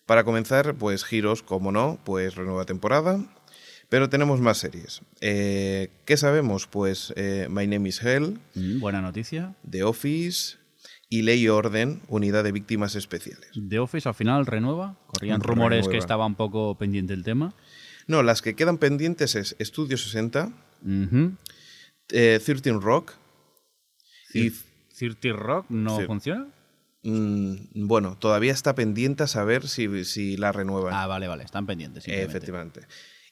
Para 0.06 0.24
comenzar, 0.24 0.74
pues 0.74 1.04
Giros, 1.04 1.42
como 1.42 1.72
no, 1.72 1.98
pues 2.04 2.34
renueva 2.36 2.64
temporada. 2.64 3.20
Pero 3.88 4.08
tenemos 4.08 4.40
más 4.40 4.58
series. 4.58 5.00
Eh, 5.20 5.90
¿Qué 6.04 6.16
sabemos? 6.16 6.68
Pues 6.68 7.12
eh, 7.16 7.48
My 7.50 7.66
Name 7.66 7.88
is 7.88 8.00
Hell, 8.00 8.38
Mm, 8.54 8.78
buena 8.78 9.00
noticia. 9.02 9.54
The 9.68 9.82
Office 9.82 10.56
y 11.12 11.22
Ley 11.22 11.42
y 11.42 11.48
Orden, 11.48 12.00
Unidad 12.08 12.44
de 12.44 12.52
Víctimas 12.52 12.94
Especiales. 12.94 13.50
The 13.68 13.78
Office 13.80 14.08
al 14.08 14.14
final 14.14 14.46
renueva. 14.46 14.96
Corrían 15.08 15.40
rumores 15.42 15.88
que 15.88 15.98
estaba 15.98 16.24
un 16.24 16.36
poco 16.36 16.76
pendiente 16.78 17.12
el 17.12 17.24
tema. 17.24 17.52
No, 18.06 18.22
las 18.22 18.40
que 18.42 18.54
quedan 18.54 18.78
pendientes 18.78 19.34
es 19.34 19.56
Estudio 19.58 19.98
60, 19.98 20.52
Ujú. 20.84 21.32
eh, 22.10 22.40
13 22.42 22.72
Rock 22.80 23.12
y 24.32 24.50
Cirti 24.94 25.32
Rock 25.32 25.66
no 25.68 26.00
funciona. 26.00 26.46
Mm, 27.02 27.86
bueno, 27.88 28.16
todavía 28.18 28.52
está 28.52 28.74
pendiente 28.74 29.22
a 29.24 29.26
saber 29.26 29.66
si, 29.68 30.04
si 30.04 30.36
la 30.36 30.52
renuevan. 30.52 30.94
Ah, 30.94 31.06
vale, 31.06 31.26
vale, 31.28 31.44
están 31.44 31.66
pendientes. 31.66 32.04
Efectivamente. 32.06 32.82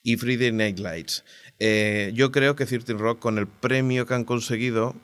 y 0.02 0.16
Friday 0.16 0.52
Night 0.52 0.78
Lights. 0.78 1.24
Eh, 1.58 2.12
yo 2.14 2.32
creo 2.32 2.56
que 2.56 2.66
13 2.66 2.94
Rock, 2.94 3.18
con 3.18 3.36
el 3.38 3.46
premio 3.46 4.06
que 4.06 4.14
han 4.14 4.24
conseguido 4.24 4.94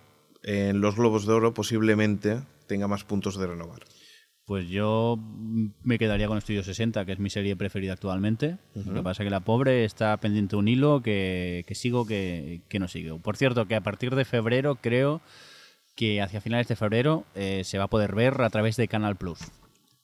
en 0.42 0.80
los 0.80 0.96
Globos 0.96 1.26
de 1.26 1.32
Oro, 1.34 1.52
posiblemente 1.52 2.40
tenga 2.66 2.88
más 2.88 3.04
puntos 3.04 3.38
de 3.38 3.46
renovar. 3.46 3.84
Pues 4.46 4.68
yo 4.68 5.16
me 5.82 5.98
quedaría 5.98 6.28
con 6.28 6.36
Estudio 6.36 6.62
60, 6.62 7.06
que 7.06 7.12
es 7.12 7.18
mi 7.18 7.30
serie 7.30 7.56
preferida 7.56 7.94
actualmente. 7.94 8.58
Lo 8.74 8.92
que 8.92 9.02
pasa 9.02 9.22
es 9.22 9.26
que 9.26 9.30
la 9.30 9.40
pobre 9.40 9.86
está 9.86 10.18
pendiente 10.18 10.54
de 10.54 10.60
un 10.60 10.68
hilo 10.68 11.00
que, 11.02 11.64
que 11.66 11.74
sigo 11.74 12.06
que, 12.06 12.60
que 12.68 12.78
no 12.78 12.86
sigo. 12.88 13.18
Por 13.18 13.38
cierto, 13.38 13.66
que 13.66 13.74
a 13.74 13.80
partir 13.80 14.14
de 14.14 14.26
febrero 14.26 14.76
creo 14.76 15.22
que 15.96 16.20
hacia 16.20 16.42
finales 16.42 16.68
de 16.68 16.76
febrero 16.76 17.24
eh, 17.34 17.62
se 17.64 17.78
va 17.78 17.84
a 17.84 17.88
poder 17.88 18.14
ver 18.14 18.42
a 18.42 18.50
través 18.50 18.76
de 18.76 18.86
Canal 18.88 19.16
Plus 19.16 19.38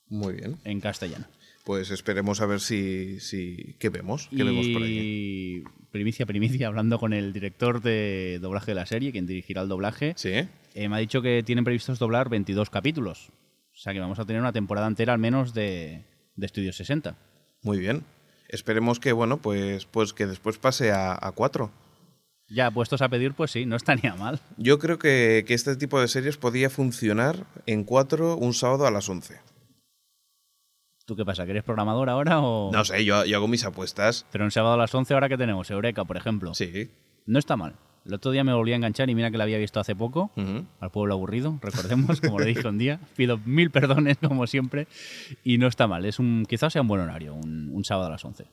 Muy 0.09 0.35
bien. 0.35 0.57
en 0.65 0.81
castellano. 0.81 1.27
Pues 1.65 1.91
esperemos 1.91 2.41
a 2.41 2.47
ver 2.47 2.61
si, 2.61 3.21
si 3.21 3.77
qué 3.79 3.91
vemos, 3.91 4.29
qué 4.35 4.43
vemos 4.43 4.67
por 4.69 4.83
ahí. 4.83 4.99
Y 4.99 5.65
primicia, 5.93 6.25
primicia, 6.25 6.67
hablando 6.69 6.99
con 6.99 7.13
el 7.13 7.35
director 7.35 7.83
de 7.83 8.39
doblaje 8.41 8.71
de 8.71 8.75
la 8.77 8.87
serie, 8.87 9.13
quien 9.13 9.27
dirigirá 9.27 9.61
el 9.61 9.69
doblaje, 9.69 10.15
Sí. 10.17 10.33
Eh, 10.75 10.89
me 10.89 10.97
ha 10.97 10.99
dicho 10.99 11.23
que 11.23 11.43
tienen 11.43 11.65
previstos 11.65 11.99
doblar 11.99 12.29
22 12.29 12.71
capítulos. 12.71 13.31
O 13.73 13.77
sea 13.77 13.93
que 13.93 14.01
vamos 14.01 14.19
a 14.19 14.25
tener 14.25 14.41
una 14.41 14.53
temporada 14.53 14.87
entera 14.87 15.13
al 15.13 15.19
menos 15.19 15.55
de, 15.55 16.05
de 16.37 16.47
Estudio 16.47 16.73
60. 16.73 17.17
Muy 17.63 17.79
bien. 17.79 18.05
Esperemos 18.49 18.99
que, 18.99 19.13
bueno, 19.13 19.37
pues, 19.37 19.87
pues 19.87 20.13
que 20.13 20.27
después 20.27 20.59
pase 20.59 20.91
a, 20.91 21.13
a 21.15 21.33
cuatro. 21.33 21.71
Ya 22.49 22.71
puestos 22.71 23.01
a 23.01 23.09
pedir, 23.09 23.33
pues 23.35 23.53
sí, 23.53 23.65
no 23.65 23.77
estaría 23.77 24.15
mal. 24.17 24.41
Yo 24.57 24.79
creo 24.81 24.99
que, 24.99 25.45
que 25.47 25.55
este 25.55 25.77
tipo 25.77 26.01
de 26.01 26.09
series 26.09 26.37
podía 26.37 26.69
funcionar 26.69 27.47
en 27.67 27.85
cuatro 27.85 28.37
un 28.37 28.55
sábado 28.55 28.87
a 28.87 28.91
las 28.91 29.09
11. 29.09 29.41
¿Tú 31.07 31.17
qué 31.17 31.25
pasa? 31.25 31.45
¿Que 31.45 31.53
eres 31.53 31.65
programador 31.65 32.09
ahora 32.09 32.41
o...? 32.41 32.71
No 32.73 32.85
sé, 32.85 33.05
yo, 33.05 33.25
yo 33.25 33.37
hago 33.37 33.49
mis 33.49 33.65
apuestas. 33.65 34.27
Pero 34.33 34.45
un 34.45 34.51
sábado 34.51 34.75
a 34.75 34.79
las 34.79 34.95
11 34.95 35.15
ahora 35.15 35.29
que 35.29 35.39
tenemos, 35.39 35.71
Eureka, 35.71 36.05
por 36.05 36.17
ejemplo. 36.17 36.55
Sí. 36.55 36.91
No 37.27 37.39
está 37.39 37.57
mal. 37.57 37.75
El 38.07 38.15
otro 38.15 38.31
día 38.31 38.45
me 38.45 38.55
volví 38.55 38.73
a 38.73 38.77
enganchar 38.77 39.11
y 39.11 39.15
mira 39.15 39.31
que 39.31 39.39
la 39.39 39.45
había 39.45 39.59
visto 39.59 39.79
hace 39.81 39.95
poco. 39.95 40.31
Al 40.81 40.91
pueblo 40.91 41.15
aburrido, 41.15 41.59
recordemos, 41.63 42.21
como 42.21 42.39
lo 42.39 42.45
dije 42.47 42.67
un 42.67 42.79
día. 42.79 43.01
Pido 43.17 43.39
mil 43.45 43.71
perdones, 43.71 44.17
como 44.19 44.47
siempre. 44.47 44.87
Y 45.45 45.59
no 45.59 45.67
está 45.67 45.87
mal. 45.87 46.05
Es 46.05 46.19
un, 46.19 46.47
quizás 46.49 46.73
sea 46.73 46.83
un 46.83 46.89
buen 46.89 47.01
horario, 47.03 47.35
un, 47.35 47.71
un 47.73 47.85
sábado 47.85 48.09
a 48.09 48.11
las 48.11 48.25
11. 48.25 48.47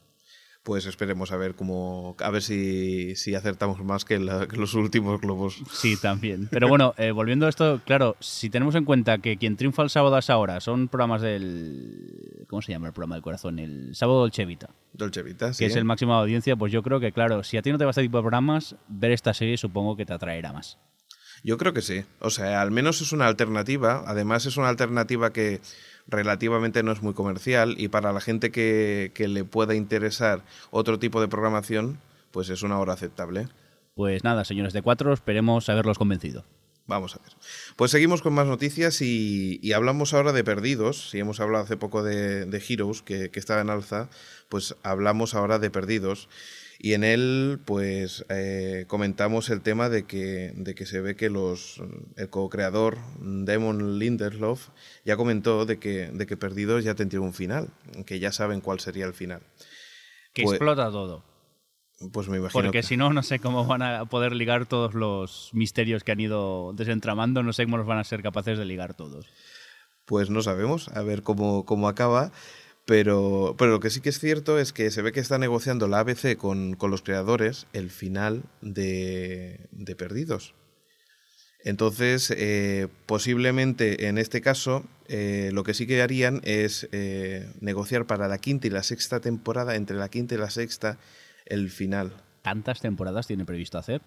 Pues 0.68 0.86
esperemos 0.86 1.32
a 1.32 1.38
ver 1.38 1.56
cómo. 1.56 2.18
A 2.20 2.30
ver 2.30 2.42
si, 2.42 3.16
si 3.16 3.34
acertamos 3.36 3.82
más 3.86 4.04
que, 4.04 4.20
la- 4.20 4.50
que 4.50 4.58
los 4.58 4.74
últimos 4.74 5.22
globos. 5.22 5.62
Sí, 5.72 5.96
también. 5.96 6.50
Pero 6.52 6.68
bueno, 6.68 6.94
eh, 6.98 7.12
volviendo 7.12 7.46
a 7.46 7.50
esto, 7.50 7.80
claro, 7.86 8.18
si 8.20 8.50
tenemos 8.50 8.76
en 8.76 8.84
cuenta 8.84 9.20
que 9.20 9.38
quien 9.38 9.56
triunfa 9.56 9.82
el 9.84 9.90
sábado 9.90 10.18
a 10.18 10.20
esa 10.20 10.36
hora 10.36 10.60
son 10.60 10.90
programas 10.90 11.22
del... 11.22 12.46
¿Cómo 12.50 12.62
se 12.62 12.74
llama 12.74 12.88
el 12.88 12.94
programa 12.94 13.16
del 13.16 13.24
corazón? 13.24 13.60
El 13.60 13.96
sábado 13.96 14.20
Dolce 14.20 14.44
Vita, 14.44 14.70
Dolce 14.92 15.24
Vita, 15.24 15.48
que 15.48 15.54
sí. 15.54 15.64
es 15.64 15.76
el 15.78 15.86
máximo 15.86 16.14
de 16.16 16.20
audiencia, 16.20 16.58
pues 16.58 16.74
yo 16.74 16.84
creo 16.84 17.00
que, 17.00 17.14
claro, 17.14 17.44
si 17.46 17.56
a 17.56 17.62
ti 17.62 17.72
no 17.72 17.78
te 17.78 17.86
va 17.86 17.92
este 17.92 18.02
tipo 18.02 18.18
de 18.18 18.24
programas, 18.24 18.76
ver 18.90 19.12
esta 19.12 19.34
serie 19.34 19.56
supongo 19.56 19.96
que 19.96 20.06
te 20.06 20.12
atraerá 20.12 20.52
más. 20.52 20.78
Yo 21.46 21.58
creo 21.58 21.72
que 21.72 21.82
sí. 21.82 22.04
O 22.20 22.30
sea, 22.30 22.62
al 22.62 22.72
menos 22.72 23.00
es 23.00 23.14
una 23.14 23.28
alternativa. 23.28 24.04
Además, 24.06 24.46
es 24.48 24.58
una 24.58 24.68
alternativa 24.68 25.32
que 25.32 25.62
relativamente 26.08 26.84
no 26.84 26.92
es 26.92 27.02
muy 27.02 27.14
comercial 27.14 27.76
y 27.78 27.88
para 27.90 28.14
la 28.14 28.22
gente 28.22 28.52
que, 28.52 29.12
que 29.14 29.28
le 29.28 29.44
pueda 29.44 29.76
interesar 29.76 30.44
otro 30.72 31.00
tipo 31.00 31.22
de 31.22 31.28
programación, 31.28 32.00
pues 32.32 32.50
es 32.50 32.64
una 32.64 32.80
hora 32.80 32.94
aceptable. 32.94 33.48
Pues 33.96 34.24
nada, 34.24 34.46
señores 34.46 34.74
de 34.74 34.82
cuatro, 34.82 35.12
esperemos 35.14 35.70
haberlos 35.70 35.98
convencido. 35.98 36.46
Vamos 36.86 37.16
a 37.16 37.20
ver. 37.20 37.34
Pues 37.76 37.92
seguimos 37.92 38.22
con 38.22 38.34
más 38.34 38.48
noticias 38.48 39.02
y, 39.02 39.60
y 39.62 39.74
hablamos 39.74 40.14
ahora 40.14 40.32
de 40.32 40.44
Perdidos. 40.46 41.10
Si 41.10 41.20
hemos 41.20 41.42
hablado 41.42 41.66
hace 41.66 41.76
poco 41.76 42.02
de, 42.02 42.46
de 42.46 42.64
Heroes, 42.66 43.02
que, 43.02 43.30
que 43.30 43.40
estaba 43.40 43.60
en 43.60 43.70
alza, 43.70 44.10
pues 44.48 44.76
hablamos 44.84 45.36
ahora 45.36 45.60
de 45.60 45.70
Perdidos. 45.70 46.30
Y 46.80 46.94
en 46.94 47.04
él, 47.04 47.60
pues 47.66 48.24
eh, 48.30 48.86
comentamos 48.88 49.50
el 49.50 49.62
tema 49.62 49.90
de 49.90 50.06
que, 50.06 50.54
de 50.56 50.76
que 50.76 50.86
se 50.86 51.02
ve 51.02 51.16
que 51.16 51.30
los, 51.30 51.82
el 52.18 52.30
co-creador, 52.30 52.98
Damon 53.20 53.98
Lindelof, 53.98 54.70
ya 55.04 55.18
comentó 55.18 55.66
de 55.66 55.80
que, 55.80 56.12
de 56.14 56.28
que 56.28 56.38
Perdidos 56.38 56.84
ya 56.84 56.94
tendría 56.94 57.22
un 57.22 57.34
final, 57.34 57.70
que 58.06 58.20
ya 58.20 58.32
saben 58.32 58.62
cuál 58.62 58.80
sería 58.80 59.06
el 59.06 59.14
final. 59.14 59.42
Que 60.34 60.44
Pues- 60.44 60.54
explota 60.56 60.92
todo. 60.92 61.24
Pues 62.14 62.30
me 62.30 62.38
imagino 62.38 62.62
Porque 62.62 62.82
que- 62.82 62.84
si 62.84 62.96
no, 62.96 63.12
no 63.12 63.24
sé 63.24 63.40
cómo 63.40 63.66
van 63.66 63.82
a 63.82 64.06
poder 64.06 64.36
ligar 64.36 64.68
todos 64.68 64.94
los 64.94 65.50
misterios 65.54 66.04
que 66.04 66.12
han 66.12 66.20
ido 66.20 66.74
desentramando, 66.74 67.42
no 67.42 67.54
sé 67.54 67.64
cómo 67.64 67.78
los 67.78 67.88
van 67.88 67.98
a 67.98 68.04
ser 68.04 68.22
capaces 68.22 68.60
de 68.60 68.66
ligar 68.66 68.94
todos. 68.94 69.26
Pues 70.06 70.30
no 70.30 70.44
sabemos, 70.44 70.90
a 70.90 71.02
ver 71.02 71.24
cómo, 71.24 71.66
cómo 71.66 71.88
acaba. 71.90 72.32
Pero, 72.88 73.54
pero 73.58 73.72
lo 73.72 73.80
que 73.82 73.90
sí 73.90 74.00
que 74.00 74.08
es 74.08 74.18
cierto 74.18 74.58
es 74.58 74.72
que 74.72 74.92
se 74.92 75.02
ve 75.02 75.12
que 75.12 75.20
está 75.20 75.38
negociando 75.38 75.90
la 75.90 76.00
ABC 76.00 76.38
con, 76.38 76.76
con 76.76 76.90
los 76.90 77.02
creadores 77.02 77.68
el 77.74 77.90
final 77.90 78.44
de, 78.62 79.68
de 79.72 79.96
Perdidos. 79.98 80.56
Entonces, 81.66 82.34
eh, 82.38 82.88
posiblemente 83.06 84.08
en 84.08 84.18
este 84.18 84.40
caso, 84.40 84.86
eh, 85.10 85.50
lo 85.52 85.66
que 85.66 85.74
sí 85.74 85.86
que 85.86 86.02
harían 86.02 86.40
es 86.46 86.88
eh, 86.94 87.52
negociar 87.60 88.06
para 88.06 88.30
la 88.30 88.38
quinta 88.38 88.68
y 88.68 88.70
la 88.70 88.84
sexta 88.84 89.20
temporada, 89.20 89.76
entre 89.76 89.98
la 89.98 90.08
quinta 90.08 90.36
y 90.36 90.38
la 90.38 90.50
sexta, 90.50 90.98
el 91.46 91.70
final. 91.70 92.14
¿Tantas 92.42 92.80
temporadas 92.80 93.28
tiene 93.28 93.44
previsto 93.44 93.78
hacer? 93.78 94.02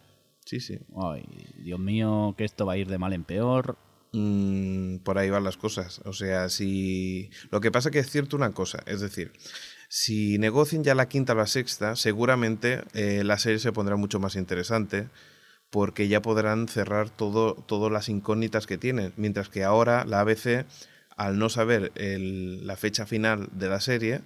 Sí, 0.47 0.59
sí. 0.61 0.79
Ay, 0.97 1.27
Dios 1.63 1.79
mío, 1.79 2.35
que 2.39 2.45
esto 2.47 2.65
va 2.65 2.73
a 2.73 2.79
ir 2.79 2.89
de 2.89 2.97
mal 2.97 3.13
en 3.13 3.25
peor. 3.25 3.77
Mm, 4.13 4.99
por 4.99 5.19
ahí 5.19 5.31
van 5.31 5.45
las 5.45 5.57
cosas. 5.57 6.01
O 6.05 6.13
sea, 6.13 6.49
si. 6.49 7.31
Lo 7.51 7.61
que 7.61 7.71
pasa 7.71 7.91
que 7.91 8.01
es 8.01 8.11
cierto 8.11 8.37
una 8.37 8.53
cosa, 8.53 8.83
es 8.87 9.01
decir, 9.01 9.33
si 9.89 10.39
negocian 10.39 10.85
ya 10.85 10.95
la 10.95 11.09
quinta 11.09 11.33
o 11.33 11.37
la 11.37 11.47
sexta, 11.47 11.97
seguramente 11.97 12.83
eh, 12.95 13.23
la 13.25 13.39
serie 13.39 13.59
se 13.59 13.73
pondrá 13.73 13.97
mucho 13.97 14.21
más 14.21 14.37
interesante. 14.37 15.09
Porque 15.71 16.09
ya 16.09 16.21
podrán 16.21 16.67
cerrar 16.67 17.11
todo, 17.11 17.55
todas 17.55 17.93
las 17.93 18.09
incógnitas 18.09 18.67
que 18.67 18.77
tienen. 18.77 19.13
Mientras 19.17 19.49
que 19.49 19.63
ahora 19.63 20.05
la 20.05 20.19
ABC, 20.21 20.67
al 21.17 21.39
no 21.39 21.49
saber 21.49 21.93
la 21.95 22.77
fecha 22.77 23.07
final 23.07 23.49
de 23.53 23.69
la 23.69 23.81
serie, 23.81 24.21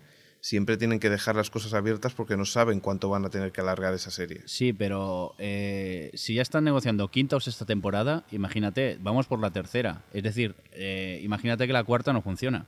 siempre 0.45 0.76
tienen 0.76 1.01
que 1.01 1.09
dejar 1.09 1.36
las 1.36 1.49
cosas 1.49 1.72
abiertas 1.72 2.12
porque 2.12 2.36
no 2.36 2.45
saben 2.45 2.80
cuánto 2.80 3.09
van 3.09 3.24
a 3.24 3.30
tener 3.30 3.51
que 3.51 3.62
alargar 3.62 3.95
esa 3.95 4.11
serie. 4.11 4.42
Sí, 4.45 4.74
pero 4.74 5.34
eh, 5.38 6.11
si 6.12 6.34
ya 6.34 6.42
están 6.42 6.64
negociando 6.64 7.09
quinta 7.09 7.36
o 7.36 7.40
sexta 7.40 7.64
temporada, 7.64 8.26
imagínate, 8.30 8.99
vamos 9.01 9.26
por 9.26 9.40
la 9.40 9.53
tercera. 9.53 10.03
Es 10.12 10.22
decir, 10.22 10.55
eh, 10.72 11.18
imagínate 11.22 11.66
que 11.66 11.72
la 11.72 11.82
cuarta 11.82 12.12
no 12.12 12.20
funciona. 12.20 12.66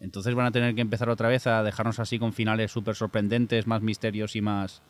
Entonces 0.00 0.34
van 0.34 0.46
a 0.46 0.52
tener 0.52 0.74
que 0.74 0.80
empezar 0.80 1.10
otra 1.10 1.28
vez 1.28 1.46
a 1.46 1.62
dejarnos 1.62 1.98
así 1.98 2.18
con 2.18 2.32
finales 2.32 2.72
súper 2.72 2.94
sorprendentes, 2.94 3.66
más 3.66 3.82
misterios 3.82 4.34
y 4.34 4.40
más... 4.40 4.80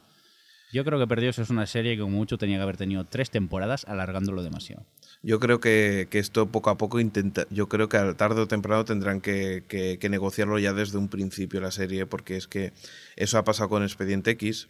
Yo 0.72 0.84
creo 0.84 1.01
que 1.01 1.09
Perdidos 1.09 1.41
es 1.41 1.51
una 1.51 1.66
serie 1.66 1.97
que 1.97 2.03
como 2.03 2.16
mucho 2.16 2.38
tenía 2.38 2.59
que 2.59 2.62
haber 2.62 2.76
tenido 2.76 3.05
tres 3.05 3.30
temporadas 3.30 3.84
alargándolo 3.86 4.45
demasiado. 4.45 4.86
Yo 5.22 5.38
creo 5.38 5.60
que, 5.60 6.08
que 6.10 6.18
esto 6.18 6.46
poco 6.50 6.70
a 6.70 6.78
poco 6.78 6.98
intenta. 6.98 7.46
Yo 7.50 7.68
creo 7.68 7.88
que 7.88 7.98
tarde 8.14 8.40
o 8.40 8.48
temprano 8.48 8.84
tendrán 8.84 9.20
que, 9.20 9.64
que- 9.68 9.98
que 9.98 10.08
negociarlo 10.08 10.58
ya 10.58 10.72
desde 10.72 10.96
un 10.98 11.08
principio 11.08 11.60
la 11.60 11.70
serie, 11.70 12.06
porque 12.06 12.36
es 12.36 12.46
que 12.48 12.72
eso 13.16 13.36
ha 13.36 13.44
pasado 13.44 13.68
con 13.68 13.82
Expediente 13.82 14.30
X, 14.32 14.68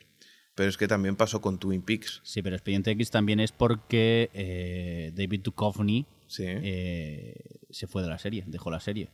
pero 0.57 0.68
es 0.68 0.76
que 0.76 0.88
también 0.88 1.14
pasó 1.14 1.40
con 1.40 1.59
Twin 1.59 1.82
Peaks. 1.82 2.20
Sí, 2.24 2.42
pero 2.42 2.57
Expediente 2.57 2.90
X 2.90 3.11
también 3.12 3.38
es 3.38 3.53
porque 3.53 4.30
eh, 4.34 5.12
David 5.14 5.40
Duchovny 5.42 6.05
Sí. 6.26 6.44
eh, 6.46 7.34
se 7.70 7.86
fue 7.88 8.03
de 8.03 8.09
la 8.09 8.18
serie, 8.18 8.44
dejó 8.46 8.70
la 8.70 8.78
serie. 8.80 9.11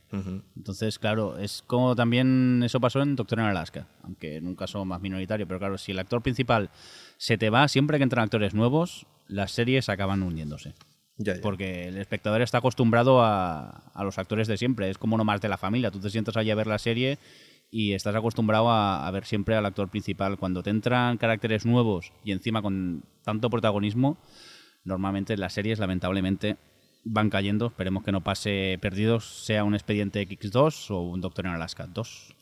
Entonces, 0.55 0.99
claro, 0.99 1.37
es 1.39 1.63
como 1.65 1.95
también 1.95 2.61
eso 2.63 2.79
pasó 2.79 3.01
en 3.01 3.15
Doctor 3.15 3.39
en 3.39 3.45
Alaska, 3.45 3.87
aunque 4.03 4.35
en 4.37 4.45
un 4.47 4.55
caso 4.55 4.83
más 4.85 5.01
minoritario, 5.01 5.47
pero 5.47 5.59
claro, 5.59 5.77
si 5.79 5.91
el 5.93 5.99
actor 5.99 6.21
principal 6.21 6.69
se 7.17 7.37
te 7.39 7.49
va, 7.49 7.67
siempre 7.67 7.97
que 7.97 8.03
entran 8.03 8.23
actores 8.25 8.53
nuevos, 8.53 9.07
las 9.27 9.51
series 9.51 9.89
acaban 9.89 10.21
hundiéndose. 10.21 10.73
Ya, 11.17 11.35
ya. 11.35 11.41
Porque 11.41 11.87
el 11.87 11.97
espectador 11.97 12.41
está 12.41 12.59
acostumbrado 12.59 13.21
a, 13.23 13.83
a 13.93 14.03
los 14.03 14.17
actores 14.17 14.47
de 14.47 14.57
siempre, 14.57 14.89
es 14.89 14.97
como 14.97 15.15
uno 15.15 15.23
más 15.23 15.41
de 15.41 15.49
la 15.49 15.57
familia. 15.57 15.91
Tú 15.91 15.99
te 15.99 16.09
sientas 16.09 16.37
allí 16.37 16.51
a 16.51 16.55
ver 16.55 16.67
la 16.67 16.77
serie 16.77 17.17
y 17.71 17.93
estás 17.93 18.15
acostumbrado 18.15 18.69
a, 18.69 19.07
a 19.07 19.11
ver 19.11 19.25
siempre 19.25 19.55
al 19.55 19.65
actor 19.65 19.89
principal. 19.89 20.37
Cuando 20.37 20.61
te 20.63 20.69
entran 20.69 21.17
caracteres 21.17 21.65
nuevos 21.65 22.13
y 22.23 22.31
encima 22.31 22.61
con 22.61 23.03
tanto 23.23 23.49
protagonismo, 23.49 24.17
normalmente 24.83 25.35
las 25.37 25.53
series 25.53 25.79
lamentablemente 25.79 26.57
van 27.03 27.29
cayendo. 27.29 27.67
Esperemos 27.67 28.03
que 28.03 28.11
no 28.11 28.23
pase 28.23 28.77
perdidos, 28.81 29.45
sea 29.45 29.63
un 29.63 29.73
expediente 29.73 30.27
X2 30.27 30.91
o 30.91 31.01
un 31.01 31.21
Doctor 31.21 31.45
en 31.45 31.53
Alaska 31.53 31.87
2. 31.87 32.35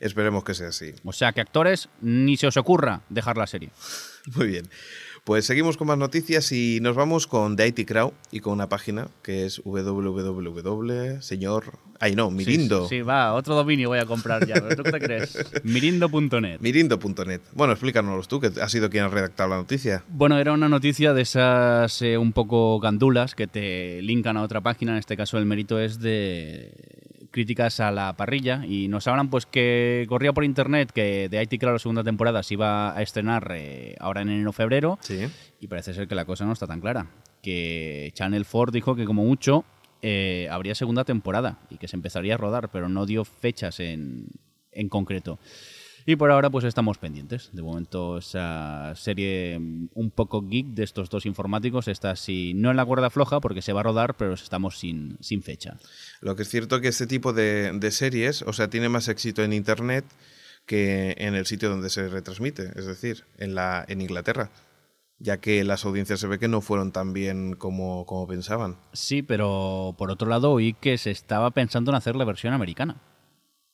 Esperemos 0.00 0.42
que 0.42 0.54
sea 0.54 0.68
así. 0.68 0.94
O 1.04 1.12
sea 1.12 1.32
que 1.32 1.40
actores, 1.40 1.88
ni 2.00 2.36
se 2.36 2.48
os 2.48 2.56
ocurra 2.56 3.02
dejar 3.08 3.36
la 3.36 3.46
serie. 3.46 3.70
Muy 4.34 4.48
bien. 4.48 4.68
Pues 5.24 5.46
seguimos 5.46 5.76
con 5.76 5.86
más 5.86 5.98
noticias 5.98 6.50
y 6.50 6.80
nos 6.80 6.96
vamos 6.96 7.28
con 7.28 7.54
The 7.54 7.68
IT 7.68 7.86
Crowd 7.86 8.12
y 8.32 8.40
con 8.40 8.54
una 8.54 8.68
página 8.68 9.06
que 9.22 9.46
es 9.46 9.62
www. 9.64 11.20
Señor. 11.20 11.78
Ay, 12.00 12.16
no, 12.16 12.32
Mirindo. 12.32 12.88
Sí, 12.88 12.96
sí, 12.96 13.02
va, 13.02 13.32
otro 13.34 13.54
dominio 13.54 13.88
voy 13.88 14.00
a 14.00 14.06
comprar 14.06 14.44
ya. 14.48 14.54
¿Pero 14.54 14.74
tú 14.74 14.82
qué 14.82 14.90
te 14.90 14.98
crees? 14.98 15.38
Mirindo.net. 15.62 16.58
Mirindo.net. 16.58 17.40
Bueno, 17.52 17.72
explícanos 17.72 18.26
tú, 18.26 18.40
que 18.40 18.50
has 18.60 18.72
sido 18.72 18.90
quien 18.90 19.04
ha 19.04 19.08
redactado 19.08 19.50
la 19.50 19.56
noticia. 19.58 20.02
Bueno, 20.08 20.38
era 20.38 20.52
una 20.52 20.68
noticia 20.68 21.14
de 21.14 21.22
esas 21.22 22.02
eh, 22.02 22.18
un 22.18 22.32
poco 22.32 22.80
gandulas 22.80 23.36
que 23.36 23.46
te 23.46 24.02
linkan 24.02 24.36
a 24.36 24.42
otra 24.42 24.60
página. 24.60 24.90
En 24.90 24.98
este 24.98 25.16
caso, 25.16 25.38
el 25.38 25.46
mérito 25.46 25.78
es 25.78 26.00
de 26.00 26.72
críticas 27.32 27.80
a 27.80 27.90
la 27.90 28.12
parrilla 28.16 28.64
y 28.64 28.86
nos 28.86 29.08
hablan 29.08 29.28
pues 29.30 29.46
que 29.46 30.06
corría 30.08 30.32
por 30.32 30.44
internet 30.44 30.92
que 30.92 31.28
de 31.28 31.42
IT 31.42 31.58
Crowd 31.58 31.72
la 31.72 31.78
segunda 31.80 32.04
temporada 32.04 32.42
se 32.44 32.54
iba 32.54 32.96
a 32.96 33.02
estrenar 33.02 33.50
eh, 33.56 33.96
ahora 33.98 34.22
en 34.22 34.28
enero-febrero 34.28 34.98
Sí. 35.00 35.26
y 35.58 35.66
parece 35.66 35.94
ser 35.94 36.06
que 36.06 36.14
la 36.14 36.24
cosa 36.24 36.44
no 36.44 36.52
está 36.52 36.66
tan 36.68 36.80
clara. 36.80 37.06
Que 37.42 38.10
Channel 38.14 38.46
4 38.48 38.70
dijo 38.70 38.94
que 38.94 39.04
como 39.04 39.24
mucho 39.24 39.64
eh, 40.02 40.46
habría 40.50 40.74
segunda 40.76 41.04
temporada 41.04 41.58
y 41.70 41.78
que 41.78 41.88
se 41.88 41.96
empezaría 41.96 42.34
a 42.34 42.36
rodar, 42.36 42.68
pero 42.70 42.88
no 42.88 43.06
dio 43.06 43.24
fechas 43.24 43.80
en, 43.80 44.26
en 44.70 44.88
concreto. 44.88 45.38
Y 46.06 46.16
por 46.16 46.30
ahora 46.30 46.50
pues 46.50 46.64
estamos 46.64 46.98
pendientes. 46.98 47.50
De 47.52 47.62
momento 47.62 48.18
esa 48.18 48.92
serie 48.96 49.58
mm, 49.58 49.88
un 49.94 50.10
poco 50.10 50.42
geek 50.42 50.68
de 50.68 50.84
estos 50.84 51.10
dos 51.10 51.26
informáticos 51.26 51.88
está 51.88 52.10
así, 52.10 52.54
no 52.54 52.70
en 52.70 52.76
la 52.76 52.84
cuerda 52.84 53.10
floja 53.10 53.40
porque 53.40 53.62
se 53.62 53.72
va 53.72 53.80
a 53.80 53.84
rodar, 53.84 54.16
pero 54.16 54.34
estamos 54.34 54.78
sin, 54.78 55.16
sin 55.20 55.42
fecha. 55.42 55.78
Lo 56.20 56.36
que 56.36 56.42
es 56.42 56.48
cierto 56.48 56.80
que 56.80 56.88
este 56.88 57.06
tipo 57.06 57.32
de, 57.32 57.72
de 57.72 57.90
series, 57.90 58.42
o 58.42 58.52
sea, 58.52 58.68
tiene 58.68 58.88
más 58.88 59.08
éxito 59.08 59.42
en 59.42 59.52
Internet 59.52 60.04
que 60.66 61.14
en 61.18 61.34
el 61.34 61.46
sitio 61.46 61.68
donde 61.68 61.90
se 61.90 62.08
retransmite, 62.08 62.70
es 62.76 62.86
decir, 62.86 63.24
en, 63.38 63.54
la, 63.54 63.84
en 63.88 64.00
Inglaterra, 64.00 64.50
ya 65.18 65.38
que 65.38 65.62
las 65.64 65.84
audiencias 65.84 66.20
se 66.20 66.26
ve 66.26 66.38
que 66.38 66.48
no 66.48 66.60
fueron 66.60 66.92
tan 66.92 67.12
bien 67.12 67.54
como, 67.54 68.06
como 68.06 68.26
pensaban. 68.26 68.76
Sí, 68.92 69.22
pero 69.22 69.94
por 69.98 70.10
otro 70.10 70.28
lado 70.28 70.52
oí 70.52 70.74
que 70.74 70.98
se 70.98 71.10
estaba 71.10 71.50
pensando 71.50 71.90
en 71.90 71.96
hacer 71.96 72.16
la 72.16 72.24
versión 72.24 72.52
americana. 72.52 72.96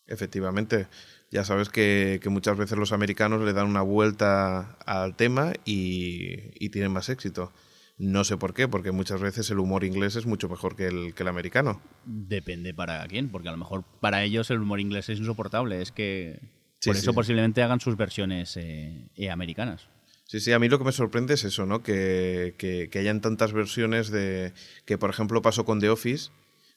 Efectivamente, 0.06 0.88
ya 1.30 1.44
sabes 1.44 1.68
que, 1.68 2.20
que 2.22 2.28
muchas 2.28 2.56
veces 2.56 2.78
los 2.78 2.92
americanos 2.92 3.42
le 3.42 3.52
dan 3.52 3.66
una 3.66 3.82
vuelta 3.82 4.76
al 4.86 5.16
tema 5.16 5.52
y, 5.64 6.50
y 6.64 6.70
tienen 6.70 6.92
más 6.92 7.08
éxito. 7.08 7.52
No 7.98 8.22
sé 8.22 8.36
por 8.36 8.54
qué, 8.54 8.68
porque 8.68 8.92
muchas 8.92 9.20
veces 9.20 9.50
el 9.50 9.58
humor 9.58 9.82
inglés 9.82 10.14
es 10.14 10.24
mucho 10.24 10.48
mejor 10.48 10.76
que 10.76 10.86
el, 10.86 11.14
que 11.14 11.24
el 11.24 11.28
americano. 11.28 11.80
Depende 12.04 12.72
para 12.72 13.04
quién, 13.08 13.28
porque 13.28 13.48
a 13.48 13.52
lo 13.52 13.58
mejor 13.58 13.84
para 14.00 14.22
ellos 14.22 14.50
el 14.50 14.60
humor 14.60 14.78
inglés 14.80 15.08
es 15.08 15.18
insoportable. 15.18 15.82
Es 15.82 15.90
que 15.92 16.38
Sí, 16.80 16.90
por 16.90 16.94
sí. 16.96 17.02
eso 17.02 17.12
posiblemente 17.12 17.60
hagan 17.60 17.80
sus 17.80 17.96
versiones 17.96 18.56
eh, 18.56 19.10
eh, 19.16 19.30
americanas. 19.30 19.88
Sí, 20.26 20.38
sí, 20.38 20.52
a 20.52 20.60
mí 20.60 20.68
lo 20.68 20.78
que 20.78 20.84
me 20.84 20.92
sorprende 20.92 21.34
es 21.34 21.42
eso, 21.42 21.66
¿no? 21.66 21.82
Que, 21.82 22.54
que, 22.56 22.88
que 22.88 22.98
hayan 23.00 23.20
tantas 23.20 23.52
versiones 23.52 24.10
de... 24.10 24.52
Que, 24.84 24.96
por 24.96 25.10
ejemplo, 25.10 25.42
pasó 25.42 25.64
con 25.64 25.80
The 25.80 25.88
Office, 25.90 26.30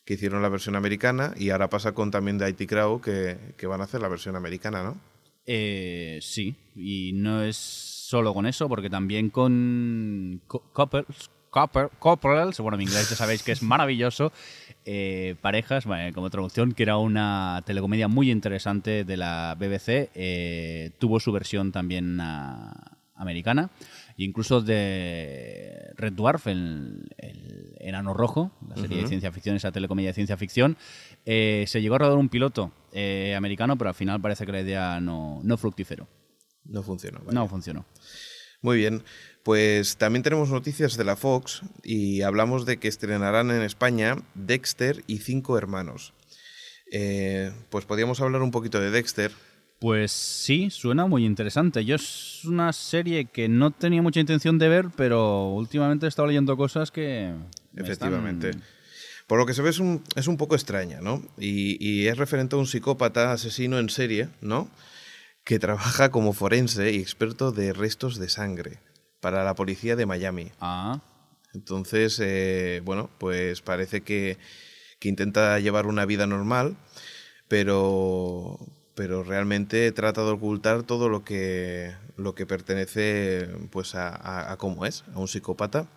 que 0.06 0.16
hicieron 0.16 0.42
la 0.42 0.50
versión 0.50 0.76
americana, 0.76 1.34
y 1.38 1.50
ahora 1.52 1.70
pasa 1.70 1.92
con 1.94 2.12
también 2.12 2.38
de 2.38 2.50
IT 2.50 2.68
Crowd, 2.68 3.02
que, 3.02 3.38
que 3.58 3.68
van 3.68 3.82
a 3.82 3.86
hacer 3.86 4.02
la 4.02 4.08
versión 4.08 4.36
americana, 4.36 4.84
¿no? 4.84 4.98
Eh, 5.46 6.20
sí, 6.22 6.56
y 6.76 7.12
no 7.14 7.44
es 7.44 7.56
solo 7.58 8.34
con 8.34 8.46
eso, 8.46 8.68
porque 8.70 8.90
también 8.90 9.30
con 9.30 10.42
Co- 10.48 10.64
Couples, 10.74 11.06
Couple- 11.52 11.90
Couples, 12.00 12.60
bueno, 12.60 12.76
en 12.76 12.84
inglés 12.84 13.10
ya 13.10 13.16
sabéis 13.16 13.44
que 13.44 13.52
es 13.52 13.62
maravilloso, 13.62 14.32
eh, 14.86 15.36
parejas, 15.42 15.86
bueno, 15.86 16.14
como 16.14 16.30
traducción, 16.30 16.74
que 16.74 16.84
era 16.84 16.98
una 16.98 17.62
telecomedia 17.66 18.08
muy 18.08 18.32
interesante 18.32 19.04
de 19.04 19.18
la 19.18 19.56
BBC, 19.60 20.10
eh, 20.16 20.92
tuvo 21.00 21.20
su 21.20 21.32
versión 21.32 21.72
también 21.72 22.20
ah, 22.22 22.98
americana, 23.16 23.70
incluso 24.24 24.62
de 24.62 25.92
Red 25.96 26.14
Dwarf, 26.14 26.48
el, 26.48 27.10
el 27.18 27.76
enano 27.80 28.14
rojo, 28.14 28.52
la 28.68 28.76
serie 28.76 29.02
de 29.02 29.08
ciencia 29.08 29.32
ficción, 29.32 29.56
esa 29.56 29.72
telecomedia 29.72 30.10
de 30.10 30.14
ciencia 30.14 30.38
ficción, 30.38 30.78
eh, 31.26 31.66
se 31.68 31.82
llegó 31.82 31.96
a 31.96 32.00
rodar 32.00 32.18
un 32.18 32.30
piloto 32.30 32.72
eh, 32.92 33.36
americano, 33.36 33.78
pero 33.78 33.90
al 33.90 33.96
final 33.96 34.22
parece 34.22 34.46
que 34.46 34.52
la 34.52 34.62
idea 34.62 35.00
no, 35.00 35.40
no 35.44 35.58
fructíferó. 35.58 36.08
No 36.66 36.84
funcionó. 36.84 37.20
vaya. 37.20 37.34
No 37.34 37.48
funcionó. 37.48 37.86
Muy 38.62 38.78
bien, 38.78 39.04
pues 39.44 39.98
también 39.98 40.22
tenemos 40.22 40.50
noticias 40.50 40.96
de 40.96 41.04
la 41.04 41.16
Fox 41.16 41.64
y 41.84 42.22
hablamos 42.22 42.66
de 42.66 42.78
que 42.78 42.88
estrenarán 42.88 43.50
en 43.50 43.64
España 43.64 44.18
Dexter 44.36 45.04
y 45.08 45.18
Cinco 45.18 45.58
Hermanos. 45.58 46.14
Eh, 46.92 47.52
pues 47.70 47.86
podríamos 47.86 48.22
hablar 48.22 48.42
un 48.42 48.52
poquito 48.52 48.80
de 48.80 48.92
Dexter. 48.92 49.32
Pues 49.82 50.12
sí, 50.12 50.70
suena 50.70 51.08
muy 51.08 51.26
interesante. 51.26 51.84
Yo 51.84 51.96
es 51.96 52.46
una 52.46 52.72
serie 52.72 53.26
que 53.26 53.50
no 53.50 53.72
tenía 53.72 54.04
mucha 54.04 54.20
intención 54.20 54.60
de 54.60 54.70
ver, 54.70 54.86
pero 54.96 55.48
últimamente 55.50 56.06
he 56.06 56.10
estado 56.10 56.28
leyendo 56.28 56.56
cosas 56.56 56.92
que... 56.92 57.34
me 57.74 57.82
Efectivamente. 57.82 58.52
están- 58.52 58.64
Por 59.26 59.40
lo 59.40 59.48
que 59.48 59.56
se 59.56 59.64
ve 59.64 59.72
es 59.72 59.80
un, 59.80 60.04
es 60.16 60.28
un 60.28 60.38
poco 60.38 60.54
extraña, 60.54 61.02
¿no? 61.02 61.24
Y, 61.40 61.84
y 61.84 62.06
es 62.08 62.16
referente 62.20 62.56
a 62.56 62.60
un 62.60 62.68
psicópata 62.68 63.32
asesino 63.32 63.80
en 63.80 63.90
serie, 63.90 64.30
¿no? 64.40 64.70
Que 65.44 65.58
trabaja 65.58 66.12
como 66.12 66.34
forense 66.34 66.92
y 66.92 66.98
experto 67.00 67.52
de 67.52 67.74
restos 67.74 68.20
de 68.20 68.30
sangre 68.30 68.78
para 69.20 69.44
la 69.44 69.56
policía 69.56 69.96
de 69.96 70.06
Miami. 70.06 70.52
Ah, 70.60 71.00
Entonces, 71.56 72.20
eh, 72.24 72.82
bueno, 72.86 73.10
pues 73.18 73.62
parece 73.64 74.02
que, 74.02 74.38
que 75.00 75.10
intenta 75.10 75.58
llevar 75.60 75.88
una 75.88 76.06
vida 76.06 76.28
normal, 76.28 76.78
pero, 77.48 78.60
pero 78.96 79.24
realmente 79.24 79.92
trata 79.92 80.24
de 80.24 80.32
ocultar 80.32 80.84
todo 80.84 81.10
lo 81.10 81.24
que, 81.24 81.94
lo 82.18 82.36
que 82.36 82.46
pertenece 82.46 83.50
pues 83.72 83.96
a, 83.96 84.56
cómo 84.60 84.86
es, 84.86 85.04
a 85.14 85.20
un 85.20 85.28
psicópata. 85.28 85.88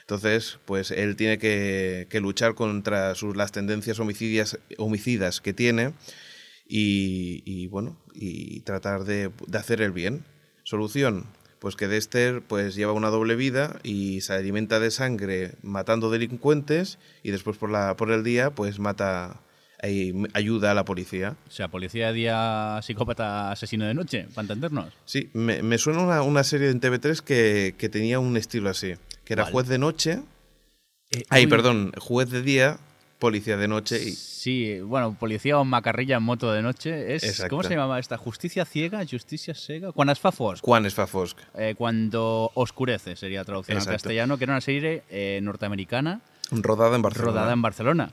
Entonces, 0.00 0.58
pues 0.64 0.90
él 0.90 1.16
tiene 1.16 1.38
que, 1.38 2.08
luchar 2.20 2.54
contra 2.54 3.14
sus, 3.14 3.36
las 3.36 3.52
tendencias 3.52 3.98
homicidas 4.00 5.40
que 5.40 5.52
tiene 5.52 5.94
y, 6.66 7.42
y, 7.44 7.68
bueno, 7.68 7.96
y 8.14 8.60
tratar 8.60 9.04
de, 9.04 9.30
de 9.46 9.58
hacer 9.58 9.80
el 9.80 9.92
bien. 9.92 10.24
Solución, 10.64 11.26
pues 11.62 11.76
que 11.76 11.86
Dexter 11.86 12.42
pues 12.42 12.74
lleva 12.74 12.92
una 12.92 13.08
doble 13.08 13.36
vida 13.36 13.78
y 13.84 14.20
se 14.20 14.32
alimenta 14.32 14.80
de 14.80 14.90
sangre 14.90 15.52
matando 15.62 16.10
delincuentes 16.10 16.98
y 17.22 17.30
después 17.30 17.56
por 17.56 17.70
la 17.70 17.96
por 17.96 18.10
el 18.10 18.24
día 18.24 18.50
pues 18.50 18.80
mata 18.80 19.40
y 19.82 20.12
ayuda 20.34 20.70
a 20.70 20.74
la 20.74 20.84
policía. 20.84 21.36
o 21.48 21.50
sea, 21.50 21.68
policía 21.68 22.08
de 22.08 22.12
día, 22.12 22.80
psicópata, 22.82 23.50
asesino 23.50 23.84
de 23.84 23.94
noche, 23.94 24.26
para 24.34 24.42
entendernos. 24.42 24.92
Sí, 25.04 25.30
me, 25.32 25.62
me 25.62 25.78
suena 25.78 26.00
una, 26.00 26.22
una 26.22 26.44
serie 26.44 26.70
en 26.70 26.80
TV3 26.80 27.20
que, 27.20 27.74
que 27.76 27.88
tenía 27.88 28.18
un 28.20 28.36
estilo 28.36 28.70
así, 28.70 28.94
que 29.24 29.32
era 29.32 29.44
juez 29.44 29.66
de 29.68 29.78
noche, 29.78 30.20
Eh, 31.10 31.24
ay, 31.28 31.44
uy, 31.44 31.50
perdón, 31.50 31.92
juez 31.98 32.30
de 32.30 32.42
día, 32.42 32.78
policía 33.18 33.56
de 33.56 33.68
noche 33.68 34.02
y 34.02 34.12
Sí, 34.42 34.80
bueno, 34.80 35.14
policía 35.18 35.56
o 35.58 35.64
macarrilla 35.64 36.16
en 36.16 36.24
moto 36.24 36.52
de 36.52 36.62
noche. 36.62 37.14
Es, 37.14 37.22
Exacto. 37.22 37.50
¿Cómo 37.50 37.62
se 37.62 37.70
llamaba 37.74 38.00
esta? 38.00 38.16
¿Justicia 38.16 38.64
ciega? 38.64 39.00
¿Justicia 39.08 39.54
ciega? 39.54 39.92
Cuando 39.92 40.12
es 40.12 40.18
fa 40.18 40.32
fosc. 40.32 40.64
Juan 40.64 40.84
es 40.86 40.94
Fafosc. 40.94 41.38
Eh, 41.56 41.74
cuando 41.78 42.50
oscurece 42.54 43.14
sería 43.14 43.44
traducción 43.44 43.78
al 43.78 43.86
castellano, 43.86 44.38
que 44.38 44.44
era 44.44 44.54
una 44.54 44.60
serie 44.60 45.04
eh, 45.10 45.38
norteamericana 45.42 46.20
Rodada 46.50 46.96
en 46.96 47.02
Barcelona. 47.02 47.30
rodada 47.30 47.52
en 47.52 47.62
Barcelona, 47.62 48.10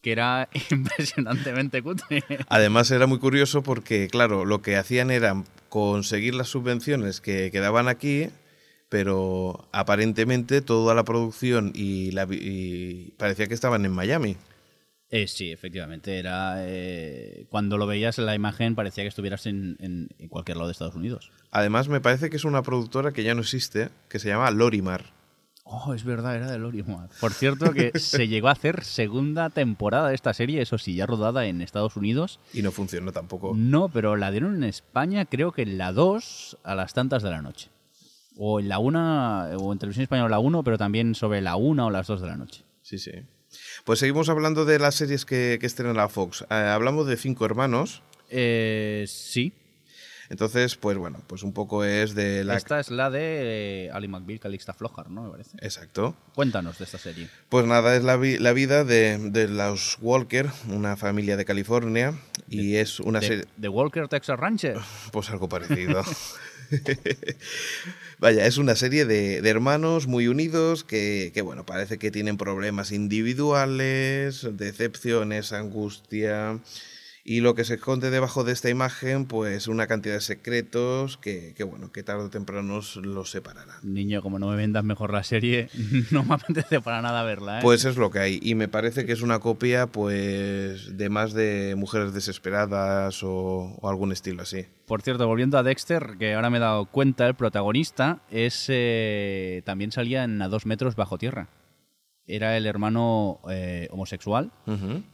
que 0.00 0.12
era 0.12 0.48
impresionantemente 0.70 1.82
cutre. 1.82 2.22
Además 2.48 2.90
era 2.90 3.06
muy 3.06 3.18
curioso 3.18 3.62
porque, 3.62 4.08
claro, 4.08 4.44
lo 4.44 4.62
que 4.62 4.76
hacían 4.76 5.10
era 5.10 5.42
conseguir 5.68 6.34
las 6.34 6.48
subvenciones 6.48 7.20
que, 7.20 7.50
que 7.50 7.60
daban 7.60 7.88
aquí, 7.88 8.28
pero 8.88 9.68
aparentemente 9.72 10.60
toda 10.62 10.94
la 10.94 11.04
producción 11.04 11.72
y, 11.74 12.10
la, 12.12 12.26
y 12.30 13.12
parecía 13.18 13.46
que 13.46 13.54
estaban 13.54 13.84
en 13.84 13.92
Miami. 13.92 14.36
Eh, 15.10 15.26
sí, 15.26 15.50
efectivamente, 15.50 16.18
era 16.18 16.56
eh, 16.66 17.46
cuando 17.48 17.78
lo 17.78 17.86
veías 17.86 18.18
en 18.18 18.26
la 18.26 18.34
imagen 18.34 18.74
parecía 18.74 19.04
que 19.04 19.08
estuvieras 19.08 19.46
en, 19.46 19.76
en- 19.80 20.08
en 20.18 20.28
cualquier 20.28 20.58
lado 20.58 20.68
de 20.68 20.72
Estados 20.72 20.94
Unidos. 20.96 21.32
Además 21.50 21.88
me 21.88 22.00
parece 22.02 22.28
que 22.28 22.36
es 22.36 22.44
una 22.44 22.62
productora 22.62 23.12
que 23.12 23.22
ya 23.24 23.34
no 23.34 23.40
existe, 23.40 23.88
que 24.10 24.18
se 24.18 24.28
llama 24.28 24.50
Lorimar. 24.50 25.12
Oh, 25.70 25.92
es 25.92 26.02
verdad, 26.02 26.34
era 26.34 26.50
de 26.50 26.58
Lorimar. 26.58 27.10
Por 27.20 27.34
cierto, 27.34 27.72
que 27.72 27.92
se 27.98 28.26
llegó 28.26 28.48
a 28.48 28.52
hacer 28.52 28.84
segunda 28.84 29.50
temporada 29.50 30.08
de 30.08 30.14
esta 30.14 30.32
serie, 30.32 30.62
eso 30.62 30.78
sí, 30.78 30.94
ya 30.94 31.04
rodada 31.04 31.44
en 31.44 31.60
Estados 31.60 31.96
Unidos. 31.96 32.40
Y 32.54 32.62
no 32.62 32.72
funcionó 32.72 33.12
tampoco. 33.12 33.52
No, 33.54 33.90
pero 33.90 34.16
la 34.16 34.30
dieron 34.30 34.56
en 34.56 34.64
España, 34.64 35.26
creo 35.26 35.52
que 35.52 35.62
en 35.62 35.76
la 35.76 35.92
2 35.92 36.58
a 36.62 36.74
las 36.74 36.94
tantas 36.94 37.22
de 37.22 37.30
la 37.30 37.42
noche. 37.42 37.68
O 38.38 38.60
en 38.60 38.68
la 38.68 38.78
1, 38.78 39.56
o 39.58 39.72
en 39.72 39.78
televisión 39.78 40.04
española 40.04 40.30
la 40.30 40.38
1, 40.38 40.62
pero 40.62 40.78
también 40.78 41.14
sobre 41.14 41.42
la 41.42 41.56
1 41.56 41.86
o 41.86 41.90
las 41.90 42.06
2 42.06 42.22
de 42.22 42.26
la 42.26 42.36
noche. 42.36 42.64
Sí, 42.80 42.98
sí. 42.98 43.12
Pues 43.84 43.98
seguimos 43.98 44.30
hablando 44.30 44.64
de 44.64 44.78
las 44.78 44.94
series 44.94 45.26
que, 45.26 45.58
que 45.60 45.66
estrena 45.66 45.92
la 45.92 46.08
Fox. 46.08 46.46
Eh, 46.48 46.54
hablamos 46.54 47.06
de 47.06 47.18
Cinco 47.18 47.44
Hermanos. 47.44 48.02
Eh, 48.30 49.04
sí. 49.06 49.52
Entonces, 50.30 50.76
pues 50.76 50.98
bueno, 50.98 51.22
pues 51.26 51.42
un 51.42 51.52
poco 51.54 51.84
es 51.84 52.14
de 52.14 52.44
la... 52.44 52.56
Esta 52.56 52.78
es 52.80 52.90
la 52.90 53.08
de 53.10 53.86
eh, 53.86 53.90
Ali 53.92 54.08
McBeal, 54.08 54.40
Calixta 54.40 54.74
Flojar, 54.74 55.10
¿no? 55.10 55.22
Me 55.24 55.30
parece. 55.30 55.56
Exacto. 55.62 56.14
Cuéntanos 56.34 56.76
de 56.78 56.84
esta 56.84 56.98
serie. 56.98 57.28
Pues 57.48 57.64
nada, 57.66 57.96
es 57.96 58.04
la, 58.04 58.16
vi- 58.18 58.36
la 58.38 58.52
vida 58.52 58.84
de, 58.84 59.16
de 59.30 59.48
los 59.48 59.96
Walker, 60.02 60.50
una 60.68 60.96
familia 60.98 61.36
de 61.38 61.44
California, 61.46 62.12
y 62.48 62.76
es 62.76 63.00
una 63.00 63.20
serie... 63.22 63.38
De, 63.38 63.46
de 63.56 63.68
Walker 63.68 64.06
Texas 64.08 64.38
Rancher. 64.38 64.76
Pues 65.12 65.30
algo 65.30 65.48
parecido. 65.48 66.02
Vaya, 68.18 68.46
es 68.46 68.58
una 68.58 68.74
serie 68.74 69.04
de, 69.06 69.40
de 69.40 69.48
hermanos 69.48 70.06
muy 70.06 70.26
unidos 70.28 70.84
que, 70.84 71.30
que, 71.32 71.40
bueno, 71.40 71.64
parece 71.64 71.98
que 71.98 72.10
tienen 72.10 72.36
problemas 72.36 72.90
individuales, 72.92 74.46
decepciones, 74.52 75.52
angustia 75.52 76.58
Y 77.28 77.42
lo 77.42 77.54
que 77.54 77.64
se 77.64 77.74
esconde 77.74 78.08
debajo 78.08 78.42
de 78.42 78.52
esta 78.52 78.70
imagen, 78.70 79.26
pues 79.26 79.68
una 79.68 79.86
cantidad 79.86 80.14
de 80.14 80.22
secretos 80.22 81.18
que, 81.18 81.52
que 81.54 81.62
bueno, 81.62 81.92
que 81.92 82.02
tarde 82.02 82.24
o 82.24 82.30
temprano 82.30 82.62
nos 82.62 82.96
los 82.96 83.30
separarán. 83.30 83.76
Niño, 83.82 84.22
como 84.22 84.38
no 84.38 84.48
me 84.48 84.56
vendas 84.56 84.82
mejor 84.82 85.12
la 85.12 85.22
serie, 85.22 85.68
no 86.10 86.24
me 86.24 86.36
apetece 86.36 86.80
para 86.80 87.02
nada 87.02 87.22
verla. 87.24 87.58
¿eh? 87.58 87.62
Pues 87.62 87.84
es 87.84 87.98
lo 87.98 88.10
que 88.10 88.20
hay. 88.20 88.40
Y 88.40 88.54
me 88.54 88.66
parece 88.66 89.04
que 89.04 89.12
es 89.12 89.20
una 89.20 89.40
copia, 89.40 89.88
pues, 89.88 90.96
de 90.96 91.10
más 91.10 91.34
de 91.34 91.74
Mujeres 91.76 92.14
Desesperadas 92.14 93.22
o, 93.22 93.76
o 93.78 93.88
algún 93.90 94.10
estilo 94.10 94.40
así. 94.40 94.64
Por 94.86 95.02
cierto, 95.02 95.26
volviendo 95.26 95.58
a 95.58 95.62
Dexter, 95.62 96.16
que 96.18 96.32
ahora 96.32 96.48
me 96.48 96.56
he 96.56 96.60
dado 96.60 96.86
cuenta, 96.86 97.26
el 97.26 97.34
protagonista 97.34 98.22
es 98.30 98.68
eh, 98.68 99.60
también 99.66 99.92
salía 99.92 100.24
en 100.24 100.40
A 100.40 100.48
dos 100.48 100.64
metros 100.64 100.96
bajo 100.96 101.18
tierra. 101.18 101.48
Era 102.30 102.56
el 102.58 102.66
hermano 102.66 103.40
eh, 103.50 103.88
homosexual. 103.90 104.52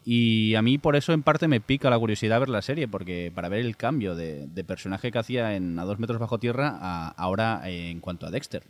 Y 0.04 0.54
a 0.56 0.62
mí 0.62 0.78
por 0.78 0.96
eso 0.96 1.12
en 1.12 1.22
parte 1.22 1.46
me 1.48 1.60
pica 1.60 1.88
la 1.88 1.98
curiosidad 1.98 2.40
ver 2.40 2.48
la 2.48 2.60
serie, 2.60 2.88
porque 2.88 3.30
para 3.34 3.48
ver 3.48 3.60
el 3.64 3.76
cambio 3.76 4.14
de, 4.16 4.46
de 4.48 4.64
personaje 4.64 5.12
que 5.12 5.18
hacía 5.18 5.54
en 5.54 5.78
A 5.78 5.84
dos 5.84 5.98
metros 6.00 6.18
bajo 6.18 6.38
tierra 6.38 6.76
a 6.80 7.08
ahora 7.10 7.62
eh, 7.66 7.90
en 7.90 8.00
cuanto 8.00 8.26
a 8.26 8.30
Dexter. 8.30 8.64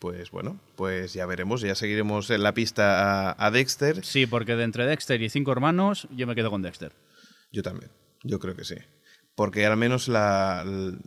Pues 0.00 0.30
bueno, 0.30 0.58
pues 0.76 1.14
ya 1.14 1.24
veremos, 1.26 1.60
ya 1.62 1.74
seguiremos 1.74 2.28
en 2.30 2.42
la 2.42 2.52
pista 2.52 3.30
a, 3.30 3.46
a 3.46 3.50
Dexter. 3.50 4.04
Sí, 4.04 4.26
porque 4.26 4.56
de 4.56 4.64
entre 4.64 4.84
Dexter 4.86 5.22
y 5.22 5.30
cinco 5.30 5.52
hermanos, 5.52 6.08
yo 6.14 6.26
me 6.26 6.34
quedo 6.34 6.50
con 6.50 6.60
Dexter. 6.62 6.92
Yo 7.52 7.62
también, 7.62 7.90
yo 8.24 8.38
creo 8.40 8.54
que 8.56 8.64
sí. 8.64 8.74
Porque 9.36 9.64
al 9.66 9.76
menos 9.76 10.06
la, 10.08 10.64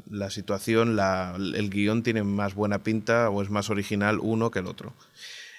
la 0.09 0.29
situación, 0.29 0.95
la- 0.95 1.35
el 1.37 1.69
guion 1.69 2.03
tiene 2.03 2.23
más 2.23 2.55
buena 2.55 2.83
pinta 2.83 3.29
o 3.29 3.41
es 3.41 3.49
más 3.49 3.69
original 3.69 4.19
uno 4.21 4.49
que 4.51 4.59
el 4.59 4.67
otro. 4.67 4.93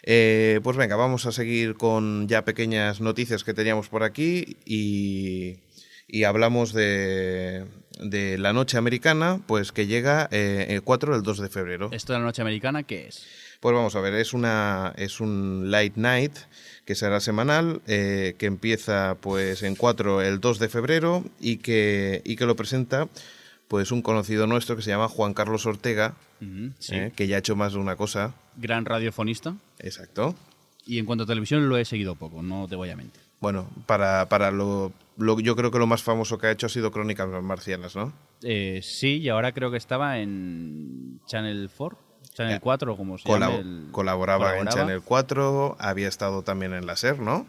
Eh, 0.02 0.60
pues 0.62 0.76
venga, 0.76 0.96
vamos 0.96 1.26
a 1.26 1.32
seguir 1.32 1.74
con 1.74 2.28
ya 2.28 2.44
pequeñas 2.44 3.00
noticias 3.00 3.44
que 3.44 3.54
teníamos 3.54 3.88
por 3.88 4.02
aquí 4.04 4.56
y, 4.64 5.58
y 6.06 6.24
hablamos 6.24 6.72
de, 6.72 7.66
de 8.00 8.38
la 8.38 8.52
noche 8.52 8.78
americana, 8.78 9.40
pues 9.46 9.72
que 9.72 9.86
llega 9.86 10.28
eh, 10.30 10.66
el 10.70 10.82
4 10.82 11.16
el 11.16 11.22
2 11.22 11.38
de 11.40 11.48
febrero. 11.48 11.88
¿Esto 11.92 12.12
de 12.12 12.20
la 12.20 12.24
noche 12.24 12.42
americana 12.42 12.82
qué 12.82 13.08
es? 13.08 13.26
Pues 13.60 13.74
vamos 13.74 13.96
a 13.96 14.00
ver, 14.00 14.14
es 14.14 14.34
una 14.34 14.94
es 14.96 15.20
un 15.20 15.70
light 15.70 15.96
night 15.96 16.32
que 16.84 16.94
será 16.94 17.18
semanal, 17.20 17.82
eh, 17.86 18.34
que 18.38 18.46
empieza 18.46 19.16
pues 19.20 19.62
en 19.62 19.74
4 19.74 20.22
el 20.22 20.40
2 20.40 20.58
de 20.60 20.68
febrero 20.68 21.24
y 21.40 21.56
que, 21.56 22.22
y 22.24 22.36
que 22.36 22.46
lo 22.46 22.54
presenta 22.56 23.08
pues 23.66 23.90
un 23.92 24.00
conocido 24.00 24.46
nuestro 24.46 24.76
que 24.76 24.82
se 24.82 24.90
llama 24.90 25.08
Juan 25.08 25.34
Carlos 25.34 25.66
Ortega, 25.66 26.14
sí. 26.78 26.94
eh, 26.94 27.12
que 27.14 27.26
ya 27.26 27.36
ha 27.36 27.38
hecho 27.40 27.56
más 27.56 27.74
de 27.74 27.78
una 27.80 27.96
cosa. 27.96 28.34
Gran 28.58 28.84
radiofonista. 28.84 29.54
Exacto. 29.78 30.34
Y 30.86 30.98
en 30.98 31.06
cuanto 31.06 31.24
a 31.24 31.26
televisión 31.26 31.68
lo 31.68 31.76
he 31.76 31.84
seguido 31.84 32.14
poco, 32.14 32.42
no 32.42 32.66
te 32.68 32.76
voy 32.76 32.90
a 32.90 32.96
mentir. 32.96 33.22
Bueno, 33.40 33.68
para, 33.86 34.28
para 34.28 34.50
lo, 34.50 34.92
lo- 35.16 35.38
yo 35.38 35.54
creo 35.54 35.70
que 35.70 35.78
lo 35.78 35.86
más 35.86 36.02
famoso 36.02 36.38
que 36.38 36.48
ha 36.48 36.50
hecho 36.50 36.66
ha 36.66 36.70
sido 36.70 36.90
Crónicas 36.90 37.28
Marcianas, 37.42 37.94
¿no? 37.94 38.12
Eh, 38.42 38.80
sí, 38.82 39.18
y 39.18 39.28
ahora 39.28 39.52
creo 39.52 39.70
que 39.70 39.76
estaba 39.76 40.18
en 40.18 41.20
Channel 41.26 41.70
4, 41.76 41.98
Channel 42.34 42.56
Eh, 42.56 42.60
4, 42.60 42.96
como 42.96 43.16
se 43.18 43.28
Colab- 43.28 43.40
llama. 43.40 43.54
el- 43.56 43.88
colaboraba, 43.92 44.58
en. 44.58 44.66
Channel 44.68 45.02
4, 45.02 45.76
había 45.78 46.08
estado 46.08 46.42
también 46.42 46.72
en 46.74 46.86
la 46.86 46.96
SER, 46.96 47.20
¿no? 47.20 47.46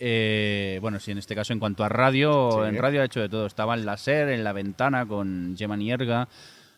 Eh, 0.00 0.78
bueno, 0.80 1.00
sí, 1.00 1.10
en 1.10 1.18
este 1.18 1.34
caso 1.34 1.52
en 1.52 1.58
cuanto 1.58 1.84
a 1.84 1.88
radio, 1.88 2.50
Sí. 2.62 2.68
en 2.68 2.76
radio 2.78 3.02
ha 3.02 3.04
hecho 3.04 3.20
de 3.20 3.28
todo. 3.28 3.46
Estaba 3.46 3.74
en 3.74 3.84
la 3.84 3.96
SER, 3.96 4.28
en 4.30 4.44
la 4.44 4.52
ventana 4.52 5.06
con 5.06 5.54
Gemma 5.58 5.76
Nierga. 5.76 6.28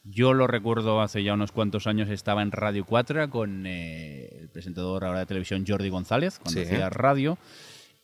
Yo 0.03 0.33
lo 0.33 0.47
recuerdo 0.47 1.01
hace 1.03 1.23
ya 1.23 1.35
unos 1.35 1.53
cuantos 1.53 1.87
años, 1.87 2.09
estaba 2.09 2.43
en 2.43 2.53
Radio 2.53 2.85
4 2.87 3.29
con 3.31 3.65
eh, 3.67 4.29
el 4.41 4.49
presentador 4.49 5.05
ahora 5.05 5.21
de 5.21 5.27
televisión 5.27 5.65
Jordi 5.67 5.91
González, 5.91 6.39
cuando 6.39 6.61
Sí. 6.61 6.67
hacía 6.67 6.89
radio. 6.91 7.37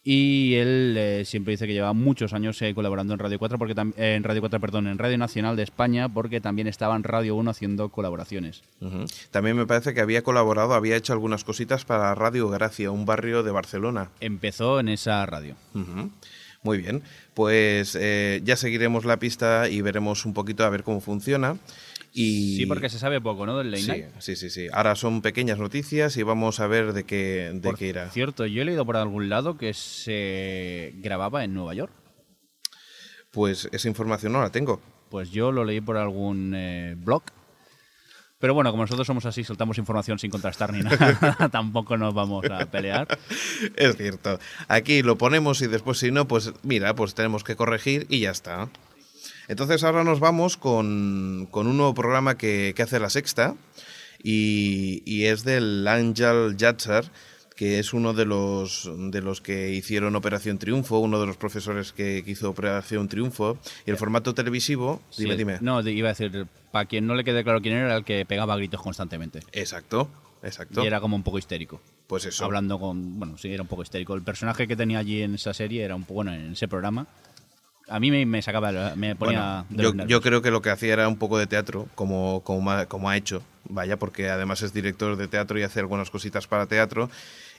Y 0.08 0.54
él 0.54 0.94
eh, 0.96 1.24
siempre 1.24 1.50
dice 1.52 1.66
que 1.66 1.72
lleva 1.72 1.92
muchos 1.92 2.32
años 2.32 2.62
eh, 2.62 2.72
colaborando 2.76 3.12
en 3.12 3.18
Radio 3.18 3.40
4, 3.40 3.58
porque 3.58 3.74
en 3.96 4.22
Radio 4.22 4.40
4, 4.40 4.60
perdón, 4.60 4.86
en 4.86 4.98
Radio 4.98 5.18
Nacional 5.18 5.56
de 5.56 5.64
España, 5.64 6.08
porque 6.08 6.40
también 6.40 6.68
estaba 6.68 6.94
en 6.94 7.02
Radio 7.02 7.34
1 7.34 7.50
haciendo 7.50 7.88
colaboraciones. 7.88 8.62
También 9.32 9.56
me 9.56 9.66
parece 9.66 9.94
que 9.94 10.00
había 10.00 10.22
colaborado, 10.22 10.74
había 10.74 10.94
hecho 10.94 11.12
algunas 11.12 11.42
cositas 11.42 11.84
para 11.84 12.14
Radio 12.14 12.48
Gracia, 12.50 12.92
un 12.92 13.04
barrio 13.04 13.42
de 13.42 13.50
Barcelona. 13.50 14.10
Empezó 14.20 14.78
en 14.78 14.90
esa 14.90 15.26
radio. 15.26 15.56
Muy 16.66 16.78
bien, 16.78 17.02
pues 17.32 17.96
eh, 17.98 18.40
ya 18.42 18.56
seguiremos 18.56 19.04
la 19.04 19.18
pista 19.20 19.68
y 19.68 19.82
veremos 19.82 20.26
un 20.26 20.34
poquito 20.34 20.64
a 20.64 20.68
ver 20.68 20.82
cómo 20.82 21.00
funciona. 21.00 21.56
Y... 22.12 22.56
Sí, 22.56 22.66
porque 22.66 22.88
se 22.88 22.98
sabe 22.98 23.20
poco, 23.20 23.46
¿no? 23.46 23.56
Del 23.56 23.70
late 23.70 23.82
Sí, 23.82 23.88
night. 23.88 24.06
sí, 24.18 24.34
sí, 24.34 24.50
sí. 24.50 24.66
Ahora 24.72 24.96
son 24.96 25.22
pequeñas 25.22 25.58
noticias 25.60 26.16
y 26.16 26.24
vamos 26.24 26.58
a 26.58 26.66
ver 26.66 26.92
de 26.92 27.04
qué, 27.04 27.52
de 27.54 27.60
Por 27.60 27.78
qué 27.78 27.86
irá. 27.86 28.10
cierto, 28.10 28.46
yo 28.46 28.62
he 28.62 28.64
leído 28.64 28.84
por 28.84 28.96
algún 28.96 29.28
lado 29.28 29.56
que 29.56 29.74
se 29.74 30.92
grababa 30.96 31.44
en 31.44 31.54
Nueva 31.54 31.74
York. 31.74 31.92
Pues 33.30 33.68
esa 33.70 33.86
información 33.86 34.32
no 34.32 34.40
la 34.40 34.50
tengo. 34.50 34.80
Pues 35.10 35.30
yo 35.30 35.52
lo 35.52 35.64
leí 35.64 35.80
por 35.80 35.96
algún 35.98 36.52
eh, 36.56 36.96
blog. 36.98 37.22
Pero 38.38 38.52
bueno, 38.52 38.70
como 38.70 38.82
nosotros 38.82 39.06
somos 39.06 39.24
así, 39.24 39.44
soltamos 39.44 39.78
información 39.78 40.18
sin 40.18 40.30
contrastar 40.30 40.72
ni 40.72 40.80
nada, 40.80 41.48
tampoco 41.52 41.96
nos 41.96 42.12
vamos 42.12 42.44
a 42.50 42.66
pelear. 42.66 43.18
Es 43.76 43.96
cierto. 43.96 44.38
Aquí 44.68 45.02
lo 45.02 45.16
ponemos 45.16 45.62
y 45.62 45.66
después 45.66 45.98
si 45.98 46.10
no, 46.10 46.28
pues 46.28 46.52
mira, 46.62 46.94
pues 46.94 47.14
tenemos 47.14 47.44
que 47.44 47.56
corregir 47.56 48.06
y 48.10 48.20
ya 48.20 48.30
está. 48.30 48.68
Entonces 49.48 49.84
ahora 49.84 50.04
nos 50.04 50.20
vamos 50.20 50.56
con, 50.56 51.48
con 51.50 51.66
un 51.66 51.76
nuevo 51.76 51.94
programa 51.94 52.36
que, 52.36 52.74
que 52.76 52.82
hace 52.82 53.00
la 53.00 53.10
sexta 53.10 53.54
y, 54.22 55.02
y 55.06 55.26
es 55.26 55.44
del 55.44 55.86
Ángel 55.86 56.56
Yatzer, 56.56 57.10
que 57.56 57.78
es 57.78 57.94
uno 57.94 58.12
de 58.12 58.26
los, 58.26 58.88
de 58.94 59.22
los 59.22 59.40
que 59.40 59.70
hicieron 59.70 60.14
Operación 60.14 60.58
Triunfo, 60.58 60.98
uno 60.98 61.18
de 61.18 61.26
los 61.26 61.38
profesores 61.38 61.92
que, 61.92 62.22
que 62.22 62.30
hizo 62.30 62.50
Operación 62.50 63.08
Triunfo. 63.08 63.58
Y 63.86 63.90
el 63.90 63.96
formato 63.96 64.34
televisivo, 64.34 65.00
dime, 65.16 65.32
Sí, 65.32 65.38
dime. 65.38 65.58
No, 65.62 65.80
iba 65.80 66.10
a 66.10 66.12
decir, 66.12 66.46
para 66.70 66.84
quien 66.84 67.06
no 67.06 67.14
le 67.14 67.24
quede 67.24 67.42
claro 67.42 67.62
quién 67.62 67.74
era, 67.74 67.86
era 67.86 67.96
el 67.96 68.04
que 68.04 68.26
pegaba 68.26 68.56
gritos 68.56 68.82
constantemente. 68.82 69.40
Exacto, 69.52 70.10
exacto. 70.42 70.84
Y 70.84 70.86
era 70.86 71.00
como 71.00 71.16
un 71.16 71.22
poco 71.22 71.38
histérico. 71.38 71.80
Pues 72.06 72.26
eso. 72.26 72.44
Hablando 72.44 72.78
con. 72.78 73.18
Bueno, 73.18 73.38
sí, 73.38 73.52
era 73.52 73.62
un 73.62 73.68
poco 73.68 73.82
histérico. 73.82 74.14
El 74.14 74.22
personaje 74.22 74.68
que 74.68 74.76
tenía 74.76 74.98
allí 74.98 75.22
en 75.22 75.34
esa 75.34 75.54
serie 75.54 75.82
era 75.82 75.96
un 75.96 76.02
poco. 76.02 76.14
Bueno, 76.16 76.34
en 76.34 76.52
ese 76.52 76.68
programa. 76.68 77.06
A 77.88 78.00
mí 78.00 78.10
me, 78.10 78.26
me 78.26 78.42
sacaba. 78.42 78.94
Me 78.96 79.16
ponía. 79.16 79.64
Bueno, 79.70 80.06
yo, 80.06 80.20
creo 80.20 80.42
que 80.42 80.50
lo 80.50 80.60
que 80.60 80.70
hacía 80.70 80.92
era 80.92 81.08
un 81.08 81.16
poco 81.16 81.38
de 81.38 81.46
teatro, 81.46 81.88
como, 81.94 82.42
como, 82.42 82.70
ha, 82.70 82.86
como 82.86 83.08
ha 83.08 83.16
hecho, 83.16 83.42
vaya, 83.68 83.96
porque 83.96 84.28
además 84.28 84.62
es 84.62 84.72
director 84.72 85.16
de 85.16 85.28
teatro 85.28 85.58
y 85.58 85.62
hace 85.62 85.80
algunas 85.80 86.10
cositas 86.10 86.46
para 86.46 86.66
teatro. 86.66 87.10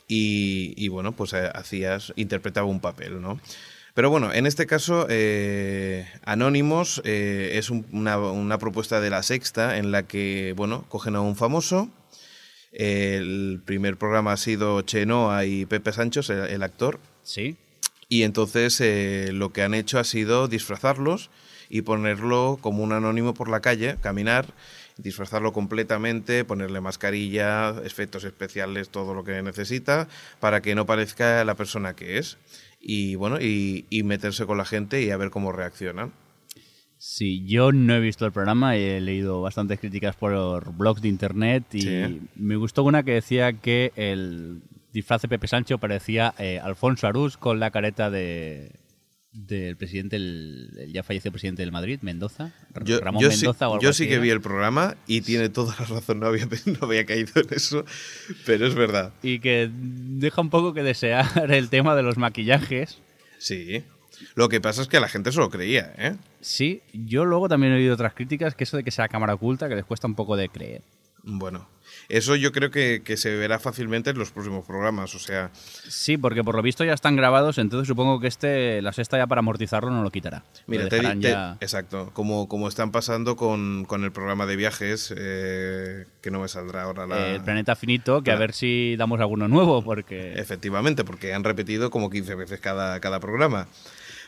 Y, 0.08 0.74
y 0.78 0.88
bueno, 0.88 1.12
pues 1.12 1.34
eh, 1.34 1.50
hacías, 1.54 2.14
interpretaba 2.16 2.68
un 2.68 2.80
papel, 2.80 3.22
¿no? 3.22 3.40
Pero 3.94 4.10
bueno, 4.10 4.32
en 4.32 4.46
este 4.46 4.68
caso, 4.68 5.08
eh, 5.10 6.08
Anónimos 6.24 7.02
eh, 7.04 7.54
es 7.56 7.70
un- 7.72 7.86
una, 7.92 8.18
una 8.20 8.58
propuesta 8.60 9.02
de 9.02 9.10
la 9.10 9.24
sexta 9.24 9.78
en 9.78 9.92
la 9.92 10.04
que, 10.04 10.54
bueno, 10.56 10.86
cogen 10.88 11.16
a 11.16 11.22
un 11.22 11.36
famoso. 11.36 11.90
El 12.72 13.62
primer 13.66 13.98
programa 13.98 14.34
ha 14.34 14.38
sido 14.38 14.82
Chenoa 14.82 15.46
y 15.46 15.66
Pepe 15.66 15.92
Sanchos, 15.92 16.30
el- 16.30 16.48
el 16.48 16.64
actor. 16.64 17.00
Sí. 17.24 17.58
Y 18.10 18.24
entonces 18.24 18.80
eh, 18.82 19.30
lo 19.34 19.52
que 19.52 19.64
han 19.64 19.74
hecho 19.74 20.00
ha 20.00 20.04
sido 20.04 20.48
disfrazarlos 20.48 21.30
y 21.70 21.82
ponerlo 21.82 22.58
como 22.62 22.84
un 22.84 22.94
anónimo 22.94 23.34
por 23.34 23.50
la 23.50 23.60
calle, 23.62 23.98
caminar, 24.02 24.54
disfrazarlo 24.98 25.54
completamente, 25.54 26.44
ponerle 26.46 26.82
mascarilla, 26.82 27.76
efectos 27.84 28.24
especiales, 28.24 28.90
todo 28.90 29.14
lo 29.14 29.24
que 29.24 29.42
necesita, 29.42 30.08
para 30.40 30.62
que 30.62 30.76
no 30.76 30.86
parezca 30.86 31.44
la 31.46 31.56
persona 31.56 31.96
que 31.96 32.18
es. 32.18 32.38
Y 32.80 33.16
bueno, 33.16 33.40
y, 33.42 33.86
y 33.90 34.04
meterse 34.04 34.46
con 34.46 34.58
la 34.58 34.66
gente 34.66 35.02
y 35.04 35.10
a 35.12 35.18
ver 35.18 35.30
cómo 35.30 35.52
reaccionan. 35.52 36.12
Sí, 37.00 37.46
yo 37.46 37.72
no 37.72 37.94
he 37.96 38.00
visto 38.00 38.26
el 38.26 38.32
programa, 38.32 38.76
he 38.76 39.00
leído 39.02 39.42
bastantes 39.42 39.80
críticas 39.80 40.16
por 40.16 40.74
blogs 40.76 41.02
de 41.02 41.10
internet 41.10 41.64
y 41.74 41.82
Sí. 41.82 42.22
me 42.36 42.56
gustó 42.56 42.84
una 42.84 43.04
que 43.04 43.12
decía 43.14 43.54
que 43.54 43.92
el 43.96 44.62
disfraz 44.94 45.22
de 45.22 45.28
Pepe 45.28 45.48
Sancho 45.48 45.78
parecía 45.78 46.34
eh, 46.40 46.60
Alfonso 46.60 47.06
Arús 47.06 47.38
con 47.38 47.60
la 47.60 47.70
careta 47.70 48.10
de 48.10 48.72
del 49.46 49.78
presidente, 49.78 50.16
el, 50.16 50.72
el 50.80 50.92
ya 50.94 51.04
fallecido 51.04 51.32
presidente 51.32 51.62
del 51.62 51.72
Madrid, 51.72 52.00
Mendoza, 52.02 52.52
Yo, 52.84 53.00
Ramón 53.00 53.22
yo 53.22 53.30
sí, 53.32 53.38
Mendoza 53.46 53.70
o 53.70 53.74
algo 53.74 53.84
yo 53.84 53.90
así 53.90 54.04
sí 54.04 54.08
que 54.10 54.16
era. 54.16 54.24
vi 54.24 54.30
el 54.32 54.42
programa 54.42 54.96
y 55.06 55.22
tiene 55.22 55.50
toda 55.50 55.76
la 55.80 55.86
razón, 55.86 56.20
no 56.20 56.26
había, 56.26 56.46
no 56.66 56.78
había 56.82 57.06
caído 57.06 57.32
en 57.42 57.48
eso, 57.52 57.86
pero 58.46 58.66
es 58.66 58.74
verdad. 58.74 59.14
Y 59.22 59.40
que 59.40 59.70
deja 59.72 60.42
un 60.42 60.50
poco 60.50 60.74
que 60.74 60.82
desear 60.84 61.52
el 61.52 61.70
tema 61.70 61.96
de 61.96 62.04
los 62.04 62.18
maquillajes. 62.18 63.00
Sí. 63.38 63.84
Lo 64.34 64.50
que 64.50 64.60
pasa 64.60 64.82
es 64.82 64.88
que 64.88 65.00
la 65.00 65.08
gente 65.08 65.32
se 65.32 65.38
lo 65.40 65.50
creía, 65.52 65.94
¿eh? 65.98 66.16
Sí, 66.42 66.82
yo 66.92 67.24
luego 67.24 67.48
también 67.48 67.74
he 67.74 67.76
oído 67.76 67.94
otras 67.94 68.14
críticas 68.14 68.56
que 68.56 68.64
eso 68.64 68.76
de 68.78 68.84
que 68.84 68.90
sea 68.90 69.08
cámara 69.08 69.36
oculta, 69.36 69.70
que 69.70 69.76
les 69.76 69.86
cuesta 69.86 70.08
un 70.08 70.16
poco 70.16 70.36
de 70.36 70.50
creer. 70.50 70.82
Bueno, 71.22 71.70
eso 72.10 72.36
yo 72.36 72.52
creo 72.52 72.72
que, 72.72 73.02
que 73.04 73.18
se 73.18 73.36
verá 73.36 73.60
fácilmente 73.60 74.10
en 74.12 74.18
los 74.18 74.32
próximos 74.32 74.66
programas. 74.66 75.14
O 75.16 75.20
sea, 75.20 75.52
Sí, 75.54 76.18
porque 76.18 76.44
por 76.44 76.56
lo 76.56 76.62
visto 76.62 76.84
ya 76.84 76.94
están 76.94 77.16
grabados, 77.16 77.58
entonces 77.58 77.88
supongo 77.88 78.20
que 78.20 78.28
este, 78.28 78.82
la 78.82 78.94
sexta 78.94 79.18
ya 79.18 79.28
para 79.28 79.40
amortizarlo 79.40 79.90
no 79.92 80.04
lo 80.04 80.10
quitará. 80.12 80.44
mira, 80.68 80.84
Lo 80.84 80.90
te, 80.90 81.02
ya- 81.20 81.58
exacto, 81.60 82.12
como, 82.14 82.48
como 82.48 82.68
están 82.68 82.92
pasando 82.92 83.36
con, 83.36 83.86
con 83.86 84.04
el 84.04 84.12
programa 84.12 84.46
de 84.46 84.56
viajes, 84.56 85.14
eh, 85.18 86.06
que 86.22 86.32
no 86.32 86.40
me 86.42 86.48
saldrá 86.48 86.84
ahora 86.84 87.08
la... 87.08 87.28
el 87.28 87.42
planeta 87.42 87.76
finito, 87.76 88.22
que 88.24 88.32
a 88.32 88.36
ver 88.36 88.54
si 88.54 88.96
damos 88.98 89.20
alguno 89.20 89.48
nuevo, 89.48 89.82
porque 89.84 90.34
Efectivamente, 90.40 91.04
porque 91.04 91.34
han 91.34 91.44
repetido 91.44 91.90
como 91.90 92.10
15 92.10 92.36
veces 92.36 92.60
cada, 92.60 93.00
cada 93.00 93.20
programa. 93.20 93.68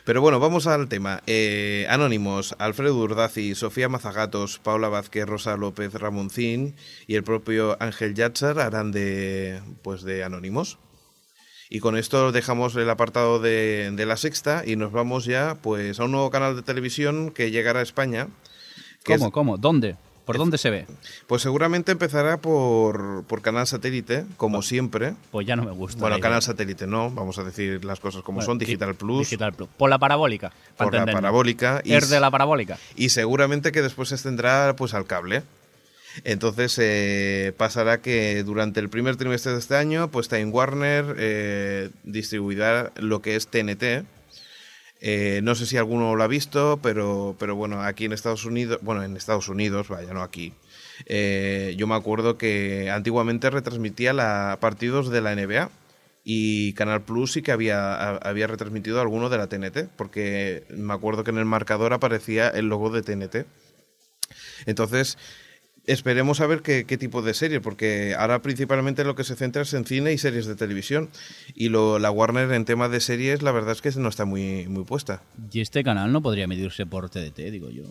Pero 0.04 0.20
bueno, 0.20 0.40
vamos 0.40 0.66
al 0.66 0.88
tema. 0.88 1.22
Eh, 1.26 1.86
Anónimos, 1.88 2.54
Alfredo 2.58 2.96
Urdazi, 2.96 3.54
Sofía 3.54 3.88
Mazagatos, 3.88 4.58
Paula 4.58 4.88
Vázquez, 4.88 5.26
Rosa 5.26 5.56
López 5.56 5.92
Ramoncín 5.94 6.74
y 7.06 7.16
el 7.16 7.24
propio 7.24 7.76
Ángel 7.80 8.14
Yatzar 8.14 8.58
harán 8.60 8.92
de, 8.92 9.60
pues 9.82 10.02
de 10.02 10.24
Anónimos. 10.24 10.78
Y 11.68 11.78
con 11.80 11.96
esto 11.96 12.32
dejamos 12.32 12.74
el 12.76 12.90
apartado 12.90 13.38
de, 13.38 13.90
de 13.94 14.06
la 14.06 14.16
sexta 14.16 14.64
y 14.66 14.74
nos 14.74 14.90
vamos 14.90 15.24
ya 15.26 15.56
pues 15.62 16.00
a 16.00 16.04
un 16.04 16.10
nuevo 16.12 16.30
canal 16.30 16.56
de 16.56 16.62
televisión 16.62 17.30
que 17.30 17.50
llegará 17.52 17.80
a 17.80 17.82
España. 17.84 18.26
que 19.04 19.14
¿Cómo? 19.14 19.26
es- 19.26 19.32
¿Cómo? 19.32 19.56
¿Dónde? 19.58 19.96
¿Por 20.32 20.38
dónde 20.38 20.58
se 20.58 20.70
ve? 20.70 20.86
pues 21.26 21.42
seguramente 21.42 21.92
empezará 21.92 22.36
por, 22.38 23.24
por 23.24 23.42
canal 23.42 23.66
satélite, 23.66 24.24
como 24.36 24.62
siempre. 24.62 25.14
Pues 25.30 25.46
ya 25.46 25.56
no 25.56 25.64
me 25.64 25.70
gusta. 25.72 26.00
Bueno, 26.00 26.16
canal 26.20 26.38
idea. 26.38 26.46
satélite 26.46 26.86
no, 26.86 27.10
vamos 27.10 27.38
a 27.38 27.44
decir 27.44 27.84
las 27.84 28.00
cosas 28.00 28.22
como 28.22 28.36
Bueno, 28.36 28.46
son, 28.46 28.58
di- 28.58 28.66
Digital 28.66 28.94
Plus, 28.94 29.20
Digital 29.28 29.52
Plus. 29.52 29.68
Por 29.76 29.90
la 29.90 29.98
parabólica. 29.98 30.50
pa' 30.76 30.84
por 30.84 30.94
la 30.94 31.06
parabólica. 31.06 31.80
y 31.84 31.92
Es 31.94 32.08
de 32.10 32.20
la 32.20 32.30
parabólica. 32.30 32.78
y 32.96 33.08
seguramente 33.10 33.72
que 33.72 33.82
después 33.82 34.08
se 34.10 34.14
extenderá 34.16 34.74
pues 34.76 34.94
al 34.94 35.06
cable. 35.06 35.42
Entonces 36.24 36.76
eh, 36.80 37.52
pasará 37.56 38.00
que 38.02 38.42
durante 38.42 38.80
el 38.80 38.88
primer 38.88 39.16
trimestre 39.16 39.52
de 39.52 39.58
este 39.60 39.76
año, 39.76 40.10
pues 40.10 40.28
Time 40.28 40.46
Warner 40.46 41.14
eh, 41.18 41.90
distribuirá 42.02 42.90
lo 42.96 43.22
que 43.22 43.36
es 43.36 43.46
TNT. 43.46 44.04
Eh, 45.02 45.40
no 45.42 45.54
sé 45.54 45.64
si 45.66 45.76
alguno 45.78 46.14
lo 46.14 46.22
ha 46.22 46.26
visto, 46.26 46.78
pero, 46.82 47.34
pero 47.38 47.56
bueno, 47.56 47.82
aquí 47.82 48.04
en 48.04 48.12
Estados 48.12 48.44
Unidos, 48.44 48.78
bueno, 48.82 49.02
en 49.02 49.16
Estados 49.16 49.48
Unidos, 49.48 49.88
vaya, 49.88 50.12
no 50.12 50.22
aquí. 50.22 50.52
eh, 51.06 51.74
yo 51.78 51.86
me 51.86 51.94
acuerdo 51.94 52.36
que 52.36 52.90
antiguamente 52.90 53.48
retransmitía 53.50 54.12
la, 54.12 54.58
partidos 54.60 55.08
de 55.10 55.20
la 55.22 55.32
NBA 55.32 55.70
y 56.24 56.74
Canal 56.74 57.00
Plus 57.02 57.32
sí 57.32 57.42
que 57.42 57.52
había, 57.52 57.94
a- 57.94 58.16
había 58.18 58.46
retransmitido 58.46 59.00
alguno 59.00 59.30
de 59.30 59.38
la 59.38 59.46
TNT, 59.48 59.88
porque 59.96 60.64
me 60.70 60.92
acuerdo 60.94 61.24
que 61.24 61.30
en 61.30 61.38
el 61.38 61.46
marcador 61.46 61.92
aparecía 61.94 62.48
el 62.48 62.66
logo 62.68 62.90
de 62.90 63.02
TNT. 63.02 63.46
Entonces, 64.66 65.18
esperemos 65.92 66.40
a 66.40 66.46
ver 66.46 66.62
qué, 66.62 66.84
qué 66.84 66.98
tipo 66.98 67.22
de 67.22 67.34
serie, 67.34 67.60
porque 67.60 68.14
ahora 68.18 68.42
principalmente 68.42 69.04
lo 69.04 69.14
que 69.14 69.24
se 69.24 69.36
centra 69.36 69.62
es 69.62 69.74
en 69.74 69.84
cine 69.84 70.12
y 70.12 70.18
series 70.18 70.46
de 70.46 70.54
televisión. 70.56 71.10
Y 71.54 71.68
lo, 71.68 71.98
la 71.98 72.10
Warner 72.10 72.52
en 72.52 72.64
tema 72.64 72.88
de 72.88 73.00
series, 73.00 73.42
la 73.42 73.52
verdad 73.52 73.72
es 73.72 73.82
que 73.82 73.90
no 74.00 74.08
está 74.08 74.24
muy, 74.24 74.66
muy 74.68 74.84
puesta. 74.84 75.22
Y 75.52 75.60
este 75.60 75.84
canal 75.84 76.12
no 76.12 76.22
podría 76.22 76.46
medirse 76.46 76.86
por 76.86 77.10
TDT, 77.10 77.36
digo 77.50 77.70
yo. 77.70 77.84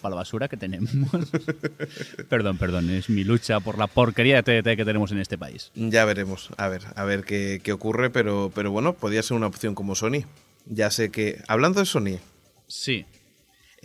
Para 0.00 0.10
la 0.10 0.16
basura 0.16 0.48
que 0.48 0.56
tenemos. 0.56 0.90
perdón, 2.28 2.58
perdón, 2.58 2.90
es 2.90 3.08
mi 3.08 3.24
lucha 3.24 3.58
por 3.60 3.78
la 3.78 3.86
porquería 3.86 4.40
de 4.40 4.62
TDT 4.62 4.76
que 4.76 4.84
tenemos 4.84 5.10
en 5.10 5.18
este 5.18 5.38
país. 5.38 5.72
Ya 5.74 6.04
veremos, 6.04 6.50
a 6.58 6.68
ver, 6.68 6.82
a 6.94 7.04
ver 7.04 7.24
qué, 7.24 7.60
qué 7.62 7.72
ocurre, 7.72 8.10
pero, 8.10 8.52
pero 8.54 8.70
bueno, 8.70 8.92
podría 8.92 9.22
ser 9.22 9.36
una 9.36 9.46
opción 9.46 9.74
como 9.74 9.94
Sony. 9.94 10.24
Ya 10.66 10.90
sé 10.90 11.10
que, 11.10 11.42
hablando 11.48 11.80
de 11.80 11.86
Sony, 11.86 12.18
Sí. 12.66 13.04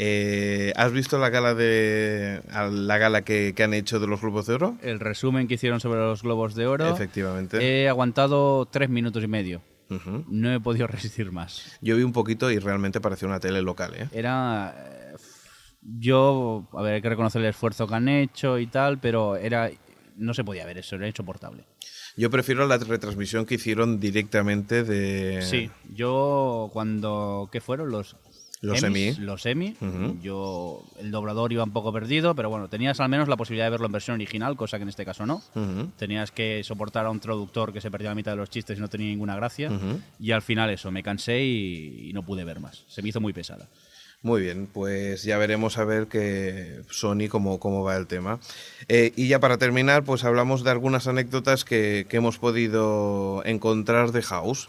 Eh, 0.02 0.72
¿has 0.78 0.92
visto 0.94 1.20
la 1.20 1.30
gala 1.30 1.54
de 1.54 2.42
la 2.72 2.98
gala 2.98 3.24
que, 3.24 3.54
que 3.54 3.64
han 3.64 3.74
hecho 3.74 4.00
de 4.00 4.08
los 4.08 4.22
Globos 4.22 4.48
de 4.48 4.54
Oro? 4.54 4.78
El 4.82 5.00
resumen 5.00 5.48
que 5.48 5.56
hicieron 5.56 5.80
sobre 5.82 6.00
los 6.00 6.24
globos 6.24 6.56
de 6.56 6.66
oro. 6.68 6.88
Efectivamente. 6.88 7.58
He 7.62 7.90
aguantado 7.90 8.66
tres 8.66 8.90
minutos 8.90 9.24
y 9.24 9.28
medio. 9.28 9.62
No 10.30 10.54
he 10.54 10.60
podido 10.60 10.88
resistir 10.88 11.32
más. 11.32 11.78
Yo 11.82 11.98
vi 11.98 12.04
un 12.04 12.14
poquito 12.14 12.50
y 12.50 12.60
realmente 12.60 13.02
pareció 13.02 13.28
una 13.28 13.40
tele 13.42 13.62
local, 13.62 13.94
¿eh? 13.96 14.08
Era. 14.14 14.74
eh, 14.78 15.16
Yo, 15.82 16.68
a 16.74 16.82
ver, 16.82 16.94
hay 16.96 17.02
que 17.02 17.10
reconocer 17.10 17.42
el 17.42 17.50
esfuerzo 17.50 17.88
que 17.88 17.96
han 17.96 18.08
hecho 18.08 18.58
y 18.58 18.68
tal, 18.68 19.00
pero 19.00 19.36
era. 19.36 19.70
No 20.16 20.34
se 20.34 20.44
podía 20.44 20.66
ver 20.66 20.78
eso, 20.78 20.96
era 20.96 21.08
insoportable. 21.08 21.66
Yo 22.18 22.30
prefiero 22.30 22.68
la 22.68 22.78
retransmisión 22.78 23.46
que 23.46 23.56
hicieron 23.56 24.00
directamente 24.00 24.84
de... 24.84 25.42
Sí, 25.42 25.72
yo 25.94 26.70
cuando. 26.74 27.48
¿Qué 27.52 27.62
fueron? 27.62 27.90
Los. 27.92 28.18
Los 28.62 28.84
Emmy. 28.84 29.14
Los 29.16 29.46
Emmy. 29.46 29.76
Yo. 30.22 30.84
El 31.00 31.12
doblador 31.12 31.54
iba 31.54 31.64
un 31.64 31.72
poco 31.72 31.94
perdido, 31.94 32.36
pero 32.36 32.50
bueno, 32.50 32.68
tenías 32.68 33.00
al 33.00 33.10
menos 33.10 33.28
la 33.28 33.38
posibilidad 33.38 33.68
de 33.68 33.72
verlo 33.72 33.86
en 33.86 33.92
versión 33.94 34.16
original, 34.16 34.58
cosa 34.58 34.78
que 34.78 34.84
en 34.84 34.90
este 34.90 35.06
caso 35.06 35.26
no. 35.26 35.42
Tenías 35.98 36.32
que 36.32 36.64
soportar 36.64 37.06
a 37.06 37.10
un 37.10 37.20
traductor 37.20 37.72
que 37.72 37.82
se 37.82 37.90
perdía 37.90 38.10
la 38.10 38.16
mitad 38.16 38.32
de 38.32 38.38
los 38.38 38.50
chistes 38.50 38.78
y 38.78 38.82
no 38.82 38.90
tenía 38.90 39.08
ninguna 39.08 39.36
gracia. 39.36 39.72
Y 40.20 40.32
al 40.32 40.42
final 40.42 40.70
eso, 40.70 40.92
me 40.92 41.04
cansé 41.04 41.42
y, 41.44 42.10
y 42.10 42.14
no 42.14 42.24
pude 42.24 42.44
ver 42.44 42.60
más. 42.60 42.84
Se 42.88 43.02
me 43.02 43.10
hizo 43.10 43.22
muy 43.22 43.34
pesada. 43.34 43.68
Muy 44.22 44.42
bien, 44.42 44.68
pues 44.68 45.24
ya 45.24 45.38
veremos 45.38 45.78
a 45.78 45.86
ver 45.86 46.08
que 46.08 46.82
Sony 46.90 47.30
cómo, 47.30 47.58
cómo 47.58 47.84
va 47.86 47.96
el 47.96 48.06
tema. 48.06 48.42
Eh, 48.90 49.14
y 49.16 49.30
ya 49.30 49.40
para 49.40 49.58
terminar, 49.58 50.04
pues 50.04 50.26
hablamos 50.26 50.66
de 50.66 50.72
algunas 50.72 51.08
anécdotas 51.08 51.64
que, 51.64 52.06
que 52.10 52.18
hemos 52.18 52.38
podido 52.38 53.42
encontrar 53.46 54.12
de 54.12 54.22
House. 54.22 54.68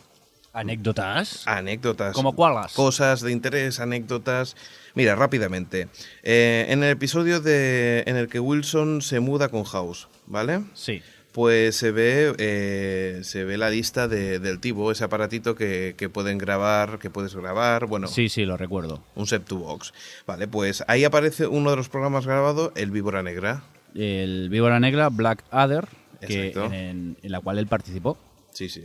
¿Anécdotas? 0.52 1.46
Anécdotas. 1.46 2.12
¿Como 2.14 2.34
cuáles? 2.34 2.72
Cosas 2.72 3.20
de 3.20 3.30
interés, 3.32 3.78
anécdotas. 3.80 4.56
Mira, 4.94 5.14
rápidamente. 5.14 5.88
Eh, 6.22 6.66
en 6.68 6.82
el 6.82 6.90
episodio 6.90 7.40
de, 7.40 8.02
en 8.06 8.16
el 8.16 8.28
que 8.28 8.40
Wilson 8.40 9.00
se 9.02 9.20
muda 9.20 9.48
con 9.48 9.64
House, 9.64 10.08
¿vale? 10.26 10.62
Sí. 10.74 11.02
Pues 11.32 11.76
se 11.76 11.92
ve, 11.92 12.34
eh, 12.38 13.20
se 13.22 13.44
ve 13.44 13.56
la 13.56 13.70
lista 13.70 14.08
de- 14.08 14.40
del 14.40 14.58
Tivo, 14.58 14.90
ese 14.90 15.04
aparatito 15.04 15.54
que, 15.54 15.94
que 15.96 16.08
pueden 16.08 16.38
grabar, 16.38 16.98
que 16.98 17.08
puedes 17.08 17.36
grabar, 17.36 17.86
bueno, 17.86 18.08
Sí, 18.08 18.28
sí, 18.28 18.44
lo 18.44 18.56
recuerdo. 18.56 19.04
un 19.14 19.28
set 19.28 19.44
to 19.44 19.56
box. 19.56 19.94
Vale, 20.26 20.48
pues 20.48 20.82
ahí 20.88 21.04
aparece 21.04 21.46
uno 21.46 21.70
de 21.70 21.76
los 21.76 21.88
programas 21.88 22.26
grabados, 22.26 22.72
el 22.74 22.90
Víbora 22.90 23.22
Negra. 23.22 23.62
El 23.94 24.48
Víbora 24.50 24.80
Negra, 24.80 25.08
Black 25.08 25.44
Adder, 25.52 25.86
que 26.26 26.50
en, 26.50 27.16
en 27.22 27.30
la 27.30 27.40
cual 27.40 27.58
él 27.58 27.68
participó. 27.68 28.18
Sí, 28.52 28.68
sí. 28.68 28.82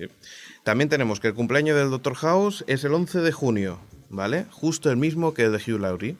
También 0.65 0.89
tenemos 0.89 1.19
que 1.19 1.27
el 1.27 1.35
cumpleaños 1.35 1.77
del 1.77 1.91
Dr. 1.91 2.15
House 2.15 2.63
es 2.65 2.83
el 2.83 2.95
11 2.95 3.19
de 3.19 3.31
junio, 3.31 3.77
¿vale? 4.09 4.47
Justo 4.49 4.89
el 4.89 4.97
mismo 4.97 5.35
que 5.35 5.43
el 5.43 5.51
de 5.51 5.57
Hugh 5.59 5.79
Laurie. 5.79 6.15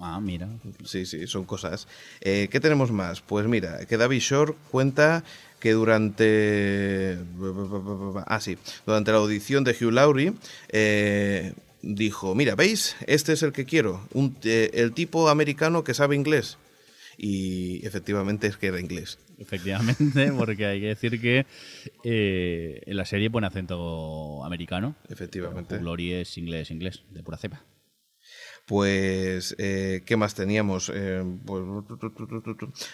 Ah, 0.00 0.18
mira. 0.20 0.48
Sí, 0.84 1.06
sí, 1.06 1.28
son 1.28 1.44
cosas. 1.44 1.86
Eh, 2.20 2.48
¿Qué 2.50 2.58
tenemos 2.58 2.90
más? 2.90 3.20
Pues 3.20 3.46
mira, 3.46 3.86
que 3.86 3.96
David 3.96 4.18
Shore 4.18 4.54
cuenta 4.72 5.22
que 5.60 5.74
durante. 5.74 7.18
Ah, 8.26 8.40
sí. 8.40 8.58
Durante 8.84 9.12
la 9.12 9.18
audición 9.18 9.62
de 9.62 9.76
Hugh 9.80 9.92
Laurie. 9.92 10.32
eh, 10.70 11.52
dijo: 11.82 12.34
Mira, 12.34 12.56
¿veis? 12.56 12.96
Este 13.06 13.32
es 13.32 13.44
el 13.44 13.52
que 13.52 13.64
quiero. 13.64 14.00
Un, 14.12 14.36
eh, 14.42 14.70
el 14.74 14.92
tipo 14.92 15.28
americano 15.28 15.84
que 15.84 15.94
sabe 15.94 16.16
inglés. 16.16 16.58
Y 17.16 17.86
efectivamente 17.86 18.48
es 18.48 18.56
que 18.56 18.66
era 18.66 18.80
inglés. 18.80 19.18
Efectivamente, 19.38 20.32
porque 20.36 20.66
hay 20.66 20.80
que 20.80 20.86
decir 20.88 21.20
que 21.20 21.46
eh, 22.04 22.82
en 22.84 22.96
la 22.96 23.04
serie 23.04 23.30
pone 23.30 23.46
acento 23.46 24.44
americano. 24.44 24.96
Efectivamente. 25.08 25.80
Laurie 25.80 26.22
es 26.22 26.36
inglés, 26.36 26.70
inglés, 26.70 27.02
de 27.10 27.22
pura 27.22 27.38
cepa. 27.38 27.62
Pues, 28.66 29.56
eh, 29.58 30.02
¿qué 30.04 30.16
más 30.16 30.34
teníamos? 30.34 30.92
Eh, 30.94 31.24
pues, 31.46 31.62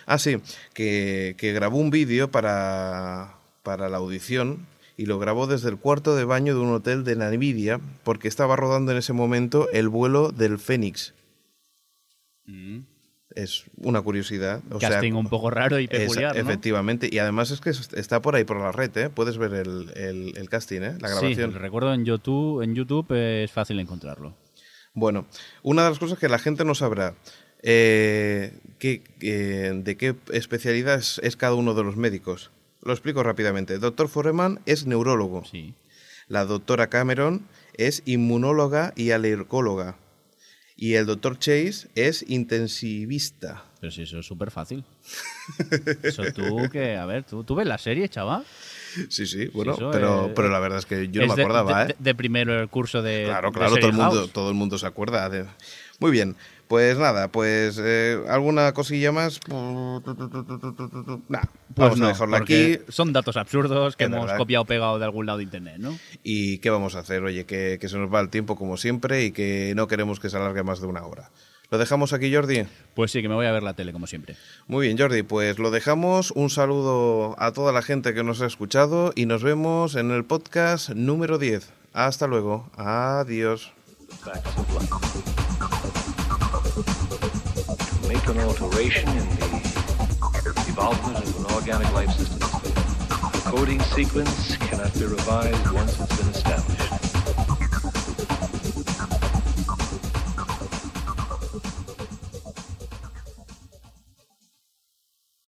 ah, 0.07 0.19
sí, 0.19 0.37
que, 0.73 1.35
que 1.37 1.53
grabó 1.53 1.79
un 1.79 1.91
vídeo 1.91 2.31
para, 2.31 3.39
para 3.65 3.89
la 3.89 3.97
audición 3.97 4.69
y 4.97 5.07
lo 5.07 5.19
grabó 5.19 5.49
desde 5.49 5.71
el 5.71 5.79
cuarto 5.79 6.15
de 6.15 6.25
baño 6.25 6.55
de 6.55 6.61
un 6.61 6.73
hotel 6.73 7.03
de 7.03 7.17
Nvidia 7.17 7.81
porque 8.05 8.29
estaba 8.29 8.55
rodando 8.55 8.93
en 8.93 8.99
ese 8.99 9.13
momento 9.13 9.69
el 9.71 9.89
vuelo 9.89 10.31
del 10.31 10.59
Fénix. 10.59 11.15
Es 13.35 13.65
una 13.79 14.01
curiosidad. 14.01 14.61
O 14.71 14.79
sea, 14.79 14.91
Casting 14.91 15.15
un 15.15 15.27
poco 15.29 15.51
raro 15.51 15.81
y 15.81 15.89
peculiar, 15.89 16.35
¿no? 16.37 16.41
Efectivamente, 16.41 17.09
y 17.11 17.19
además 17.19 17.51
es 17.51 17.61
que 17.61 17.71
está 17.71 18.23
por 18.23 18.37
ahí 18.37 18.45
por 18.45 18.61
la 18.61 18.71
red, 18.71 18.97
¿eh? 18.97 19.11
Puedes 19.11 19.39
ver 19.39 19.55
el, 19.55 19.91
el- 19.97 20.35
el 20.37 20.49
casting, 20.49 20.83
¿eh? 20.83 20.97
La 21.01 21.09
grabación. 21.09 21.53
Sí, 21.53 21.59
recuerdo 21.59 21.93
en 21.93 22.05
YouTube, 22.05 22.63
en 22.63 22.75
YouTube 22.77 23.11
es 23.13 23.51
fácil 23.51 23.81
encontrarlo. 23.81 24.35
Bueno, 24.95 25.27
una 25.65 25.83
de 25.83 25.91
las 25.91 25.99
cosas 25.99 26.19
que 26.19 26.29
la 26.29 26.39
gente 26.39 26.65
no 26.65 26.77
sabrá, 26.77 27.15
eh, 27.63 28.53
¿qué- 28.79 29.03
qué- 29.19 29.73
¿de 29.83 29.97
qué 29.97 30.15
especialidad 30.33 30.99
es, 30.99 31.19
es 31.25 31.37
cada 31.37 31.55
uno 31.55 31.75
de 31.75 31.83
los 31.83 31.97
médicos? 31.97 32.51
Lo 32.83 32.93
explico 32.93 33.23
rápidamente. 33.23 33.75
El 33.75 33.81
doctor 33.81 34.09
Foreman 34.09 34.61
es 34.67 34.87
neurólogo. 34.87 35.45
Sí. 35.45 35.75
La 36.29 36.45
doctora 36.45 36.89
Cameron 36.89 37.47
es 37.77 38.03
inmunóloga 38.07 38.93
y 38.95 39.11
alergóloga. 39.11 39.97
Y 40.77 40.95
el 40.95 41.07
doctor 41.07 41.39
Chase 41.39 41.89
es 41.95 42.25
intensivista. 42.29 43.65
Pero 43.81 43.91
si 43.93 44.03
eso 44.03 44.19
es 44.19 44.27
súper 44.27 44.51
fácil. 44.51 44.83
Eso 46.03 46.23
tú 46.35 46.69
que, 46.73 46.97
a 46.97 47.05
ver, 47.05 47.23
tú, 47.25 47.45
tú 47.45 47.55
ves 47.55 47.67
la 47.67 47.77
serie, 47.79 48.09
chaval. 48.09 48.45
Sí, 49.11 49.27
sí, 49.27 49.47
bueno, 49.49 49.77
pero, 49.93 50.27
es- 50.27 50.33
pero 50.35 50.49
la 50.49 50.59
verdad 50.59 50.79
es 50.79 50.87
que 50.87 51.09
yo 51.11 51.21
Es 51.23 51.29
no 51.29 51.35
me 51.35 51.37
de- 51.37 51.43
acordaba, 51.43 51.85
de, 51.85 51.93
¿eh? 51.93 51.97
de- 51.99 52.05
de 52.05 52.15
primero 52.15 52.59
el 52.61 52.69
curso 52.69 53.03
de. 53.03 53.25
Claro, 53.27 53.51
de 53.51 53.55
claro, 53.59 53.77
todo 53.77 53.89
el, 53.89 53.93
mundo, 53.93 54.17
House. 54.21 54.33
todo 54.33 54.49
el 54.49 54.55
mundo 54.55 54.79
se 54.79 54.87
acuerda. 54.87 55.29
de- 55.29 55.45
Muy 55.99 56.11
bien, 56.11 56.35
pues 56.69 56.99
nada, 56.99 57.29
pues 57.29 57.81
eh, 57.83 58.23
alguna 58.29 58.73
cosilla 58.73 59.13
más. 59.13 59.41
Nah, 59.49 61.43
Pues 61.75 61.99
vamos 61.99 61.99
no, 61.99 62.35
a 62.35 62.39
aquí. 62.39 62.79
Son 62.89 63.13
datos 63.13 63.37
absurdos 63.37 63.97
que 63.97 64.05
hemos 64.05 64.33
copiado 64.33 64.63
o 64.63 64.67
pegado 64.67 64.99
de 64.99 65.05
algún 65.05 65.27
lado 65.27 65.39
de 65.39 65.45
internet, 65.45 65.77
¿no? 65.79 65.99
¿Y 66.23 66.59
qué 66.59 66.71
vamos 66.71 66.95
a 66.97 67.01
hacer? 67.01 67.23
Oye, 67.23 67.45
que, 67.45 67.79
que 67.81 67.89
se 67.89 67.99
nos 67.99 68.13
va 68.13 68.21
el 68.21 68.31
tiempo 68.31 68.57
como 68.57 68.77
siempre 68.77 69.25
y 69.25 69.33
que 69.33 69.73
no 69.77 69.87
queremos 69.87 70.21
que 70.21 70.31
se 70.31 70.37
alargue 70.37 70.63
más 70.63 70.81
de 70.81 70.87
una 70.87 71.05
hora. 71.05 71.31
¿Lo 71.71 71.79
dejamos 71.79 72.13
aquí, 72.13 72.33
Jordi? 72.33 72.65
Pues 72.95 73.11
sí, 73.11 73.23
que 73.23 73.29
me 73.29 73.35
voy 73.35 73.47
a 73.47 73.53
ver 73.53 73.63
la 73.63 73.75
tele, 73.75 73.93
como 73.93 74.07
siempre. 74.07 74.37
Muy 74.69 74.87
bien, 74.87 74.99
Jordi, 74.99 75.23
pues 75.23 75.59
lo 75.59 75.71
dejamos. 75.71 76.31
Un 76.31 76.51
saludo 76.51 77.35
a 77.39 77.53
toda 77.53 77.73
la 77.73 77.83
gente 77.83 78.15
que 78.15 78.23
nos 78.23 78.41
ha 78.43 78.47
escuchado 78.47 79.13
y 79.17 79.27
nos 79.27 79.43
vemos 79.43 79.97
en 79.97 80.11
el 80.11 80.25
podcast 80.25 80.91
número 80.91 81.39
10. 81.39 81.73
Hasta 81.93 82.27
luego. 82.27 82.71
Adiós. 82.77 83.73
An 88.29 88.39
alteration 88.41 89.09
in 89.09 89.17
the 89.17 90.65
evolvement 90.69 91.19
of 91.19 91.39
an 91.39 91.55
organic 91.55 91.93
life 91.93 92.11
system, 92.11 92.39
the 92.39 93.43
coding 93.45 93.81
sequence 93.81 94.57
cannot 94.57 94.93
be 94.95 95.05
revised 95.05 95.73
once 95.73 96.01
it's 96.01 96.17
been 96.17 96.29
established. 96.29 97.14